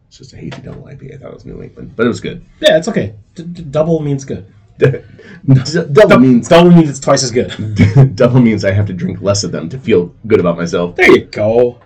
it's 0.08 0.20
just 0.20 0.34
a 0.34 0.38
hazy 0.38 0.62
double 0.62 0.84
IPA. 0.84 1.16
I 1.16 1.18
thought 1.18 1.32
it 1.32 1.34
was 1.34 1.46
New 1.46 1.62
England, 1.64 1.94
but 1.96 2.06
it 2.06 2.10
was 2.10 2.20
good. 2.20 2.46
Yeah, 2.62 2.78
it's 2.78 2.88
okay. 2.88 3.16
D- 3.34 3.44
d- 3.44 3.64
double 3.64 4.00
means 4.00 4.24
good. 4.24 4.46
double 4.78 6.20
means 6.20 6.48
Double 6.48 6.72
means 6.72 6.90
it's 6.90 7.00
twice 7.00 7.24
as 7.24 7.32
good. 7.32 8.16
double 8.16 8.40
means 8.40 8.64
I 8.64 8.72
have 8.72 8.86
to 8.88 8.94
drink 8.94 9.22
less 9.22 9.44
of 9.44 9.52
them 9.52 9.70
to 9.70 9.80
feel 9.80 10.14
good 10.28 10.40
about 10.40 10.56
myself. 10.58 10.96
There 10.96 11.12
you 11.12 11.26
go. 11.26 11.80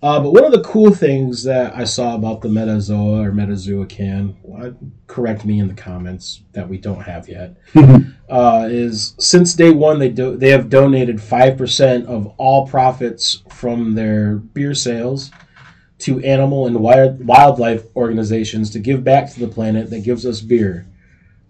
Uh, 0.00 0.20
but 0.20 0.32
one 0.32 0.44
of 0.44 0.52
the 0.52 0.62
cool 0.62 0.92
things 0.92 1.42
that 1.42 1.74
I 1.74 1.82
saw 1.82 2.14
about 2.14 2.40
the 2.40 2.48
Metazoa 2.48 3.26
or 3.26 3.32
Metazoa 3.32 3.88
can, 3.88 4.36
uh, 4.56 4.70
correct 5.08 5.44
me 5.44 5.58
in 5.58 5.66
the 5.66 5.74
comments 5.74 6.42
that 6.52 6.68
we 6.68 6.78
don't 6.78 7.00
have 7.02 7.28
yet, 7.28 7.56
uh, 8.28 8.68
is 8.70 9.14
since 9.18 9.54
day 9.54 9.70
one 9.70 9.98
they 9.98 10.08
do 10.08 10.36
they 10.36 10.50
have 10.50 10.68
donated 10.68 11.20
five 11.20 11.56
percent 11.58 12.06
of 12.06 12.28
all 12.36 12.66
profits 12.68 13.42
from 13.48 13.94
their 13.96 14.36
beer 14.36 14.72
sales 14.74 15.32
to 15.98 16.20
animal 16.20 16.68
and 16.68 16.76
wild, 16.78 17.26
wildlife 17.26 17.82
organizations 17.96 18.70
to 18.70 18.78
give 18.78 19.02
back 19.02 19.28
to 19.32 19.40
the 19.40 19.48
planet 19.48 19.90
that 19.90 20.04
gives 20.04 20.24
us 20.24 20.40
beer. 20.40 20.86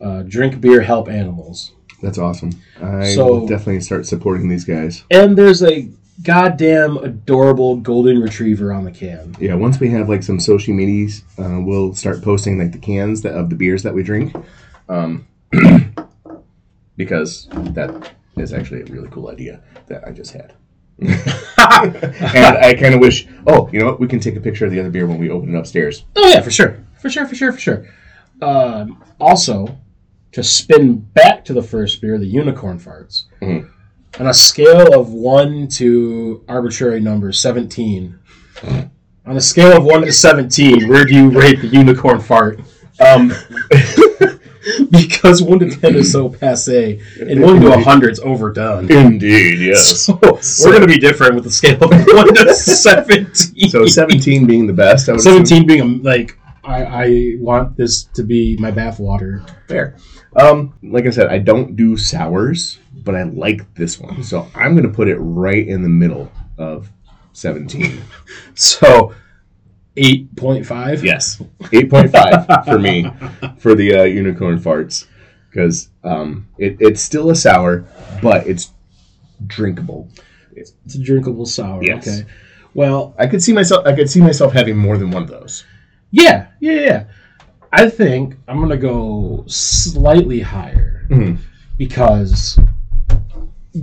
Uh, 0.00 0.22
drink 0.22 0.58
beer, 0.58 0.80
help 0.80 1.08
animals. 1.10 1.72
That's 2.00 2.16
awesome. 2.16 2.52
I 2.80 3.12
So- 3.12 3.26
will 3.26 3.46
definitely 3.46 3.80
start 3.80 4.06
supporting 4.06 4.48
these 4.48 4.64
guys. 4.64 5.02
And 5.10 5.36
there's 5.36 5.62
a 5.62 5.90
goddamn 6.22 6.96
adorable 6.98 7.76
golden 7.76 8.20
retriever 8.20 8.72
on 8.72 8.84
the 8.84 8.90
can. 8.90 9.36
Yeah, 9.38 9.54
once 9.54 9.78
we 9.80 9.90
have 9.90 10.08
like 10.08 10.22
some 10.22 10.40
social 10.40 10.74
medias, 10.74 11.22
uh, 11.38 11.60
we'll 11.60 11.94
start 11.94 12.22
posting 12.22 12.58
like 12.58 12.72
the 12.72 12.78
cans 12.78 13.22
that, 13.22 13.34
of 13.34 13.50
the 13.50 13.56
beers 13.56 13.82
that 13.84 13.94
we 13.94 14.02
drink, 14.02 14.34
um, 14.88 15.26
because 16.96 17.48
that 17.52 18.12
is 18.36 18.52
actually 18.52 18.82
a 18.82 18.86
really 18.86 19.08
cool 19.10 19.28
idea 19.28 19.62
that 19.86 20.06
I 20.06 20.10
just 20.10 20.32
had. 20.32 20.54
and 21.00 21.14
I 22.58 22.74
kind 22.74 22.94
of 22.94 23.00
wish. 23.00 23.28
Oh, 23.46 23.68
you 23.72 23.78
know 23.78 23.86
what? 23.86 24.00
We 24.00 24.08
can 24.08 24.18
take 24.18 24.34
a 24.34 24.40
picture 24.40 24.66
of 24.66 24.72
the 24.72 24.80
other 24.80 24.90
beer 24.90 25.06
when 25.06 25.18
we 25.18 25.30
open 25.30 25.54
it 25.54 25.58
upstairs. 25.58 26.04
Oh 26.16 26.28
yeah, 26.28 26.40
for 26.40 26.50
sure, 26.50 26.84
for 27.00 27.08
sure, 27.08 27.24
for 27.26 27.36
sure, 27.36 27.52
for 27.52 27.60
sure. 27.60 27.86
Um, 28.42 29.00
also, 29.20 29.78
to 30.32 30.42
spin 30.42 30.96
back 30.96 31.44
to 31.44 31.52
the 31.52 31.62
first 31.62 32.00
beer, 32.00 32.18
the 32.18 32.26
unicorn 32.26 32.80
farts. 32.80 33.24
Mhm. 33.40 33.70
On 34.18 34.26
a 34.26 34.34
scale 34.34 34.98
of 34.98 35.12
one 35.12 35.68
to 35.68 36.42
arbitrary 36.48 37.00
number 37.00 37.30
seventeen. 37.32 38.18
On 39.26 39.36
a 39.36 39.40
scale 39.40 39.76
of 39.76 39.84
one 39.84 40.02
to 40.02 40.12
seventeen, 40.12 40.88
where 40.88 41.04
do 41.04 41.14
you 41.14 41.30
rate 41.30 41.60
the 41.60 41.68
unicorn 41.68 42.20
fart? 42.20 42.60
Um, 43.00 43.32
Because 44.90 45.42
one 45.42 45.58
to 45.60 45.70
ten 45.70 45.94
is 45.94 46.12
so 46.12 46.28
passe, 46.28 47.00
and 47.20 47.40
one 47.40 47.58
to 47.62 47.78
hundred 47.80 48.10
is 48.12 48.20
overdone. 48.20 48.90
indeed, 48.90 49.60
yes. 49.60 50.04
So, 50.42 50.68
we're 50.68 50.72
gonna 50.74 50.86
be 50.86 50.98
different 50.98 51.36
with 51.36 51.44
the 51.44 51.50
scale 51.50 51.82
of 51.82 51.90
one 52.06 52.34
to 52.34 52.52
seventeen. 52.54 53.70
So 53.70 53.86
seventeen 53.86 54.46
being 54.46 54.66
the 54.66 54.74
best. 54.74 55.08
I 55.08 55.12
would 55.12 55.20
assume. 55.20 55.46
17 55.46 55.66
being 55.66 55.80
a, 55.80 56.02
like 56.02 56.38
I, 56.64 56.84
I 56.84 57.34
want 57.38 57.76
this 57.78 58.04
to 58.14 58.22
be 58.22 58.58
my 58.58 58.70
bathwater. 58.70 59.48
Fair. 59.68 59.96
Um, 60.36 60.74
like 60.82 61.06
I 61.06 61.10
said, 61.10 61.28
I 61.28 61.38
don't 61.38 61.74
do 61.74 61.96
sours, 61.96 62.78
but 63.04 63.14
I 63.14 63.22
like 63.24 63.74
this 63.74 63.98
one, 64.00 64.22
so 64.22 64.46
I'm 64.54 64.74
gonna 64.74 64.88
put 64.88 65.08
it 65.08 65.16
right 65.18 65.66
in 65.66 65.82
the 65.82 65.88
middle 65.88 66.30
of 66.58 66.90
seventeen. 67.32 68.02
So 68.54 69.14
8.5. 69.96 71.02
Yes, 71.02 71.42
eight 71.72 71.90
point 71.90 72.12
five 72.12 72.46
for 72.64 72.78
me 72.78 73.10
for 73.58 73.74
the 73.74 73.94
uh, 74.00 74.02
unicorn 74.04 74.58
farts 74.58 75.06
because 75.50 75.90
um, 76.04 76.46
it, 76.58 76.76
it's 76.80 77.00
still 77.00 77.30
a 77.30 77.34
sour, 77.34 77.84
but 78.22 78.46
it's 78.46 78.72
drinkable. 79.46 80.08
It's 80.52 80.72
a 80.94 81.02
drinkable 81.02 81.46
sour. 81.46 81.82
Yes. 81.82 82.06
Okay. 82.08 82.28
Well, 82.74 83.14
I 83.18 83.26
could 83.26 83.42
see 83.42 83.52
myself. 83.52 83.86
I 83.86 83.94
could 83.94 84.08
see 84.10 84.20
myself 84.20 84.52
having 84.52 84.76
more 84.76 84.96
than 84.98 85.10
one 85.10 85.22
of 85.22 85.28
those. 85.30 85.64
yeah, 86.10 86.48
yeah, 86.60 86.72
yeah. 86.80 87.04
I 87.72 87.88
think 87.90 88.36
I'm 88.46 88.60
gonna 88.60 88.76
go 88.76 89.44
slightly 89.46 90.40
higher 90.40 91.06
Mhm. 91.10 91.38
because 91.76 92.58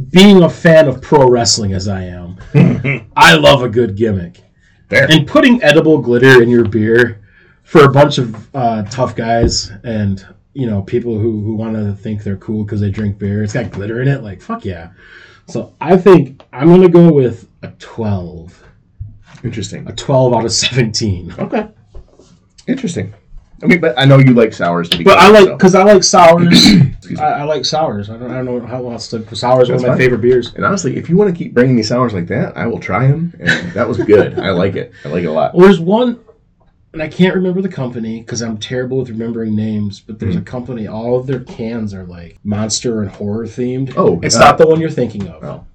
being 0.10 0.44
a 0.44 0.50
fan 0.50 0.88
of 0.88 1.02
pro 1.02 1.30
wrestling 1.30 1.74
as 1.74 1.88
I 1.88 2.04
am, 2.04 2.38
I 3.16 3.36
love 3.36 3.64
a 3.64 3.70
good 3.70 3.96
gimmick. 3.96 4.42
Fair. 4.90 5.08
And 5.10 5.28
putting 5.28 5.62
edible 5.64 5.98
glitter 6.00 6.42
in 6.42 6.50
your 6.50 6.66
beer 6.66 7.22
for 7.64 7.84
a 7.86 7.92
bunch 7.92 8.18
of 8.18 8.56
uh, 8.56 8.84
tough 8.84 9.16
guys 9.16 9.72
and 9.84 10.26
you 10.54 10.68
know 10.68 10.82
people 10.84 11.18
who, 11.18 11.42
who 11.42 11.56
want 11.56 11.76
to 11.76 11.94
think 11.94 12.24
they're 12.24 12.38
cool 12.38 12.64
because 12.64 12.80
they 12.82 12.92
drink 12.92 13.18
beer, 13.18 13.44
it's 13.44 13.54
got 13.54 13.72
glitter 13.72 14.02
in 14.02 14.08
it. 14.08 14.22
Like 14.24 14.42
fuck 14.42 14.64
yeah. 14.66 14.92
So 15.48 15.74
I 15.82 15.98
think 15.98 16.44
I'm 16.54 16.68
gonna 16.70 16.90
go 16.90 17.12
with 17.12 17.48
a 17.62 17.70
12, 17.80 18.64
Interesting. 19.44 19.88
a 19.88 19.94
12 19.94 20.34
out 20.34 20.46
of 20.46 20.52
17. 20.52 21.36
Okay. 21.38 21.68
Interesting. 22.68 23.14
I 23.64 23.68
mean, 23.68 23.80
but 23.80 23.98
I 23.98 24.06
know 24.06 24.18
you 24.18 24.34
like 24.34 24.54
sours 24.54 24.90
to 24.90 24.98
be. 24.98 25.04
But 25.06 25.18
I 25.18 25.30
like 25.30 25.46
so- 25.46 25.56
because 25.56 25.76
I 25.76 25.84
like 25.84 26.04
sours. 26.04 26.66
I, 27.20 27.24
I 27.24 27.44
like 27.44 27.64
sours. 27.66 28.10
I 28.10 28.18
don't, 28.18 28.30
I 28.32 28.36
don't 28.36 28.46
know 28.46 28.66
how 28.68 28.90
else 28.92 29.08
to. 29.10 29.36
Sours 29.36 29.70
are 29.70 29.74
one 29.74 29.82
of 29.82 29.82
my 29.84 29.88
fine. 29.90 29.98
favorite 29.98 30.22
beers. 30.22 30.54
And 30.56 30.66
honestly, 30.66 30.98
if 30.98 31.10
you 31.10 31.16
want 31.18 31.34
to 31.34 31.38
keep 31.38 31.54
bringing 31.54 31.76
me 31.76 31.84
sours 31.84 32.14
like 32.14 32.28
that, 32.28 32.58
I 32.58 32.68
will 32.68 32.80
try 32.80 33.08
them. 33.08 33.34
And 33.40 33.72
that 33.74 33.88
was 33.88 33.98
good. 34.00 34.38
I 34.40 34.50
like 34.52 34.76
it. 34.76 34.92
I 35.06 35.08
like 35.10 35.24
it 35.24 35.28
a 35.28 35.32
lot. 35.32 35.54
Well, 35.56 35.66
there's 35.66 35.80
one, 35.80 36.20
and 36.94 37.02
I 37.02 37.08
can't 37.08 37.34
remember 37.36 37.62
the 37.62 37.70
company 37.70 38.20
because 38.20 38.42
I'm 38.42 38.58
terrible 38.58 38.98
with 38.98 39.10
remembering 39.10 39.56
names. 39.56 40.00
But 40.02 40.20
there's 40.20 40.36
a 40.36 40.40
Hmm. 40.40 40.46
company. 40.46 40.88
All 40.88 41.18
of 41.18 41.26
their 41.28 41.40
cans 41.42 41.94
are 41.94 42.04
like 42.04 42.38
monster 42.44 43.02
and 43.04 43.10
horror 43.12 43.46
themed. 43.46 43.94
Oh, 43.96 44.20
it's 44.22 44.36
uh, 44.36 44.40
not 44.40 44.58
the 44.58 44.68
one 44.68 44.82
you're 44.82 44.90
thinking 44.90 45.28
of. 45.30 45.44
Oh. 45.44 45.66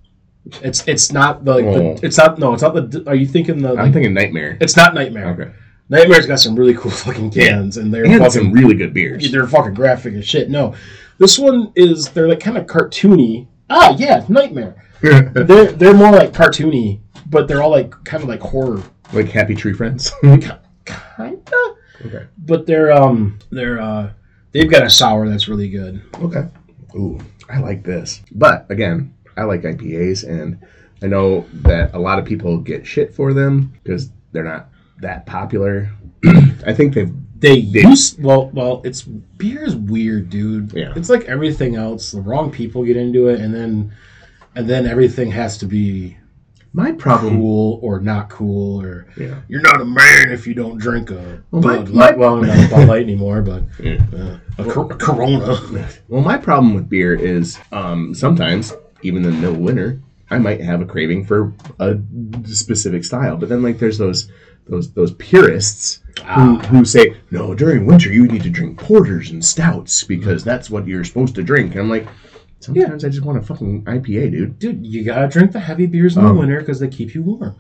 It's 0.63 0.87
it's 0.89 1.13
not 1.13 1.45
the, 1.45 1.55
like, 1.55 1.65
Oh. 1.65 1.95
the 1.95 2.07
it's 2.07 2.17
not 2.19 2.39
no 2.39 2.53
it's 2.55 2.63
not 2.63 2.75
the. 2.75 3.05
Are 3.07 3.15
you 3.15 3.27
thinking 3.27 3.63
the? 3.63 3.75
I'm 3.77 3.93
thinking 3.93 4.13
Nightmare. 4.15 4.59
it's 4.61 4.77
not 4.77 4.95
Nightmare. 4.95 5.29
Okay. 5.29 5.51
Nightmare's 5.91 6.27
got 6.27 6.41
some 6.41 6.55
really 6.57 6.75
cool 6.75 6.91
fucking 7.05 7.31
cans, 7.31 7.77
and 7.77 7.93
they're 7.93 8.05
And 8.05 8.19
fucking 8.19 8.31
some 8.31 8.53
really 8.53 8.75
good 8.75 8.95
beers. 8.95 9.31
they're 9.31 9.47
fucking 9.47 9.75
graphic 9.75 10.15
as 10.15 10.27
shit. 10.27 10.49
No, 10.49 10.75
this 11.19 11.39
one 11.39 11.73
is 11.75 12.09
they're 12.11 12.29
like 12.29 12.41
kind 12.41 12.57
of 12.57 12.67
cartoony. 12.67 13.47
Ah, 13.69 13.95
yeah, 13.99 14.25
Nightmare. 14.29 14.87
They're 15.03 15.73
they're 15.73 15.95
more 15.95 16.13
like 16.13 16.33
cartoony, 16.33 17.01
but 17.27 17.49
they're 17.49 17.63
all 17.63 17.71
like 17.71 17.93
kind 18.05 18.23
of 18.23 18.29
like 18.29 18.41
horror, 18.41 18.83
like 19.15 19.29
Happy 19.31 19.55
Tree 19.55 19.73
Friends. 19.73 20.13
kinda. 20.21 20.61
okay. 21.19 22.27
But 22.39 22.67
they're 22.67 22.93
um 22.93 23.39
they're 23.51 23.81
uh 23.81 24.11
they've 24.53 24.71
got 24.71 24.83
a 24.85 24.91
sour 24.91 25.29
that's 25.29 25.49
really 25.49 25.69
good. 25.71 26.03
Okay. 26.17 26.45
Ooh, 26.95 27.19
I 27.49 27.61
like 27.61 27.83
this. 27.83 28.23
But 28.33 28.67
again, 28.71 29.15
I 29.37 29.45
like 29.45 29.63
IPAs, 29.63 30.29
and 30.29 30.59
I 31.03 31.07
know 31.07 31.47
that 31.53 31.95
a 31.95 31.99
lot 31.99 32.19
of 32.19 32.25
people 32.25 32.59
get 32.59 32.87
shit 32.87 33.15
for 33.15 33.33
them 33.33 33.73
because 33.83 34.11
they're 34.33 34.45
not 34.45 34.69
that 35.01 35.27
popular. 35.27 35.91
I 36.67 36.73
think 36.75 36.95
they've 36.95 37.13
They 37.39 37.55
use 37.55 38.17
well 38.19 38.51
well 38.53 38.83
it's 38.85 39.03
beer 39.03 39.65
is 39.65 39.75
weird, 39.77 40.31
dude. 40.31 40.73
Yeah. 40.75 40.93
It's 40.97 41.09
like 41.09 41.25
everything 41.25 41.77
else. 41.77 42.13
The 42.13 42.21
wrong 42.21 42.51
people 42.51 42.85
get 42.85 42.97
into 42.97 43.29
it, 43.29 43.41
and 43.41 43.55
then 43.55 43.93
and 44.55 44.69
then 44.69 44.87
everything 44.87 45.31
has 45.31 45.59
to 45.59 45.67
be 45.67 46.17
my 46.73 46.93
problem. 46.93 47.37
cool 47.37 47.81
or 47.83 47.99
not 48.01 48.29
cool 48.31 48.81
or 48.81 49.07
Yeah. 49.17 49.41
you're 49.49 49.61
not 49.63 49.81
a 49.81 49.85
man 49.85 50.31
if 50.31 50.47
you 50.47 50.55
don't 50.55 50.79
drink 50.79 51.11
a 51.11 51.43
Well, 51.51 51.63
my- 51.63 51.77
Bud 51.79 51.89
Light. 51.89 52.13
my- 52.13 52.17
Well, 52.21 52.37
not 52.43 52.67
a 52.67 52.69
Bud 52.71 52.89
Light 52.89 53.03
anymore, 53.03 53.43
but 53.43 53.65
Yeah. 53.83 54.05
uh, 54.17 54.39
a, 54.59 54.65
cor- 54.65 54.93
a 54.93 54.97
Corona. 54.97 55.59
Well, 56.09 56.23
my 56.23 56.37
problem 56.37 56.75
with 56.75 56.89
beer 56.89 57.15
is 57.15 57.59
um, 57.73 58.15
sometimes, 58.15 58.73
even 59.03 59.25
in 59.25 59.31
the 59.33 59.37
middle 59.39 59.61
winter, 59.61 60.01
I 60.31 60.39
might 60.39 60.61
have 60.61 60.81
a 60.81 60.85
craving 60.85 61.25
for 61.25 61.53
a 61.81 61.99
specific 62.45 63.03
style. 63.05 63.37
But 63.37 63.49
then, 63.49 63.63
like, 63.65 63.81
there's 63.81 63.99
those 63.99 64.31
those 64.71 64.93
those 64.93 65.13
purists 65.15 66.01
who, 66.19 66.23
Ah. 66.27 66.67
who 66.71 66.85
say, 66.85 67.17
no, 67.31 67.55
during 67.55 67.87
winter 67.87 68.11
you 68.13 68.27
need 68.27 68.43
to 68.45 68.51
drink 68.51 68.79
porters 68.79 69.31
and 69.31 69.45
stouts 69.45 70.05
because 70.05 70.45
that's 70.45 70.71
what 70.71 70.87
you're 70.87 71.05
supposed 71.05 71.35
to 71.35 71.43
drink. 71.43 71.73
And 71.73 71.81
I'm 71.83 71.91
like, 71.91 72.07
sometimes 72.61 73.05
I 73.05 73.09
just 73.09 73.25
want 73.25 73.39
a 73.39 73.43
fucking 73.43 73.85
IPA, 73.85 74.31
dude. 74.33 74.59
Dude, 74.59 74.87
you 74.87 75.05
gotta 75.05 75.29
drink 75.29 75.53
the 75.53 75.61
heavy 75.61 75.87
beers 75.87 76.17
in 76.17 76.23
the 76.25 76.31
Um, 76.31 76.39
winter 76.39 76.61
because 76.61 76.79
they 76.81 76.89
keep 76.89 77.15
you 77.15 77.23
warm. 77.23 77.55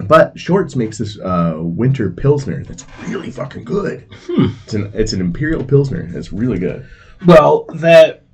But 0.00 0.38
Shorts 0.38 0.76
makes 0.76 0.98
this 0.98 1.18
uh, 1.18 1.54
winter 1.58 2.10
pilsner 2.10 2.62
that's 2.64 2.84
really 3.08 3.30
fucking 3.30 3.64
good. 3.64 4.04
Hmm. 4.26 4.46
It's 4.64 4.74
an 4.74 4.90
it's 4.94 5.12
an 5.14 5.20
imperial 5.22 5.64
pilsner. 5.64 6.08
It's 6.12 6.32
really 6.32 6.58
good. 6.58 6.86
Well, 7.26 7.64
that 7.76 8.24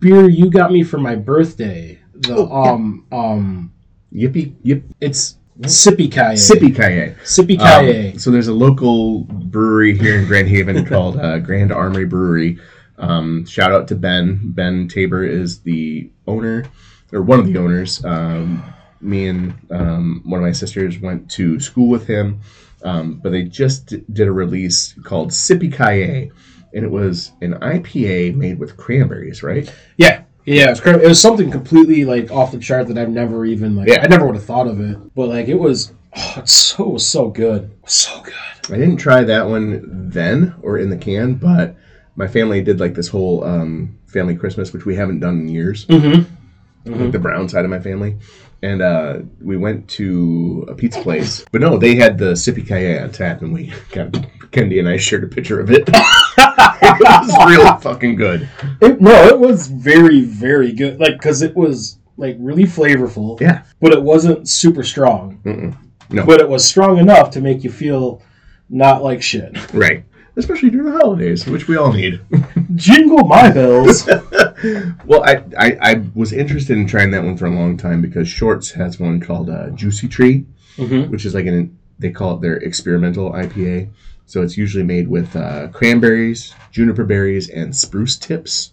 beer 0.00 0.28
you 0.28 0.50
got 0.50 0.72
me 0.72 0.82
for 0.82 0.98
my 0.98 1.14
birthday, 1.14 2.00
the 2.14 2.34
Oh, 2.36 2.48
yeah. 2.64 2.72
um 2.72 3.06
um, 3.12 3.72
Yippee 4.12 4.54
yip 4.62 4.84
it's 5.00 5.38
Sippy 5.60 6.10
Kaye. 6.10 6.34
sippy 6.34 6.74
kaye. 6.74 7.14
Sippy 7.24 7.58
Um, 7.60 8.18
so 8.18 8.30
there's 8.30 8.48
a 8.48 8.54
local 8.54 9.20
brewery 9.24 9.96
here 9.96 10.18
in 10.18 10.26
Grand 10.26 10.48
Haven 10.48 10.84
called 10.86 11.18
uh, 11.18 11.38
Grand 11.38 11.72
Armory 11.72 12.06
Brewery. 12.06 12.58
Um, 12.98 13.44
shout 13.46 13.72
out 13.72 13.88
to 13.88 13.94
Ben. 13.94 14.40
Ben 14.44 14.88
Tabor 14.88 15.24
is 15.24 15.60
the 15.60 16.10
owner, 16.26 16.64
or 17.12 17.22
one 17.22 17.38
of 17.38 17.46
the 17.46 17.58
owners. 17.58 18.04
Um, 18.04 18.62
me 19.00 19.28
and 19.28 19.54
um, 19.70 20.22
one 20.24 20.40
of 20.40 20.44
my 20.46 20.52
sisters 20.52 20.98
went 21.00 21.30
to 21.32 21.58
school 21.60 21.88
with 21.88 22.06
him, 22.06 22.40
um, 22.84 23.20
but 23.22 23.30
they 23.32 23.42
just 23.42 23.86
d- 23.86 24.04
did 24.12 24.28
a 24.28 24.32
release 24.32 24.94
called 25.02 25.30
Sippy 25.30 25.72
Kaye, 25.72 26.30
and 26.72 26.84
it 26.84 26.90
was 26.90 27.32
an 27.42 27.54
IPA 27.54 28.36
made 28.36 28.58
with 28.58 28.76
cranberries, 28.76 29.42
right? 29.42 29.72
yeah. 29.96 30.22
Yeah, 30.44 30.70
it 30.70 30.70
was, 30.70 30.80
it 30.80 31.08
was 31.08 31.20
something 31.20 31.50
completely 31.50 32.04
like 32.04 32.30
off 32.30 32.52
the 32.52 32.58
chart 32.58 32.88
that 32.88 32.98
I've 32.98 33.10
never 33.10 33.44
even 33.44 33.76
like. 33.76 33.88
Yeah. 33.88 34.00
I 34.02 34.06
never 34.06 34.26
would 34.26 34.34
have 34.34 34.44
thought 34.44 34.66
of 34.66 34.80
it, 34.80 34.98
but 35.14 35.28
like 35.28 35.48
it 35.48 35.54
was, 35.54 35.92
oh, 36.16 36.34
it's 36.38 36.52
so 36.52 36.84
it 36.84 36.92
was 36.92 37.06
so 37.06 37.28
good, 37.28 37.70
so 37.86 38.20
good. 38.22 38.34
I 38.68 38.76
didn't 38.76 38.96
try 38.96 39.24
that 39.24 39.48
one 39.48 40.10
then 40.10 40.54
or 40.62 40.78
in 40.78 40.90
the 40.90 40.96
can, 40.96 41.34
but 41.34 41.76
my 42.16 42.26
family 42.26 42.62
did 42.62 42.80
like 42.80 42.94
this 42.94 43.08
whole 43.08 43.44
um, 43.44 43.98
family 44.06 44.36
Christmas, 44.36 44.72
which 44.72 44.84
we 44.84 44.94
haven't 44.96 45.20
done 45.20 45.40
in 45.40 45.48
years. 45.48 45.86
Mm-hmm. 45.86 47.00
like 47.02 47.12
the 47.12 47.18
brown 47.18 47.48
side 47.48 47.64
of 47.64 47.70
my 47.70 47.80
family. 47.80 48.18
And 48.62 48.80
uh, 48.80 49.20
we 49.40 49.56
went 49.56 49.88
to 49.90 50.64
a 50.68 50.74
pizza 50.74 51.02
place. 51.02 51.44
But 51.50 51.62
no, 51.62 51.78
they 51.78 51.96
had 51.96 52.16
the 52.16 52.32
Sippy 52.32 52.66
Kaye 52.66 53.00
on 53.00 53.10
tap, 53.10 53.42
and 53.42 53.52
we 53.52 53.72
got 53.90 54.12
Kendi 54.52 54.78
and 54.78 54.88
I 54.88 54.98
shared 54.98 55.24
a 55.24 55.28
picture 55.28 55.58
of 55.58 55.70
it. 55.70 55.88
it 56.38 57.00
was 57.00 57.46
really 57.46 57.80
fucking 57.80 58.16
good. 58.16 58.48
It, 58.80 59.00
no, 59.00 59.26
it 59.26 59.38
was 59.38 59.68
very, 59.68 60.22
very 60.22 60.72
good. 60.72 61.00
Like, 61.00 61.14
because 61.14 61.42
it 61.42 61.54
was 61.56 61.98
like 62.16 62.36
really 62.38 62.64
flavorful. 62.64 63.40
Yeah. 63.40 63.64
But 63.80 63.92
it 63.92 64.02
wasn't 64.02 64.48
super 64.48 64.82
strong. 64.82 65.40
Mm-mm. 65.44 65.76
No. 66.10 66.26
But 66.26 66.40
it 66.40 66.48
was 66.48 66.64
strong 66.64 66.98
enough 66.98 67.30
to 67.32 67.40
make 67.40 67.64
you 67.64 67.70
feel 67.70 68.22
not 68.68 69.02
like 69.02 69.22
shit. 69.22 69.72
Right. 69.72 70.04
Especially 70.36 70.70
during 70.70 70.90
the 70.90 70.98
holidays, 70.98 71.46
which 71.46 71.68
we 71.68 71.76
all 71.76 71.92
need. 71.92 72.20
Jingle 72.74 73.26
my 73.26 73.50
bells. 73.50 74.06
well, 75.04 75.22
I, 75.24 75.42
I, 75.58 75.78
I 75.80 76.02
was 76.14 76.32
interested 76.32 76.76
in 76.78 76.86
trying 76.86 77.10
that 77.10 77.22
one 77.22 77.36
for 77.36 77.46
a 77.46 77.50
long 77.50 77.76
time 77.76 78.00
because 78.00 78.28
Shorts 78.28 78.70
has 78.70 78.98
one 78.98 79.20
called 79.20 79.50
uh, 79.50 79.70
Juicy 79.70 80.08
Tree, 80.08 80.46
mm-hmm. 80.76 81.10
which 81.10 81.26
is 81.26 81.34
like 81.34 81.46
an, 81.46 81.76
they 81.98 82.10
call 82.10 82.36
it 82.36 82.40
their 82.40 82.56
experimental 82.56 83.32
IPA. 83.32 83.90
So 84.26 84.42
it's 84.42 84.56
usually 84.56 84.84
made 84.84 85.08
with 85.08 85.34
uh, 85.36 85.68
cranberries, 85.68 86.54
juniper 86.70 87.04
berries, 87.04 87.50
and 87.50 87.74
spruce 87.76 88.16
tips. 88.16 88.72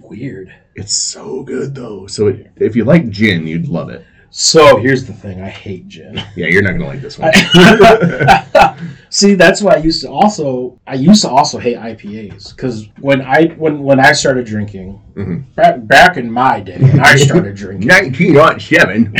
Weird. 0.00 0.54
It's 0.74 0.94
so 0.94 1.42
good 1.42 1.74
though. 1.74 2.06
So 2.06 2.28
it, 2.28 2.50
if 2.56 2.76
you 2.76 2.84
like 2.84 3.10
gin, 3.10 3.46
you'd 3.46 3.68
love 3.68 3.90
it. 3.90 4.04
So 4.30 4.78
here's 4.78 5.04
the 5.04 5.12
thing: 5.12 5.42
I 5.42 5.48
hate 5.50 5.88
gin. 5.88 6.16
Yeah, 6.36 6.46
you're 6.46 6.62
not 6.62 6.72
gonna 6.72 6.86
like 6.86 7.02
this 7.02 7.18
one. 7.18 7.30
See, 9.10 9.34
that's 9.34 9.60
why 9.60 9.74
I 9.74 9.76
used 9.78 10.00
to 10.02 10.10
also 10.10 10.80
I 10.86 10.94
used 10.94 11.20
to 11.22 11.28
also 11.28 11.58
hate 11.58 11.76
IPAs 11.76 12.56
because 12.56 12.88
when 13.00 13.20
I 13.20 13.48
when 13.58 13.82
when 13.82 14.00
I 14.00 14.12
started 14.12 14.46
drinking 14.46 15.00
Mhm. 15.14 15.54
back 15.54 15.86
back 15.86 16.16
in 16.16 16.30
my 16.32 16.60
day 16.60 16.78
when 16.80 17.00
I 17.00 17.16
started 17.16 17.54
drinking 17.62 17.88
1907. 17.88 19.14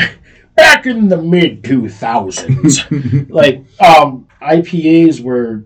back 0.57 0.87
in 0.87 1.09
the 1.09 1.19
mid 1.19 1.63
two 1.63 1.91
thousands, 1.91 2.81
like 3.29 3.63
um 3.81 4.27
IPAs 4.43 5.21
were 5.21 5.65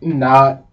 not 0.00 0.64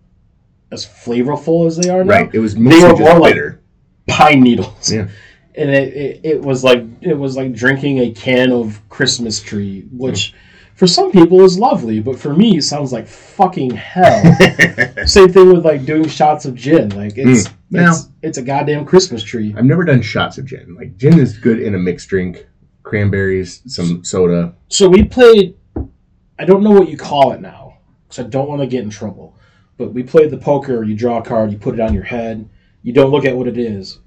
as 0.72 0.86
flavorful 0.86 1.68
as 1.68 1.78
they 1.78 1.90
are 1.90 2.04
now. 2.04 2.12
right. 2.12 2.30
It 2.34 2.40
was 2.40 2.56
were 2.56 2.62
mostly 2.62 3.00
more 3.06 3.20
like- 3.20 3.34
bitter. 3.34 3.62
Pine 4.08 4.42
needles. 4.42 4.92
Yeah. 4.92 5.08
And 5.54 5.70
it, 5.70 5.94
it, 5.94 6.20
it 6.24 6.42
was 6.42 6.64
like 6.64 6.82
it 7.02 7.14
was 7.14 7.36
like 7.36 7.52
drinking 7.52 8.00
a 8.00 8.12
can 8.12 8.54
of 8.54 8.80
Christmas 8.88 9.42
tree, 9.42 9.82
which 9.92 10.34
for 10.76 10.88
some 10.88 11.12
people 11.12 11.42
is 11.42 11.60
lovely, 11.60 12.00
but 12.00 12.18
for 12.18 12.34
me 12.34 12.56
it 12.60 12.62
sounds 12.62 12.94
like 12.94 13.06
fucking 13.06 13.72
hell. 13.72 14.24
Same 15.06 15.28
thing 15.28 15.52
with 15.54 15.66
like 15.66 15.84
doing 15.86 16.08
shots 16.08 16.46
of 16.46 16.56
gin. 16.56 16.88
Like 16.96 17.18
it's 17.18 17.50
Mm. 17.50 17.54
Now- 17.70 17.92
it's, 17.92 18.08
it's 18.22 18.38
a 18.38 18.42
goddamn 18.42 18.86
Christmas 18.86 19.24
tree. 19.24 19.54
I've 19.58 19.66
never 19.66 19.84
done 19.84 20.02
shots 20.02 20.38
of 20.38 20.46
gin. 20.46 20.74
Like 20.74 20.96
gin 20.96 21.20
is 21.20 21.38
good 21.38 21.60
in 21.60 21.76
a 21.76 21.78
mixed 21.78 22.08
drink. 22.08 22.48
Cranberries, 22.84 23.62
some 23.68 24.06
soda. 24.06 24.56
So 24.70 24.88
we 24.88 25.04
played. 25.04 25.56
I 26.40 26.46
don't 26.46 26.64
know 26.64 26.72
what 26.72 26.90
you 26.90 26.98
call 26.98 27.32
it 27.34 27.42
now, 27.42 27.78
because 28.08 28.26
I 28.26 28.28
don't 28.28 28.48
want 28.48 28.62
to 28.62 28.68
get 28.68 28.84
in 28.84 28.90
trouble. 28.90 29.36
But 29.78 29.94
we 29.94 30.04
played 30.04 30.32
the 30.32 30.38
poker. 30.38 30.84
You 30.84 30.96
draw 30.96 31.20
a 31.20 31.22
card, 31.24 31.52
you 31.52 31.58
put 31.58 31.74
it 31.76 31.80
on 31.80 31.94
your 31.94 32.04
head. 32.04 32.48
You 32.84 32.94
don't 32.94 33.12
look 33.12 33.26
at 33.26 33.36
what 33.36 33.48
it 33.48 33.58
is. 33.58 34.00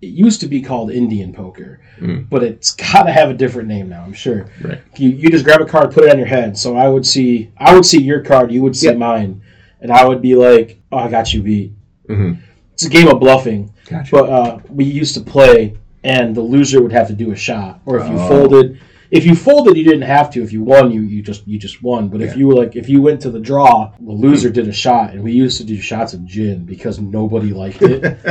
It 0.00 0.08
used 0.08 0.40
to 0.42 0.46
be 0.46 0.62
called 0.62 0.90
Indian 0.92 1.32
poker, 1.32 1.80
Mm. 2.00 2.28
but 2.30 2.42
it's 2.44 2.70
got 2.92 3.02
to 3.04 3.12
have 3.12 3.30
a 3.30 3.34
different 3.34 3.68
name 3.68 3.88
now. 3.88 4.02
I'm 4.02 4.12
sure. 4.12 4.46
Right. 4.62 4.80
You, 4.96 5.10
you 5.10 5.28
just 5.30 5.44
grab 5.44 5.60
a 5.60 5.64
card, 5.66 5.92
put 5.92 6.04
it 6.04 6.10
on 6.10 6.18
your 6.18 6.26
head. 6.28 6.56
So 6.56 6.76
I 6.76 6.88
would 6.88 7.04
see 7.06 7.50
I 7.58 7.74
would 7.74 7.84
see 7.84 8.00
your 8.00 8.22
card, 8.22 8.52
you 8.52 8.62
would 8.62 8.76
see 8.76 8.86
Yep. 8.86 8.96
mine, 8.96 9.42
and 9.80 9.90
I 9.90 10.04
would 10.06 10.22
be 10.22 10.34
like, 10.36 10.80
"Oh, 10.92 10.98
I 10.98 11.08
got 11.08 11.32
you 11.34 11.42
beat." 11.42 11.72
hmm 12.06 12.34
It's 12.74 12.84
a 12.84 12.88
game 12.88 13.08
of 13.08 13.18
bluffing. 13.18 13.72
Gotcha. 13.88 14.10
But 14.12 14.30
uh, 14.30 14.58
we 14.68 14.84
used 14.84 15.14
to 15.14 15.20
play 15.20 15.74
and 16.04 16.32
the 16.34 16.40
loser 16.42 16.80
would 16.80 16.92
have 16.92 17.08
to 17.08 17.12
do 17.14 17.32
a 17.32 17.36
shot. 17.36 17.80
Or 17.84 17.98
if 17.98 18.08
you 18.08 18.14
Oh. 18.16 18.28
folded, 18.28 18.80
if 19.10 19.24
you 19.24 19.34
folded, 19.34 19.76
you 19.76 19.84
didn't 19.84 20.02
have 20.02 20.30
to. 20.30 20.42
If 20.42 20.52
you 20.52 20.62
won, 20.62 20.90
you, 20.90 21.02
you 21.02 21.22
just 21.22 21.46
you 21.46 21.58
just 21.58 21.82
won. 21.82 22.08
But 22.08 22.20
if 22.20 22.36
you 22.36 22.46
were 22.46 22.54
like 22.54 22.76
if 22.76 22.88
you 22.88 23.00
went 23.00 23.20
to 23.22 23.30
the 23.30 23.40
draw, 23.40 23.92
the 24.00 24.12
loser 24.12 24.50
did 24.50 24.68
a 24.68 24.72
shot, 24.72 25.12
and 25.12 25.22
we 25.22 25.32
used 25.32 25.58
to 25.58 25.64
do 25.64 25.80
shots 25.80 26.12
of 26.12 26.24
gin 26.24 26.64
because 26.64 26.98
nobody 26.98 27.52
liked 27.52 27.82
it. 27.82 28.02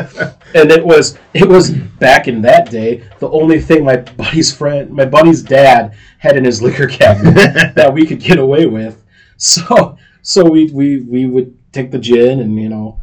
and 0.56 0.72
it 0.72 0.86
was 0.86 1.18
it 1.34 1.48
was 1.48 1.72
back 1.72 2.28
in 2.28 2.42
that 2.42 2.70
day 2.70 3.04
the 3.20 3.30
only 3.30 3.60
thing 3.60 3.84
my 3.84 3.98
buddy's 3.98 4.56
friend 4.56 4.92
my 4.92 5.06
buddy's 5.06 5.42
dad 5.42 5.96
had 6.20 6.38
in 6.38 6.46
his 6.46 6.62
liquor 6.62 6.88
cabinet 6.88 7.34
that 7.76 7.92
we 7.94 8.06
could 8.06 8.20
get 8.20 8.38
away 8.38 8.66
with 8.66 9.04
so 9.38 9.98
so 10.22 10.50
we 10.50 10.70
we 10.72 11.02
we 11.02 11.26
would 11.26 11.58
take 11.74 11.92
the 11.92 12.00
gin 12.00 12.40
and 12.40 12.60
you 12.60 12.70
know 12.70 13.00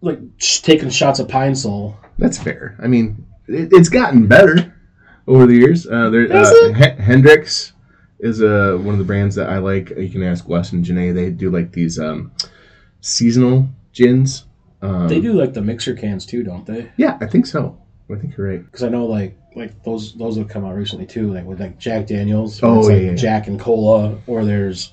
like 0.00 0.18
taking 0.38 0.90
shots 0.90 1.18
of 1.18 1.28
pine 1.28 1.54
sol 1.54 1.96
That's 2.18 2.38
fair. 2.38 2.76
I 2.82 2.86
mean, 2.86 3.26
it, 3.48 3.72
it's 3.72 3.88
gotten 3.88 4.26
better 4.26 4.73
over 5.26 5.46
the 5.46 5.54
years. 5.54 5.86
Uh, 5.86 6.10
there, 6.10 6.28
Has 6.28 6.48
uh, 6.48 6.72
it? 6.74 6.98
Hendrick's 6.98 7.72
is 8.20 8.42
uh, 8.42 8.78
one 8.80 8.94
of 8.94 8.98
the 8.98 9.04
brands 9.04 9.34
that 9.36 9.48
I 9.50 9.58
like. 9.58 9.90
You 9.90 10.08
can 10.10 10.22
ask 10.22 10.48
Wes 10.48 10.72
and 10.72 10.84
Janae. 10.84 11.14
They 11.14 11.30
do 11.30 11.50
like 11.50 11.72
these 11.72 11.98
um, 11.98 12.32
seasonal 13.00 13.68
gins. 13.92 14.44
Um, 14.82 15.08
they 15.08 15.20
do 15.20 15.32
like 15.32 15.54
the 15.54 15.62
mixer 15.62 15.94
cans 15.94 16.26
too 16.26 16.42
don't 16.42 16.66
they 16.66 16.90
Yeah, 16.96 17.16
I 17.20 17.26
think 17.26 17.46
so. 17.46 17.80
I 18.10 18.16
think 18.16 18.36
you're 18.36 18.46
right. 18.50 18.62
because 18.64 18.82
i 18.82 18.88
know 18.90 19.06
like 19.06 19.34
like 19.56 19.82
those 19.82 20.12
those 20.14 20.36
have 20.36 20.46
come 20.46 20.62
out 20.66 20.74
recently 20.74 21.06
too 21.06 21.32
like 21.32 21.46
with 21.46 21.58
like 21.58 21.78
jack 21.78 22.06
daniels 22.06 22.60
where 22.60 22.70
Oh, 22.70 22.78
it's 22.80 22.88
yeah, 22.88 22.94
like 22.94 23.02
yeah, 23.02 23.10
yeah. 23.10 23.16
jack 23.16 23.46
and 23.46 23.58
cola 23.58 24.18
or 24.26 24.44
there's 24.44 24.92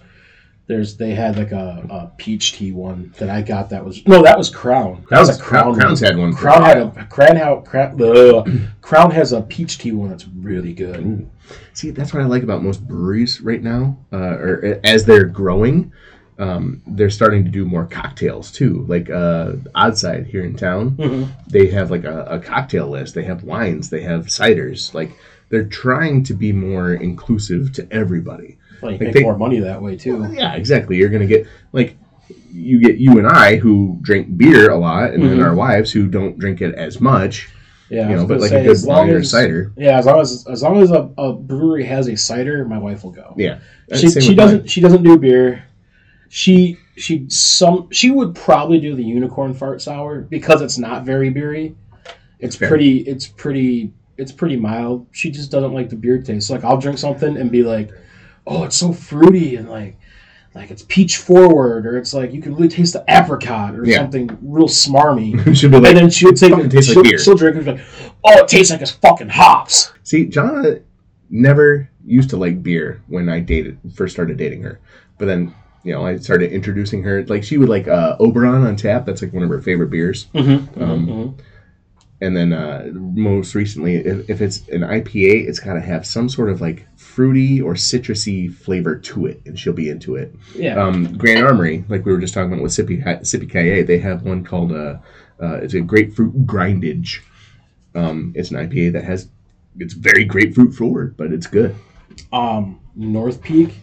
there's 0.68 0.96
they 0.98 1.12
had 1.12 1.38
like 1.38 1.52
a, 1.52 1.86
a 1.90 2.12
peach 2.18 2.54
tea 2.54 2.72
one 2.72 3.14
that 3.18 3.30
I 3.30 3.42
got 3.42 3.70
that 3.72 3.84
was 3.84 4.06
no 4.08 4.22
that 4.24 4.38
was 4.38 4.50
Crown 4.50 5.06
That 5.10 5.20
was 5.20 5.38
a 5.38 5.42
Crown. 5.42 5.76
Crown's 5.76 6.00
had 6.00 6.18
one. 6.18 6.34
Crown 6.34 6.62
had 6.64 6.78
a 6.78 7.06
Crown 7.10 7.36
had 7.36 7.66
Crown, 7.66 8.02
ugh. 8.02 8.50
Crown 8.82 9.12
has 9.12 9.34
a 9.34 9.42
peach 9.42 9.78
tea 9.80 9.92
one 9.92 10.10
that's 10.10 10.28
really 10.28 10.74
good. 10.74 11.30
See, 11.74 11.90
that's 11.92 12.14
what 12.14 12.24
I 12.24 12.26
like 12.26 12.44
about 12.44 12.64
most 12.64 12.88
breweries 12.88 13.42
right 13.42 13.62
now, 13.62 13.98
uh, 14.14 14.18
or 14.18 14.80
as 14.86 15.04
they're 15.04 15.26
growing, 15.26 15.92
um, 16.40 16.82
they're 16.88 17.10
starting 17.10 17.44
to 17.44 17.52
do 17.52 17.66
more 17.66 17.86
cocktails 17.86 18.52
too. 18.52 18.86
Like 18.88 19.10
uh, 19.10 19.54
Oddside 19.76 20.28
here 20.28 20.46
in 20.46 20.56
town, 20.56 20.92
Mhm. 20.92 21.28
they 21.48 21.68
have 21.68 21.92
like 21.92 22.06
a, 22.06 22.24
a 22.26 22.40
cocktail 22.40 22.88
list. 22.88 23.14
They 23.16 23.24
have 23.26 23.44
wines. 23.44 23.90
They 23.90 24.04
have 24.04 24.28
ciders. 24.28 24.94
Like 24.94 25.12
they're 25.50 25.66
trying 25.66 26.24
to 26.26 26.34
be 26.34 26.54
more 26.54 26.94
inclusive 26.94 27.74
to 27.74 27.88
everybody. 27.92 28.58
Well, 28.82 28.92
you 28.92 28.98
Like 28.98 29.02
make 29.08 29.14
they- 29.14 29.24
more 29.24 29.38
money 29.38 29.60
that 29.60 29.82
way 29.82 29.96
too. 29.96 30.28
Yeah, 30.34 30.54
exactly. 30.56 30.98
You're 30.98 31.10
gonna 31.10 31.26
get 31.28 31.46
like 31.74 31.98
you 32.54 32.80
get 32.82 32.98
you 32.98 33.18
and 33.18 33.28
I 33.28 33.58
who 33.58 33.98
drink 34.02 34.38
beer 34.38 34.70
a 34.72 34.78
lot, 34.78 35.12
and 35.14 35.24
then 35.24 35.38
Mhm. 35.38 35.44
our 35.46 35.54
wives 35.56 35.92
who 35.92 36.08
don't 36.08 36.38
drink 36.40 36.62
it 36.62 36.76
as 36.76 37.00
much. 37.02 37.50
Yeah, 37.90 38.10
you 38.10 38.16
know, 38.16 38.26
but 38.26 38.40
like 38.40 38.52
say, 38.52 38.62
a 38.62 38.64
good 38.64 38.72
as 38.72 38.88
long 38.88 39.10
as- 39.10 39.30
cider. 39.30 39.72
Yeah, 39.78 39.98
as 40.00 40.06
long 40.06 40.22
as 40.22 40.46
as 40.50 40.64
long 40.64 40.82
as 40.82 40.92
a, 40.92 41.10
a 41.18 41.34
brewery 41.34 41.84
has 41.86 42.08
a 42.08 42.16
cider, 42.16 42.64
my 42.66 42.78
wife 42.78 43.04
will 43.04 43.12
go. 43.12 43.34
Yeah, 43.38 43.60
she 43.96 44.10
she 44.10 44.34
doesn't 44.36 44.70
she 44.70 44.80
doesn't 44.82 45.04
do 45.04 45.18
beer. 45.18 45.64
She 46.30 46.78
she 46.96 47.26
some 47.28 47.88
she 47.92 48.10
would 48.12 48.34
probably 48.36 48.80
do 48.80 48.96
the 48.96 49.04
unicorn 49.04 49.54
fart 49.54 49.82
sour 49.82 50.22
because 50.22 50.62
it's 50.62 50.78
not 50.78 51.06
very 51.06 51.30
beery. 51.30 51.76
It's 52.40 52.56
Fair. 52.56 52.70
pretty 52.70 53.00
it's 53.00 53.28
pretty 53.28 53.92
it's 54.18 54.32
pretty 54.32 54.56
mild. 54.56 55.08
She 55.12 55.30
just 55.32 55.52
doesn't 55.52 55.74
like 55.74 55.90
the 55.90 55.96
beer 55.98 56.22
taste. 56.22 56.50
Like 56.50 56.64
I'll 56.64 56.78
drink 56.78 56.98
something 56.98 57.36
and 57.38 57.52
be 57.52 57.64
like, 57.64 57.90
"Oh, 58.48 58.64
it's 58.64 58.76
so 58.76 58.92
fruity 58.94 59.56
and 59.56 59.70
like 59.70 59.98
like 60.54 60.70
it's 60.72 60.84
peach 60.90 61.18
forward 61.18 61.86
or 61.86 61.98
it's 61.98 62.14
like 62.14 62.34
you 62.34 62.42
can 62.42 62.54
really 62.56 62.68
taste 62.68 62.94
the 62.94 63.04
apricot 63.08 63.76
or 63.76 63.86
Yeah. 63.86 63.98
something 63.98 64.38
real 64.42 64.68
smarmy." 64.68 65.56
Should 65.56 65.72
be 65.72 65.80
like 65.80 65.90
and 65.92 65.98
then 65.98 66.10
she 66.10 66.26
would 66.26 66.38
take 66.38 66.52
it. 66.54 66.70
tastes 66.72 66.90
like 66.90 66.94
She'll, 66.96 67.04
beer. 67.04 67.20
she'll 67.20 67.36
drink 67.36 67.56
it 67.56 67.68
and 67.68 67.78
be 67.78 67.82
like, 67.84 68.14
"Oh, 68.24 68.40
it 68.44 68.48
tastes 68.48 68.72
like 68.72 68.82
it's 68.82 68.92
fucking 68.92 69.30
hops." 69.30 69.92
See, 70.04 70.26
Jonna 70.28 70.82
never 71.30 71.90
used 72.06 72.30
to 72.32 72.38
like 72.38 72.62
beer 72.64 73.02
when 73.08 73.30
I 73.30 73.40
dated 73.40 73.78
first 73.96 74.14
started 74.14 74.38
dating 74.38 74.64
her, 74.64 74.80
but 75.18 75.26
then 75.26 75.54
you 75.84 75.94
know 75.94 76.06
I 76.06 76.18
started 76.18 76.52
introducing 76.52 77.02
her. 77.04 77.24
Like 77.26 77.44
she 77.44 77.58
would 77.58 77.70
like 77.70 77.88
uh, 77.88 78.18
Oberon 78.20 78.66
on 78.66 78.76
tap. 78.76 79.06
That's 79.06 79.22
like 79.22 79.32
one 79.34 79.44
of 79.44 79.50
her 79.50 79.62
favorite 79.62 79.90
beers. 79.92 80.26
Mm-hmm. 80.34 80.84
Um, 80.84 81.38
And 82.24 82.38
then 82.38 82.54
uh, 82.54 82.90
most 82.94 83.56
recently, 83.56 83.96
if, 83.96 84.30
if 84.30 84.42
it's 84.42 84.68
an 84.70 84.82
IPA, 84.82 85.48
it's 85.48 85.60
got 85.60 85.74
to 85.74 85.82
have 85.82 86.06
some 86.06 86.30
sort 86.30 86.50
of 86.52 86.62
like 86.62 86.86
fruity 87.16 87.62
or 87.62 87.74
citrusy 87.74 88.54
flavor 88.54 88.96
to 88.98 89.26
it, 89.26 89.42
and 89.46 89.60
she'll 89.60 89.74
be 89.74 89.90
into 89.90 90.16
it. 90.16 90.34
Yeah. 90.56 90.82
Um, 90.82 91.18
Grand 91.18 91.46
Armory, 91.46 91.84
like 91.90 92.06
we 92.06 92.12
were 92.12 92.20
just 92.20 92.34
talking 92.34 92.54
about 92.54 92.64
with 92.64 92.72
Sippy 92.72 93.04
Sippy 93.22 93.50
Kaye, 93.50 93.84
they 93.84 94.00
have 94.00 94.24
one 94.24 94.44
called 94.44 94.72
uh, 94.72 94.98
uh, 95.42 95.56
it's 95.64 95.74
a 95.74 95.82
grapefruit 95.82 96.46
grindage. 96.46 97.20
Um, 97.96 98.32
it's 98.36 98.52
an 98.52 98.58
IPA 98.58 98.94
that 98.94 99.04
has 99.04 99.28
it's 99.78 99.94
very 99.94 100.24
grapefruit 100.26 100.74
forward, 100.74 101.16
but 101.18 101.32
it's 101.34 101.48
good. 101.48 101.76
um, 102.32 102.80
North 102.96 103.42
Peak, 103.42 103.80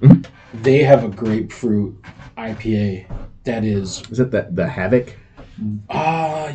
Mhm. 0.00 0.24
they 0.62 0.82
have 0.82 1.04
a 1.04 1.08
grapefruit 1.08 1.94
IPA 2.36 3.06
that 3.44 3.64
is. 3.64 4.02
Is 4.10 4.18
that 4.18 4.30
the 4.30 4.48
the 4.50 4.66
Havoc? 4.68 5.16
Uh, 5.90 6.52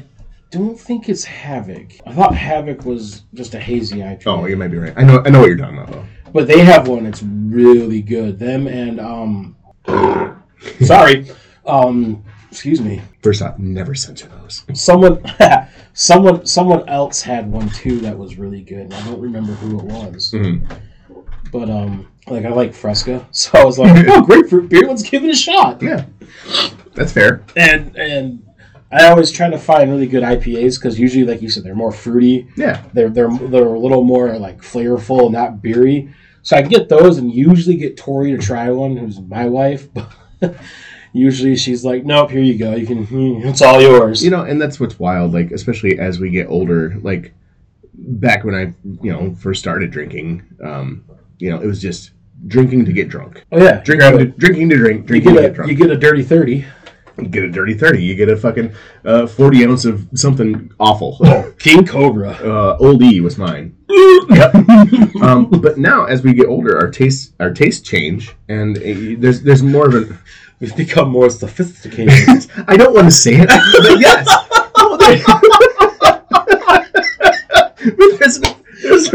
don't 0.50 0.80
think 0.80 1.08
it's 1.10 1.24
Havoc. 1.26 1.92
I 2.06 2.14
thought 2.14 2.34
Havoc 2.36 2.86
was 2.86 3.24
just 3.34 3.54
a 3.54 3.60
hazy 3.60 3.98
IPA. 4.00 4.24
Oh, 4.26 4.46
you 4.46 4.56
might 4.58 4.70
be 4.72 4.78
right. 4.78 4.94
I 4.98 5.04
know 5.04 5.22
I 5.26 5.30
know 5.30 5.40
what 5.40 5.48
you're 5.50 5.58
talking 5.58 5.78
about 5.78 5.92
though. 5.92 6.06
But 6.38 6.46
they 6.46 6.60
have 6.64 6.88
one 6.88 7.06
that's 7.06 7.24
really 7.24 8.00
good. 8.00 8.38
Them 8.38 8.68
and 8.68 9.00
um, 9.00 9.56
sorry, 10.86 11.32
um, 11.66 12.24
excuse 12.52 12.80
me. 12.80 13.02
First 13.24 13.42
off, 13.42 13.58
never 13.58 13.96
censor 13.96 14.28
those. 14.28 14.64
Someone, 14.76 15.24
someone, 15.94 16.46
someone 16.46 16.88
else 16.88 17.24
had 17.24 17.52
one 17.52 17.72
too 17.72 18.00
that 18.02 18.16
was 18.16 18.38
really 18.38 18.62
good. 18.62 18.82
And 18.82 18.94
I 18.94 19.04
don't 19.06 19.20
remember 19.20 19.54
who 19.54 19.80
it 19.80 19.86
was. 19.86 20.32
Mhm. 20.32 20.80
But 21.52 21.72
um, 21.72 22.08
like 22.28 22.46
I 22.46 22.50
like 22.50 22.72
Fresca, 22.72 23.28
so 23.32 23.58
I 23.58 23.66
was 23.66 23.80
like, 23.80 24.06
oh, 24.08 24.22
grapefruit 24.22 24.70
beer. 24.70 24.88
Let's 24.88 25.02
give 25.02 25.24
it 25.24 25.32
a 25.32 25.36
shot. 25.36 25.82
Yeah, 25.82 26.06
that's 26.94 27.14
fair. 27.14 27.44
and 27.56 27.98
and 27.98 28.46
I 28.92 29.08
always 29.08 29.32
try 29.32 29.50
to 29.50 29.58
find 29.58 29.90
really 29.90 30.06
good 30.06 30.22
IPAs 30.22 30.78
because 30.80 31.00
usually, 31.00 31.26
like 31.26 31.42
you 31.42 31.50
said, 31.50 31.64
they're 31.64 31.74
more 31.74 31.92
fruity. 31.92 32.48
Yeah, 32.56 32.84
They're 32.94 33.10
they're 33.10 33.36
they're 33.36 33.74
a 33.74 33.80
little 33.80 34.04
more 34.04 34.38
like 34.38 34.62
flavorful, 34.62 35.32
not 35.32 35.64
beery. 35.64 36.14
So 36.48 36.56
I 36.56 36.62
can 36.62 36.70
get 36.70 36.88
those, 36.88 37.18
and 37.18 37.30
usually 37.30 37.76
get 37.76 37.98
Tori 37.98 38.32
to 38.32 38.38
try 38.38 38.72
one, 38.72 38.96
who's 38.96 39.20
my 39.20 39.48
wife. 39.48 39.90
But 40.40 40.56
usually 41.12 41.58
she's 41.58 41.84
like, 41.84 42.06
"Nope, 42.06 42.30
here 42.30 42.42
you 42.44 42.58
go. 42.58 42.74
You 42.74 42.86
can. 42.86 43.06
It's 43.44 43.62
all 43.62 43.82
yours." 43.82 44.24
you 44.24 44.30
know, 44.30 44.44
and 44.44 44.62
that's 44.62 44.80
what's 44.80 44.98
wild. 44.98 45.34
Like, 45.34 45.52
especially 45.52 46.00
as 46.00 46.20
we 46.20 46.30
get 46.30 46.48
older, 46.48 46.96
like 47.02 47.34
back 47.96 48.46
when 48.46 48.56
I, 48.56 48.74
you 49.04 49.12
know, 49.12 49.36
first 49.36 49.60
started 49.60 49.92
drinking, 49.92 50.46
um, 50.64 51.04
you 51.40 51.50
know, 51.50 51.60
it 51.60 51.66
was 51.66 51.82
just 51.82 52.12
drinking 52.46 52.86
to 52.86 52.94
get 52.94 53.10
drunk, 53.10 53.44
oh 53.52 53.62
yeah, 53.62 53.82
drinking, 53.82 54.18
to, 54.18 54.26
drinking 54.28 54.70
to 54.70 54.78
drink, 54.78 55.06
drinking 55.06 55.36
to 55.36 55.42
get 55.42 55.54
drunk. 55.54 55.70
you 55.70 55.76
get 55.76 55.90
a 55.90 55.98
dirty 55.98 56.24
thirty. 56.24 56.66
You 57.20 57.28
get 57.28 57.44
a 57.44 57.50
dirty 57.50 57.74
thirty. 57.74 58.04
You 58.04 58.16
get 58.16 58.30
a 58.30 58.38
fucking 58.38 58.74
uh, 59.06 59.26
forty 59.28 59.66
ounce 59.66 59.86
of 59.86 60.08
something 60.16 60.72
awful. 60.80 61.18
Oh, 61.28 61.52
King 61.58 61.86
Cobra. 61.86 62.32
uh, 62.32 62.78
Old 62.80 63.02
E 63.02 63.22
was 63.22 63.38
mine. 63.38 63.76
yep. 64.30 64.54
Um, 65.22 65.50
but 65.50 65.78
now, 65.78 66.06
as 66.06 66.22
we 66.24 66.34
get 66.34 66.46
older, 66.48 66.78
our 66.78 66.90
tastes 66.92 67.34
our 67.40 67.52
tastes 67.54 67.88
change, 67.88 68.36
and 68.50 68.78
uh, 68.78 68.82
there's 69.20 69.42
there's 69.42 69.64
more 69.64 69.88
of 69.88 69.96
an. 69.96 70.18
We've 70.60 70.76
become 70.76 71.10
more 71.12 71.30
sophisticated. 71.30 72.50
I 72.68 72.78
don't 72.78 72.94
want 72.94 73.06
to 73.06 73.12
say 73.12 73.34
it, 73.36 73.48
but 73.48 74.00
yes. 74.00 74.26
There- 75.00 75.24
but 77.96 78.20
there's, 78.20 78.40
there's 78.82 79.10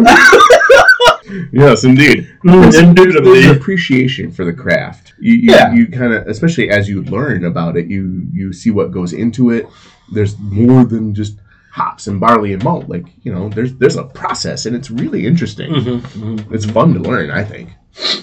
yes, 1.52 1.84
indeed. 1.84 2.28
There's, 2.44 2.76
there's 2.94 3.14
an 3.16 3.56
appreciation 3.56 4.30
for 4.32 4.44
the 4.44 4.52
craft. 4.52 5.01
You, 5.22 5.34
you, 5.34 5.50
Yeah. 5.52 5.72
you 5.72 5.86
kind 5.86 6.12
of, 6.12 6.26
especially 6.26 6.68
as 6.70 6.88
you 6.88 7.02
learn 7.04 7.44
about 7.44 7.76
it, 7.76 7.86
you 7.86 8.26
you 8.32 8.52
see 8.52 8.70
what 8.70 8.90
goes 8.90 9.12
into 9.12 9.50
it. 9.50 9.66
There's 10.12 10.36
more 10.38 10.84
than 10.84 11.14
just 11.14 11.38
hops 11.70 12.06
and 12.08 12.20
barley 12.20 12.52
and 12.52 12.62
malt. 12.64 12.88
Like 12.88 13.06
you 13.22 13.32
know, 13.32 13.48
there's 13.48 13.72
there's 13.76 13.96
a 13.96 14.04
process, 14.04 14.66
and 14.66 14.74
it's 14.76 14.90
really 14.90 15.24
interesting. 15.26 15.70
Mhm, 15.72 16.00
mhm. 16.00 16.52
It's 16.52 16.66
fun 16.66 16.92
to 16.94 17.00
learn, 17.00 17.30
I 17.30 17.44
think. 17.44 17.70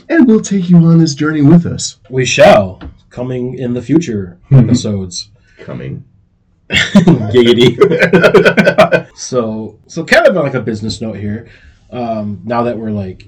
And 0.09 0.27
we'll 0.27 0.41
take 0.41 0.69
you 0.69 0.77
on 0.77 0.97
this 0.99 1.15
journey 1.15 1.41
with 1.41 1.65
us. 1.65 1.97
We 2.09 2.25
shall 2.25 2.81
coming 3.09 3.57
in 3.57 3.73
the 3.73 3.81
future 3.81 4.37
episodes. 4.51 5.29
Coming. 5.59 6.03
Giggity. 6.69 7.77
so, 9.17 9.79
so 9.87 10.03
kind 10.05 10.27
of 10.27 10.35
like 10.35 10.53
a 10.53 10.61
business 10.61 11.01
note 11.01 11.17
here. 11.17 11.49
Um, 11.91 12.41
now 12.43 12.63
that 12.63 12.77
we're 12.77 12.91
like 12.91 13.27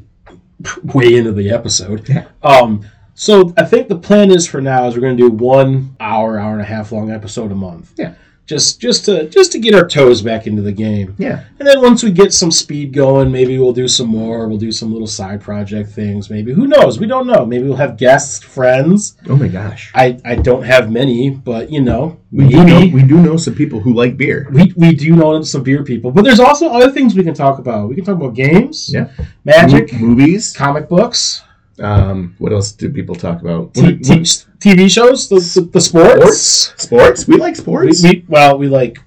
way 0.94 1.16
into 1.16 1.32
the 1.32 1.50
episode, 1.52 2.08
Yeah. 2.08 2.26
um, 2.44 2.86
so 3.16 3.54
I 3.58 3.66
think 3.66 3.88
the 3.88 3.98
plan 3.98 4.32
is 4.32 4.48
for 4.48 4.62
now 4.62 4.88
is 4.88 4.96
we're 4.96 5.02
going 5.02 5.18
to 5.18 5.30
do 5.30 5.36
one 5.36 5.96
hour, 6.00 6.40
hour 6.40 6.54
and 6.54 6.62
a 6.62 6.66
half 6.66 6.92
long 6.92 7.12
episode 7.12 7.52
a 7.52 7.56
month. 7.56 7.94
Yeah. 7.98 8.14
just 8.48 8.82
just 8.82 9.06
to 9.06 9.30
just 9.30 9.52
to 9.54 9.60
get 9.60 9.74
our 9.76 9.88
toes 9.88 10.22
back 10.22 10.48
into 10.48 10.62
the 10.62 10.72
game. 10.74 11.16
Yeah. 11.18 11.44
And 11.60 11.68
then 11.68 11.82
once 11.82 12.04
we 12.04 12.12
get 12.12 12.34
some 12.34 12.52
speed 12.52 12.92
going, 12.94 13.32
maybe 13.32 13.58
we'll 13.58 13.72
do 13.74 13.88
some 13.88 14.08
more. 14.08 14.48
We'll 14.50 14.58
do 14.58 14.72
some 14.72 14.92
little 14.92 15.08
side 15.08 15.40
project 15.42 15.90
things. 15.92 16.30
Maybe 16.30 16.52
who 16.52 16.68
knows? 16.68 17.00
We 17.00 17.06
don't 17.08 17.28
know. 17.28 17.46
Maybe 17.46 17.64
we'll 17.66 17.78
have 17.78 17.96
guests, 17.98 18.44
friends. 18.44 19.16
Oh 19.30 19.36
my 19.38 19.48
gosh. 19.48 19.92
I, 19.96 20.20
I 20.26 20.36
don't 20.36 20.64
have 20.64 20.92
many, 20.92 21.30
but 21.30 21.72
you 21.72 21.82
know, 21.82 22.18
We 22.32 22.48
do, 22.50 22.64
know, 22.66 22.80
we 22.94 23.04
do 23.04 23.18
know 23.22 23.38
some 23.38 23.56
people 23.56 23.80
who 23.80 23.94
like 23.94 24.18
beer. 24.18 24.48
we, 24.52 24.74
we 24.76 24.94
do 24.96 25.16
know 25.16 25.42
some 25.44 25.64
beer 25.64 25.84
people. 25.84 26.12
But 26.12 26.24
there's 26.24 26.40
also 26.40 26.68
other 26.70 26.92
things 26.92 27.16
we 27.16 27.24
can 27.24 27.36
talk 27.36 27.60
about. 27.60 27.88
We 27.88 27.96
can 27.96 28.04
talk 28.04 28.16
about 28.18 28.34
games, 28.34 28.90
Yeah. 28.92 29.10
magic, 29.46 29.94
Mo- 29.94 30.00
movies. 30.00 30.52
comic 30.54 30.90
books, 30.90 31.44
Um, 31.82 32.36
what 32.38 32.54
else 32.54 32.72
do 32.72 32.90
people 32.90 33.16
talk 33.16 33.42
about? 33.42 33.74
t- 33.74 33.82
What- 33.82 33.94
what- 34.08 34.46
TV 34.60 34.90
shows, 34.92 35.28
the, 35.30 35.36
the, 35.40 35.68
the 35.68 35.82
sports. 35.82 36.74
Sports. 36.78 37.28
We 37.28 37.38
like 37.38 37.56
sports 37.56 38.04
we, 38.04 38.24
well, 38.28 38.58
we 38.60 38.68
like 38.68 39.00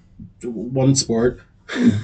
one 0.43 0.95
sport. 0.97 1.41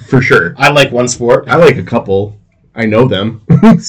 for 0.07 0.21
sure. 0.21 0.55
I 0.57 0.69
like 0.71 0.91
one 0.91 1.07
sport. 1.09 1.47
I 1.49 1.57
like 1.57 1.77
a 1.77 1.83
couple. 1.83 2.37
I 2.73 2.85
know 2.85 3.07
them. 3.07 3.41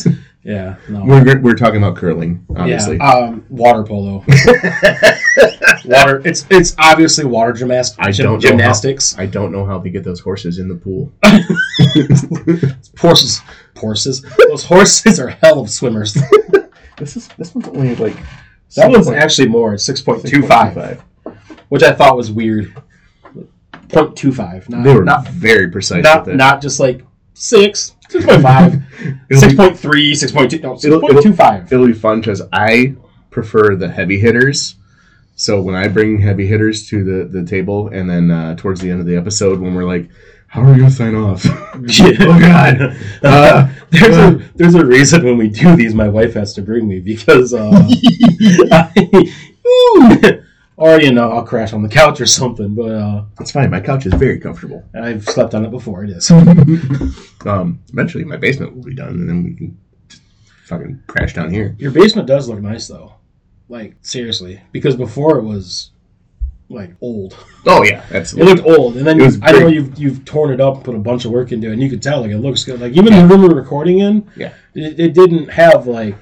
Yeah, 0.45 0.75
no. 0.89 1.05
we're 1.05 1.39
we're 1.39 1.55
talking 1.55 1.77
about 1.77 1.95
curling, 1.97 2.45
obviously. 2.57 2.97
Yeah, 2.97 3.09
um, 3.13 3.47
water 3.49 3.85
polo. 3.85 4.25
water. 5.85 6.21
It's 6.25 6.45
it's 6.51 6.75
obviously 6.81 7.25
water 7.27 7.53
gymnastics. 7.53 8.05
I 8.05 8.11
don't 8.11 8.25
know 8.25 8.33
how- 8.35 8.39
gymnastics. 8.41 9.17
I 9.17 9.27
don't 9.27 9.53
know 9.53 9.65
how 9.65 9.79
they 9.79 9.91
get 9.91 10.03
those 10.03 10.19
horses 10.19 10.59
in 10.59 10.67
the 10.69 10.75
pool. 10.75 11.13
Horses. 12.99 13.41
Horses. 13.77 14.23
Those 14.49 14.65
horses 14.65 15.21
are 15.21 15.29
hell 15.29 15.61
of 15.61 15.71
swimmers. 15.71 16.17
This 16.99 17.17
is 17.17 17.29
this 17.39 17.55
one's 17.55 17.69
only 17.69 17.95
like 17.97 18.17
That 18.77 18.91
one's 18.91 19.09
actually 19.09 19.49
more. 19.49 19.75
It's 19.75 19.85
six 19.85 20.01
point 20.01 20.27
two 20.27 20.43
five, 20.47 21.03
which 21.69 21.83
I 21.83 21.93
thought 21.93 22.17
was 22.17 22.31
weird. 22.31 22.75
0.25. 23.89 24.69
Not, 24.71 24.85
They 24.85 24.95
were 24.95 25.05
not 25.05 25.29
very 25.29 25.71
precise 25.71 26.03
not, 26.03 26.25
with 26.25 26.35
it. 26.35 26.37
not 26.39 26.63
just 26.63 26.81
like 26.81 27.05
six. 27.35 27.95
6.5. 28.09 28.83
It'll 29.31 29.43
6.3, 29.51 29.77
6.2, 30.13 30.63
no, 30.63 30.75
It'll- 30.77 31.05
it'll- 31.09 31.23
6.25. 31.23 31.73
It'll 31.73 31.87
be 31.87 31.93
fun 31.93 32.21
because 32.21 32.41
I 32.53 32.95
prefer 33.31 33.77
the 33.77 33.89
heavy 33.91 34.19
hitters. 34.19 34.77
So 35.37 35.61
when 35.61 35.75
I 35.75 35.89
bring 35.89 36.19
heavy 36.21 36.47
hitters 36.47 36.89
to 36.89 37.05
the, 37.05 37.25
the 37.29 37.45
table, 37.47 37.89
and 37.89 38.09
then 38.09 38.31
uh, 38.31 38.55
towards 38.57 38.81
the 38.81 38.91
end 38.91 39.01
of 39.01 39.07
the 39.07 39.17
episode, 39.17 39.61
when 39.61 39.75
we're 39.75 39.85
like, 39.85 40.09
"How 40.47 40.61
are 40.63 40.71
we 40.73 40.79
gonna 40.79 40.91
sign 40.91 41.15
off?" 41.15 41.45
oh 41.47 42.39
God. 42.39 42.97
Uh, 43.23 43.69
there's 44.01 44.17
a 44.17 44.51
there's 44.55 44.75
a 44.75 44.85
reason 44.85 45.25
when 45.25 45.37
we 45.37 45.49
do 45.49 45.77
these, 45.77 45.95
my 45.95 46.09
wife 46.09 46.35
has 46.35 46.53
to 46.55 46.63
bring 46.63 46.89
me 46.89 46.99
because, 47.01 47.53
uh, 47.55 47.71
I- 48.73 49.33
or 50.77 51.01
you 51.01 51.13
know, 51.13 51.31
I'll 51.31 51.45
crash 51.45 51.73
on 51.73 51.83
the 51.83 51.89
couch 51.89 52.21
or 52.21 52.27
something. 52.27 52.75
But 52.75 52.91
uh, 52.93 53.25
It's 53.41 53.53
fine. 53.53 53.71
My 53.71 53.81
couch 53.81 54.07
is 54.07 54.15
very 54.15 54.41
comfortable. 54.41 54.85
I've 54.95 55.25
slept 55.25 55.55
on 55.55 55.65
it 55.65 55.71
before. 55.71 56.05
It 56.05 56.11
is. 56.11 56.31
Um, 56.31 57.81
eventually, 57.93 58.25
my 58.25 58.37
basement 58.37 58.75
will 58.75 58.83
be 58.85 58.95
done, 58.95 59.09
and 59.11 59.29
then 59.29 59.45
we 59.45 59.55
can 59.55 59.79
fucking 60.65 61.03
crash 61.07 61.35
down 61.35 61.51
here. 61.51 61.77
Your 61.79 61.91
basement 61.91 62.27
does 62.27 62.49
look 62.49 62.61
nice 62.61 62.89
though, 62.89 63.15
like 63.69 63.97
seriously, 64.03 64.61
because 64.73 64.97
before 64.97 65.39
it 65.39 65.43
was 65.43 65.91
like 66.73 66.91
old. 67.01 67.37
Oh 67.67 67.83
yeah, 67.85 68.05
absolutely. 68.13 68.53
It 68.53 68.57
looked 68.65 68.79
old, 68.79 68.97
and 68.97 69.07
then 69.07 69.19
was 69.19 69.39
I 69.43 69.53
know 69.53 69.67
you've 69.69 69.99
you've 69.99 70.25
torn 70.25 70.53
it 70.53 70.61
up, 70.61 70.77
and 70.77 70.85
put 70.85 70.95
a 70.95 70.99
bunch 70.99 71.25
of 71.25 71.31
work 71.31 71.53
into 71.53 71.69
it, 71.69 71.73
and 71.75 71.83
you 71.83 71.89
could 71.91 72.03
tell 72.03 72.21
like 72.23 72.31
it 72.31 72.39
looks 72.39 72.65
good. 72.65 72.81
Like 72.81 72.93
even 72.93 73.13
the 73.15 73.25
room 73.27 73.43
we're 73.43 73.55
recording 73.55 73.99
in, 74.01 74.29
Yeah. 74.37 74.53
it, 74.75 74.99
it 74.99 75.15
didn't 75.15 75.49
have 75.51 75.87
like 75.87 76.15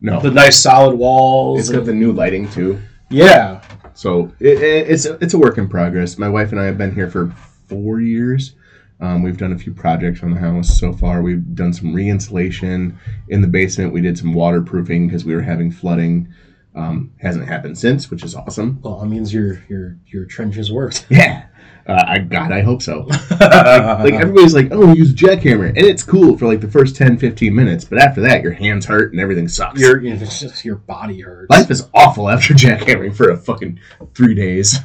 No, 0.00 0.20
the 0.20 0.30
nice 0.30 0.58
solid 0.58 0.96
walls. 0.96 1.60
it's 1.60 1.70
got 1.70 1.84
the 1.84 1.92
new 1.94 2.12
lighting 2.12 2.48
too. 2.50 2.78
yeah, 3.10 3.60
So 3.94 4.32
it, 4.40 4.62
it, 4.62 4.90
it's 4.90 5.04
it's 5.04 5.34
a 5.34 5.38
work 5.38 5.58
in 5.58 5.68
progress. 5.68 6.16
My 6.18 6.28
wife 6.28 6.52
and 6.52 6.60
I 6.60 6.64
have 6.66 6.78
been 6.78 6.94
here 6.94 7.10
for 7.10 7.32
four 7.68 8.00
years. 8.00 8.54
Um, 9.02 9.22
we've 9.22 9.38
done 9.38 9.52
a 9.52 9.58
few 9.58 9.72
projects 9.72 10.22
on 10.22 10.30
the 10.30 10.38
house 10.38 10.78
so 10.78 10.92
far. 10.92 11.22
We've 11.22 11.54
done 11.54 11.72
some 11.72 11.94
re-insulation 11.94 12.98
in 13.30 13.40
the 13.40 13.48
basement. 13.48 13.94
We 13.94 14.02
did 14.02 14.18
some 14.18 14.34
waterproofing 14.34 15.06
because 15.08 15.24
we 15.24 15.34
were 15.34 15.40
having 15.40 15.70
flooding. 15.70 16.28
Um, 16.74 17.12
hasn't 17.20 17.48
happened 17.48 17.76
since, 17.78 18.10
which 18.10 18.22
is 18.22 18.34
awesome. 18.34 18.78
well, 18.82 19.00
that 19.00 19.06
means 19.06 19.34
your 19.34 19.62
your 19.68 19.96
your 20.06 20.24
trenches 20.24 20.70
worked. 20.70 21.06
Yeah, 21.10 21.46
uh, 21.86 22.04
I 22.06 22.18
God, 22.18 22.52
I 22.52 22.60
hope 22.62 22.82
so. 22.82 23.00
like 23.40 24.14
everybody's 24.14 24.54
like, 24.54 24.68
oh, 24.70 24.92
use 24.92 25.10
a 25.10 25.14
jackhammer, 25.14 25.68
and 25.68 25.78
it's 25.78 26.02
cool 26.04 26.36
for 26.38 26.46
like 26.46 26.60
the 26.60 26.70
first 26.70 26.94
10, 26.96 27.18
15 27.18 27.54
minutes, 27.54 27.84
but 27.84 27.98
after 27.98 28.20
that, 28.20 28.42
your 28.42 28.52
hands 28.52 28.86
hurt 28.86 29.12
and 29.12 29.20
everything 29.20 29.48
sucks. 29.48 29.80
your 29.80 30.00
you 30.00 30.14
know, 30.14 30.20
it's 30.22 30.38
just 30.40 30.64
your 30.64 30.76
body 30.76 31.20
hurts. 31.20 31.50
Life 31.50 31.70
is 31.70 31.88
awful 31.94 32.28
after 32.28 32.54
jackhammering 32.54 33.14
for 33.16 33.30
a 33.30 33.36
fucking 33.36 33.80
three 34.14 34.34
days. 34.34 34.76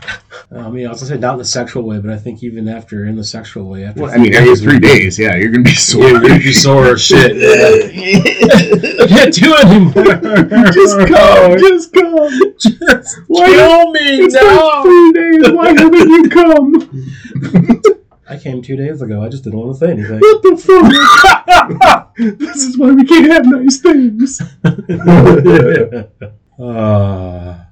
I 0.52 0.70
mean, 0.70 0.88
I 0.88 0.90
was 0.90 1.02
gonna 1.02 1.16
say 1.16 1.18
not 1.20 1.34
in 1.34 1.40
the 1.40 1.46
sexual 1.46 1.84
way, 1.84 2.00
but 2.00 2.12
I 2.12 2.18
think 2.18 2.42
even 2.44 2.68
after 2.68 3.06
in 3.06 3.16
the 3.18 3.24
sexual 3.24 3.70
way, 3.70 3.84
after 3.86 4.02
Well, 4.02 4.12
I 4.14 4.18
mean, 4.18 4.34
after 4.34 4.56
three 4.56 4.80
days, 4.80 5.20
yeah, 5.20 5.36
you're 5.36 5.52
gonna 5.52 5.64
be 5.64 5.76
sore. 5.76 6.04
Yeah, 6.06 6.12
you're 6.12 6.22
gonna 6.30 6.40
be 6.40 6.54
sore 6.54 6.86
as 6.88 7.02
shit. 7.04 7.32
I 7.36 9.08
can't 9.08 9.34
do 9.34 9.54
it 9.54 9.66
anymore. 9.66 10.72
just 10.72 10.98
come, 11.08 11.58
just 11.60 11.94
come. 11.94 12.54
Just 12.58 13.20
Why- 13.28 13.46
kill 13.48 13.92
me 13.92 14.00
It's 14.24 14.34
been 14.34 14.44
now. 14.46 14.84
three 14.84 15.12
days. 15.14 15.52
Why 15.52 15.68
haven't 15.70 16.10
you 16.10 16.30
come? 16.30 16.75
I 18.28 18.38
came 18.38 18.62
two 18.64 18.76
days 18.76 19.02
ago. 19.04 19.22
I 19.24 19.30
just 19.30 19.44
didn't 19.44 19.60
want 19.60 19.74
to 19.74 19.80
say 19.86 19.92
anything. 19.92 20.20
What 20.20 20.42
the 20.42 20.58
fuck? 20.58 22.16
this 22.40 22.64
is 22.64 22.78
why 22.78 22.92
we 22.92 23.06
can't 23.06 23.32
have 23.32 23.46
nice 23.46 23.80
things. 23.80 24.42
uh, 26.60 27.66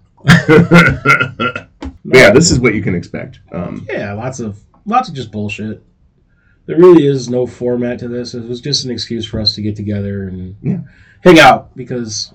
yeah, 2.05 2.31
this 2.31 2.51
is 2.51 2.59
what 2.59 2.73
you 2.75 2.81
can 2.83 2.95
expect. 2.95 3.39
Um, 3.51 3.85
yeah, 3.89 4.13
lots 4.13 4.39
of 4.39 4.59
lots 4.85 5.09
of 5.09 5.15
just 5.15 5.31
bullshit. 5.31 5.81
There 6.65 6.77
really 6.77 7.05
is 7.07 7.29
no 7.29 7.45
format 7.47 7.99
to 7.99 8.07
this. 8.07 8.33
It 8.33 8.47
was 8.47 8.61
just 8.61 8.85
an 8.85 8.91
excuse 8.91 9.25
for 9.25 9.39
us 9.41 9.55
to 9.55 9.61
get 9.61 9.75
together 9.75 10.27
and 10.27 10.55
Yeah. 10.61 10.79
hang 11.21 11.39
out 11.39 11.75
because 11.75 12.31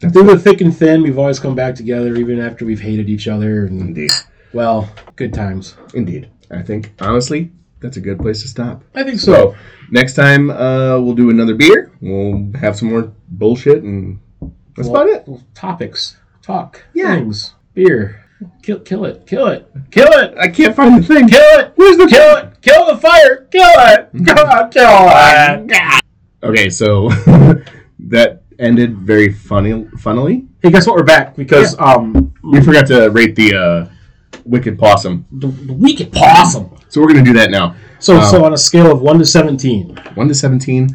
That's 0.00 0.12
through 0.12 0.24
the 0.24 0.38
thick 0.38 0.60
and 0.60 0.76
thin, 0.76 1.02
we've 1.02 1.18
always 1.18 1.38
come 1.38 1.54
back 1.54 1.76
together, 1.76 2.16
even 2.16 2.40
after 2.40 2.64
we've 2.64 2.80
hated 2.80 3.08
each 3.08 3.28
other. 3.28 3.66
And 3.66 3.80
indeed, 3.80 4.10
well, 4.52 4.88
good 5.20 5.34
times. 5.34 5.76
indeed. 5.92 6.30
I 6.50 6.62
think 6.62 6.92
honestly, 6.98 7.50
that's 7.80 7.98
a 7.98 8.00
good 8.00 8.18
place 8.18 8.40
to 8.42 8.48
stop. 8.48 8.82
I 8.94 9.02
think 9.04 9.20
so. 9.20 9.32
So 9.32 9.56
next 9.90 10.14
time 10.14 10.50
uh, 10.50 10.98
we'll 10.98 11.14
do 11.14 11.28
another 11.30 11.54
beer. 11.54 11.92
We'll 12.00 12.50
have 12.58 12.74
some 12.78 12.88
more 12.88 13.12
bullshit, 13.28 13.82
and 13.82 14.18
that's 14.74 14.88
Well, 14.88 15.02
about 15.02 15.08
it. 15.28 15.40
Topics, 15.54 16.16
talk, 16.42 16.82
Yeah. 16.94 17.16
things, 17.16 17.54
beer. 17.74 18.24
Kill, 18.62 18.80
kill 18.80 19.04
it, 19.04 19.26
kill 19.26 19.48
it, 19.48 19.68
kill 19.90 20.08
it, 20.22 20.34
I 20.40 20.48
can't 20.48 20.74
find 20.74 20.96
the 21.02 21.06
thing. 21.06 21.28
kill 21.28 21.50
it. 21.60 21.72
Where's 21.76 21.98
the 21.98 22.06
kill 22.06 22.36
it? 22.38 22.46
Kill 22.62 22.86
the 22.86 22.96
fire. 22.96 23.44
Kill 23.52 23.68
it. 23.92 24.08
Come 24.26 24.48
on, 24.48 24.70
kill 24.70 24.88
it. 24.88 26.00
Okay, 26.42 26.70
so 26.70 27.10
that 27.98 28.40
ended 28.58 28.96
very 28.96 29.30
funny, 29.30 29.86
funnily. 29.98 30.46
Hey, 30.62 30.70
guess 30.70 30.86
what? 30.86 30.96
We're 30.96 31.02
back 31.16 31.36
because 31.36 31.78
um 31.78 32.32
We 32.42 32.62
forgot 32.62 32.86
to 32.86 33.10
rate 33.10 33.36
the 33.36 33.48
uh, 33.54 33.88
Wicked 34.50 34.78
Pawsome, 34.78 35.24
the, 35.32 35.46
the 35.46 35.72
Wicked 35.72 36.10
Pawsome. 36.12 36.68
so 36.88 37.00
we're 37.00 37.08
gonna 37.08 37.24
do 37.24 37.32
that 37.34 37.50
now. 37.50 37.74
So 38.00 38.16
Um, 38.18 38.30
so 38.30 38.44
on 38.44 38.52
a 38.52 38.58
scale 38.58 38.90
of 38.90 39.00
one 39.00 39.18
to 39.18 39.24
seventeen. 39.24 39.96
One 40.14 40.28
to 40.28 40.34
seventeen, 40.34 40.88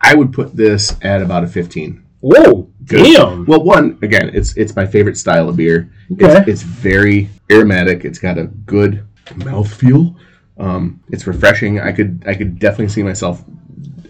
I 0.00 0.14
would 0.14 0.32
put 0.32 0.56
this 0.56 0.96
at 1.02 1.22
about 1.22 1.44
a 1.44 1.46
fifteen. 1.46 2.02
Whoa, 2.20 2.68
Good. 2.86 3.04
damn. 3.14 3.44
Well, 3.46 3.62
one 3.62 3.98
again, 4.02 4.30
it's 4.34 4.56
it's 4.56 4.74
my 4.74 4.86
favorite 4.86 5.16
style 5.16 5.48
of 5.48 5.56
beer. 5.56 5.90
Okay. 6.12 6.38
It's, 6.38 6.48
it's 6.48 6.62
very 6.62 7.28
aromatic. 7.50 8.04
It's 8.04 8.18
got 8.18 8.38
a 8.38 8.44
good 8.46 9.04
mouthfeel. 9.34 10.16
Um, 10.58 11.00
it's 11.10 11.26
refreshing. 11.26 11.80
I 11.80 11.92
could 11.92 12.24
I 12.26 12.34
could 12.34 12.58
definitely 12.58 12.88
see 12.88 13.02
myself 13.02 13.44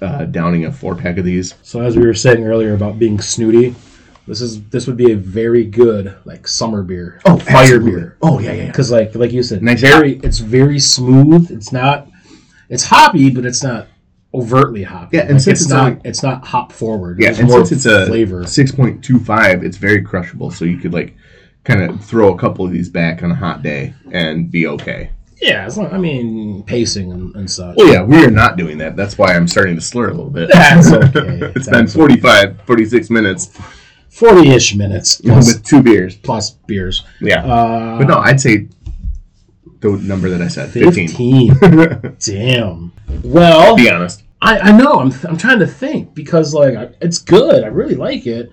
uh, 0.00 0.24
downing 0.26 0.66
a 0.66 0.72
four 0.72 0.94
pack 0.94 1.18
of 1.18 1.24
these. 1.24 1.54
So 1.62 1.80
as 1.80 1.96
we 1.96 2.06
were 2.06 2.14
saying 2.14 2.44
earlier 2.44 2.74
about 2.74 2.98
being 2.98 3.20
snooty, 3.20 3.74
this 4.26 4.40
is 4.40 4.62
this 4.68 4.86
would 4.86 4.96
be 4.96 5.12
a 5.12 5.16
very 5.16 5.64
good 5.64 6.16
like 6.24 6.46
summer 6.48 6.82
beer. 6.82 7.20
Oh, 7.24 7.38
fire 7.38 7.62
absolutely. 7.76 7.90
beer. 7.92 8.16
Oh 8.22 8.38
yeah, 8.38 8.52
yeah. 8.52 8.62
yeah. 8.62 8.66
Because 8.68 8.90
like 8.90 9.14
like 9.14 9.32
you 9.32 9.42
said, 9.42 9.62
Nice 9.62 9.80
very 9.80 10.16
it's 10.18 10.38
very 10.38 10.78
smooth. 10.78 11.50
It's 11.50 11.72
not 11.72 12.08
it's 12.68 12.84
hoppy, 12.84 13.30
but 13.30 13.46
it's 13.46 13.62
not 13.62 13.88
overtly 14.34 14.82
hoppy. 14.82 15.16
Yeah, 15.16 15.22
and 15.24 15.34
Like, 15.34 15.40
since 15.42 15.60
it's, 15.60 15.62
it's 15.62 15.70
not 15.70 15.86
only- 15.92 16.00
it's 16.04 16.22
not 16.22 16.44
hop 16.44 16.72
forward. 16.72 17.20
Yeah, 17.20 17.30
It's 17.30 17.38
and 17.38 17.48
more 17.48 17.64
since 17.64 17.86
it's 17.86 17.94
a 17.94 18.06
flavor. 18.06 18.44
six 18.46 18.72
point 18.72 19.02
two 19.04 19.18
five, 19.18 19.62
it's 19.64 19.76
very 19.76 20.02
crushable. 20.02 20.50
So 20.50 20.64
you 20.64 20.76
could 20.78 20.92
like 20.92 21.16
kind 21.64 21.82
of 21.82 22.04
throw 22.04 22.32
a 22.34 22.38
couple 22.38 22.64
of 22.64 22.72
these 22.72 22.88
back 22.88 23.22
on 23.22 23.30
a 23.30 23.34
hot 23.34 23.62
day 23.62 23.94
and 24.12 24.50
be 24.50 24.66
okay. 24.66 25.10
Yeah, 25.40 25.66
it's 25.66 25.76
not, 25.76 25.92
I 25.92 25.98
mean 25.98 26.62
pacing 26.64 27.12
and, 27.12 27.34
and 27.36 27.50
such. 27.50 27.76
Well, 27.76 27.92
yeah, 27.92 28.02
we 28.02 28.24
are 28.24 28.30
not 28.30 28.56
doing 28.56 28.78
that. 28.78 28.96
That's 28.96 29.18
why 29.18 29.34
I'm 29.34 29.46
starting 29.46 29.74
to 29.74 29.80
slur 29.82 30.08
a 30.08 30.14
little 30.14 30.30
bit. 30.30 30.48
That's 30.50 30.90
okay. 30.92 31.40
it's 31.54 31.66
That's 31.66 31.92
been 31.94 32.04
okay. 32.06 32.16
45, 32.16 32.62
46 32.62 33.10
minutes 33.10 33.58
Forty-ish 34.16 34.74
minutes 34.74 35.20
plus, 35.20 35.54
with 35.54 35.64
two 35.64 35.82
beers. 35.82 36.16
plus 36.16 36.50
beers. 36.66 37.04
Yeah. 37.20 37.44
Uh, 37.44 37.98
but 37.98 38.08
no, 38.08 38.18
I'd 38.18 38.40
say 38.40 38.68
the 39.80 39.90
number 39.90 40.30
that 40.30 40.40
I 40.40 40.48
said, 40.48 40.70
15. 40.70 41.54
15. 41.54 42.16
Damn. 42.20 42.92
Well, 43.22 43.76
Be 43.76 43.90
honest. 43.90 44.22
I, 44.40 44.58
I 44.58 44.72
know. 44.72 45.00
I'm, 45.00 45.12
I'm 45.28 45.36
trying 45.36 45.58
to 45.58 45.66
think 45.66 46.14
because 46.14 46.54
like 46.54 46.96
it's 47.00 47.18
good. 47.18 47.62
I 47.62 47.68
really 47.68 47.94
like 47.94 48.26
it, 48.26 48.50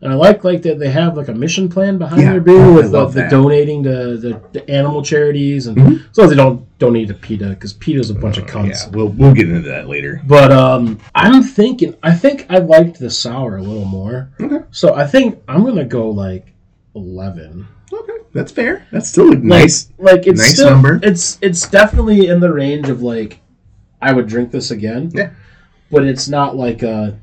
And 0.00 0.12
I 0.12 0.14
like 0.14 0.44
like 0.44 0.62
that 0.62 0.78
they 0.78 0.90
have 0.90 1.16
like 1.16 1.26
a 1.26 1.34
mission 1.34 1.68
plan 1.68 1.98
behind 1.98 2.22
Yeah, 2.22 2.32
their 2.32 2.40
beer 2.40 2.72
with 2.72 2.92
the, 2.92 3.06
the 3.06 3.26
donating 3.28 3.82
to 3.82 4.16
the, 4.16 4.40
the 4.52 4.70
animal 4.70 5.02
charities 5.02 5.66
and 5.66 5.76
Mhm. 5.76 6.04
so 6.12 6.28
they 6.28 6.36
don't 6.36 6.64
donate 6.78 7.08
to 7.08 7.14
PETA 7.14 7.48
because 7.48 7.72
PETA's 7.72 8.08
a 8.10 8.14
bunch 8.14 8.38
of 8.38 8.46
cunts. 8.46 8.84
Yeah, 8.86 8.96
we'll 8.96 9.08
we'll 9.08 9.34
get 9.34 9.48
into 9.48 9.68
that 9.68 9.88
later. 9.88 10.20
But 10.24 10.52
um, 10.52 11.00
I'm 11.16 11.42
thinking. 11.42 11.96
I 12.04 12.14
think 12.14 12.46
I 12.48 12.58
liked 12.58 13.00
the 13.00 13.10
sour 13.10 13.56
a 13.56 13.62
little 13.62 13.84
more. 13.86 14.30
Okay. 14.40 14.60
So 14.70 14.94
I 14.94 15.04
think 15.04 15.42
I'm 15.48 15.64
gonna 15.64 15.84
go 15.84 16.08
like 16.10 16.46
eleven. 16.94 17.66
Okay, 17.92 18.18
that's 18.32 18.52
fair. 18.52 18.86
That's 18.92 19.08
still 19.08 19.32
a 19.32 19.36
nice. 19.36 19.90
Like 19.98 20.26
it's 20.28 20.38
Nice 20.40 20.54
still, 20.54 20.70
number. 20.70 21.00
It's 21.02 21.38
it's 21.40 21.68
definitely 21.68 22.28
in 22.28 22.38
the 22.38 22.52
range 22.52 22.88
of 22.88 23.02
like 23.02 23.40
I 24.00 24.12
would 24.12 24.28
drink 24.28 24.52
this 24.52 24.70
again. 24.70 25.10
Yeah. 25.12 25.30
But 25.90 26.04
it's 26.04 26.28
not 26.28 26.54
like 26.56 26.82
a 26.84 27.18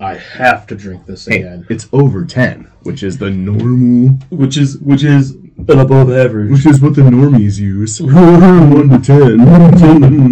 I 0.00 0.14
have 0.14 0.66
to 0.68 0.74
drink 0.74 1.04
this 1.06 1.26
Hey, 1.26 1.42
again. 1.42 1.66
it's 1.68 1.86
over 1.92 2.24
ten, 2.24 2.70
which 2.84 3.02
is 3.02 3.18
the 3.18 3.30
normal, 3.30 4.16
Which 4.30 4.56
is 4.56 4.78
which 4.78 5.04
is 5.04 5.32
an 5.32 5.78
above 5.78 6.10
average. 6.10 6.50
which 6.50 6.64
is 6.66 6.80
what 6.80 6.94
the 6.96 7.02
normies 7.02 7.58
use. 7.58 8.00
One 8.00 8.88
to 8.88 8.98
ten, 8.98 9.38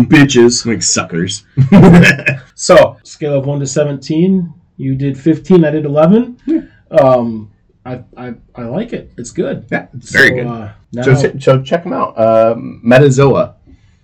Bitches. 0.07 0.65
like 0.67 0.83
suckers. 0.83 1.45
So 2.55 2.97
scale 3.05 3.35
of 3.39 3.47
one 3.47 3.61
to 3.61 3.67
seventeen. 3.67 4.53
You 4.77 4.95
did 4.97 5.17
fifteen. 5.19 5.65
I 5.65 5.71
did 5.71 5.85
eleven. 5.85 6.39
Yeah. 6.47 6.63
Um, 6.91 7.53
I, 7.85 8.03
I 8.17 8.35
I 8.55 8.63
like 8.65 8.93
it. 8.93 9.13
It's 9.17 9.31
good. 9.31 9.67
yeah, 9.71 9.87
it's 9.95 10.11
very 10.11 10.31
So, 10.31 10.35
good. 10.35 10.47
Uh, 10.47 10.73
now, 10.93 11.03
So, 11.03 11.15
ch- 11.39 11.43
so 11.45 11.63
check 11.63 11.85
them 11.85 11.93
out. 11.93 12.19
Uh, 12.19 12.55
Metazoa. 12.57 13.55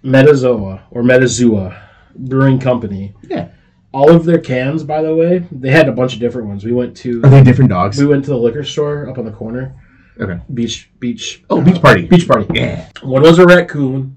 Metazoa 0.05 0.83
or 0.91 1.03
Metazoa 1.03 1.81
Brewing 2.15 2.61
Company. 2.61 3.15
Yeah. 3.29 3.49
All 3.95 4.11
of 4.11 4.24
their 4.24 4.38
cans, 4.40 4.82
by 4.82 5.01
the 5.03 5.14
way, 5.14 5.47
they 5.53 5.70
had 5.70 5.88
a 5.88 5.92
bunch 5.92 6.14
of 6.14 6.20
different 6.20 6.49
ones. 6.49 6.64
We 6.64 6.72
went 6.72 6.97
to 6.99 7.22
Are 7.22 7.30
they 7.30 7.42
different 7.42 7.70
dogs? 7.70 7.97
we 7.99 8.07
went 8.07 8.24
to 8.24 8.30
the 8.30 8.36
liquor 8.36 8.64
store 8.64 9.09
up 9.09 9.18
on 9.18 9.24
the 9.24 9.30
corner. 9.30 9.74
Okay. 10.20 10.38
Beach 10.53 10.90
beach. 11.01 11.42
Oh, 11.49 11.61
beach 11.62 11.80
party. 11.80 12.07
Beach 12.07 12.26
party. 12.28 12.47
Yeah. 12.53 12.88
One 13.03 13.22
was 13.22 13.38
a 13.38 13.47
raccoon. 13.47 14.16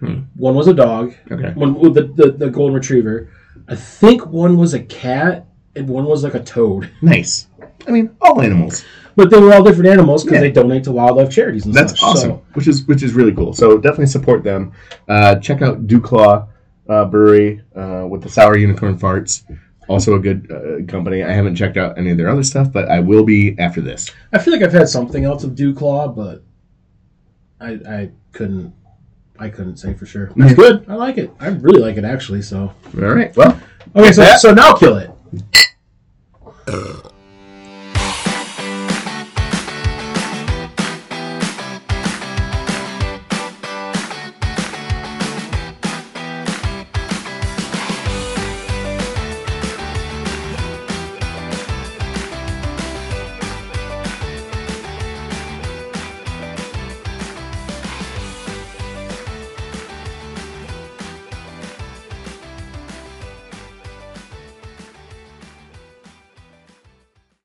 Hmm. 0.00 0.20
One 0.36 0.54
was 0.54 0.68
a 0.68 0.74
dog. 0.74 1.14
Okay. 1.30 1.52
One 1.54 1.72
the, 1.92 2.02
the 2.14 2.32
the 2.32 2.50
golden 2.50 2.74
retriever. 2.74 3.30
I 3.68 3.74
think 3.74 4.26
one 4.26 4.56
was 4.58 4.74
a 4.74 4.80
cat 4.80 5.46
and 5.74 5.88
one 5.88 6.04
was 6.04 6.22
like 6.22 6.34
a 6.34 6.42
toad. 6.42 6.90
Nice. 7.02 7.48
I 7.88 7.90
mean, 7.90 8.16
all 8.20 8.40
animals. 8.42 8.84
But 9.14 9.30
they 9.30 9.38
were 9.40 9.52
all 9.54 9.62
different 9.62 9.88
animals 9.88 10.24
because 10.24 10.36
Yeah. 10.36 10.40
they 10.42 10.52
donate 10.52 10.84
to 10.84 10.92
wildlife 10.92 11.30
charities 11.30 11.64
and 11.64 11.74
stuff. 11.74 11.88
That's 11.88 12.00
such. 12.00 12.06
awesome. 12.08 12.30
So, 12.32 12.42
Which 12.54 12.68
is 12.68 12.84
which 12.86 13.02
is 13.02 13.14
really 13.14 13.32
cool. 13.34 13.52
So 13.54 13.78
definitely 13.78 14.06
support 14.06 14.42
them. 14.44 14.72
Uh, 15.08 15.36
check 15.36 15.62
out 15.62 15.86
DuClaw 15.86 16.48
uh, 16.88 17.04
Brewery 17.04 17.62
uh, 17.74 18.06
with 18.08 18.22
the 18.22 18.28
sour 18.28 18.56
unicorn 18.56 18.98
farts. 18.98 19.42
Also 19.88 20.14
a 20.16 20.18
good 20.18 20.50
uh, 20.50 20.84
company. 20.90 21.22
I 21.22 21.30
haven't 21.32 21.54
checked 21.54 21.76
out 21.76 21.96
any 21.96 22.10
of 22.10 22.16
their 22.16 22.28
other 22.28 22.42
stuff, 22.42 22.72
but 22.72 22.88
I 22.90 22.98
will 22.98 23.22
be 23.24 23.56
after 23.58 23.80
this. 23.80 24.10
I 24.32 24.38
feel 24.38 24.52
like 24.52 24.62
I've 24.64 24.72
had 24.72 24.88
something 24.88 25.24
else 25.24 25.44
of 25.44 25.52
DuClaw, 25.52 26.14
but 26.16 26.42
I 27.60 27.70
I 27.88 28.10
couldn't 28.32 28.74
I 29.38 29.48
couldn't 29.48 29.76
say 29.76 29.94
for 29.94 30.04
sure. 30.06 30.32
It's 30.36 30.50
Yeah. 30.50 30.54
good. 30.54 30.86
I 30.88 30.94
like 30.96 31.18
it. 31.18 31.30
I 31.38 31.48
really 31.48 31.80
like 31.80 31.96
it 31.98 32.04
actually. 32.04 32.42
So 32.42 32.72
All 32.94 33.00
right. 33.00 33.34
Well, 33.36 33.60
okay, 33.94 34.10
so 34.12 34.22
that- 34.22 34.40
so 34.40 34.52
now 34.52 34.74
kill 34.74 34.96
it. 34.96 35.10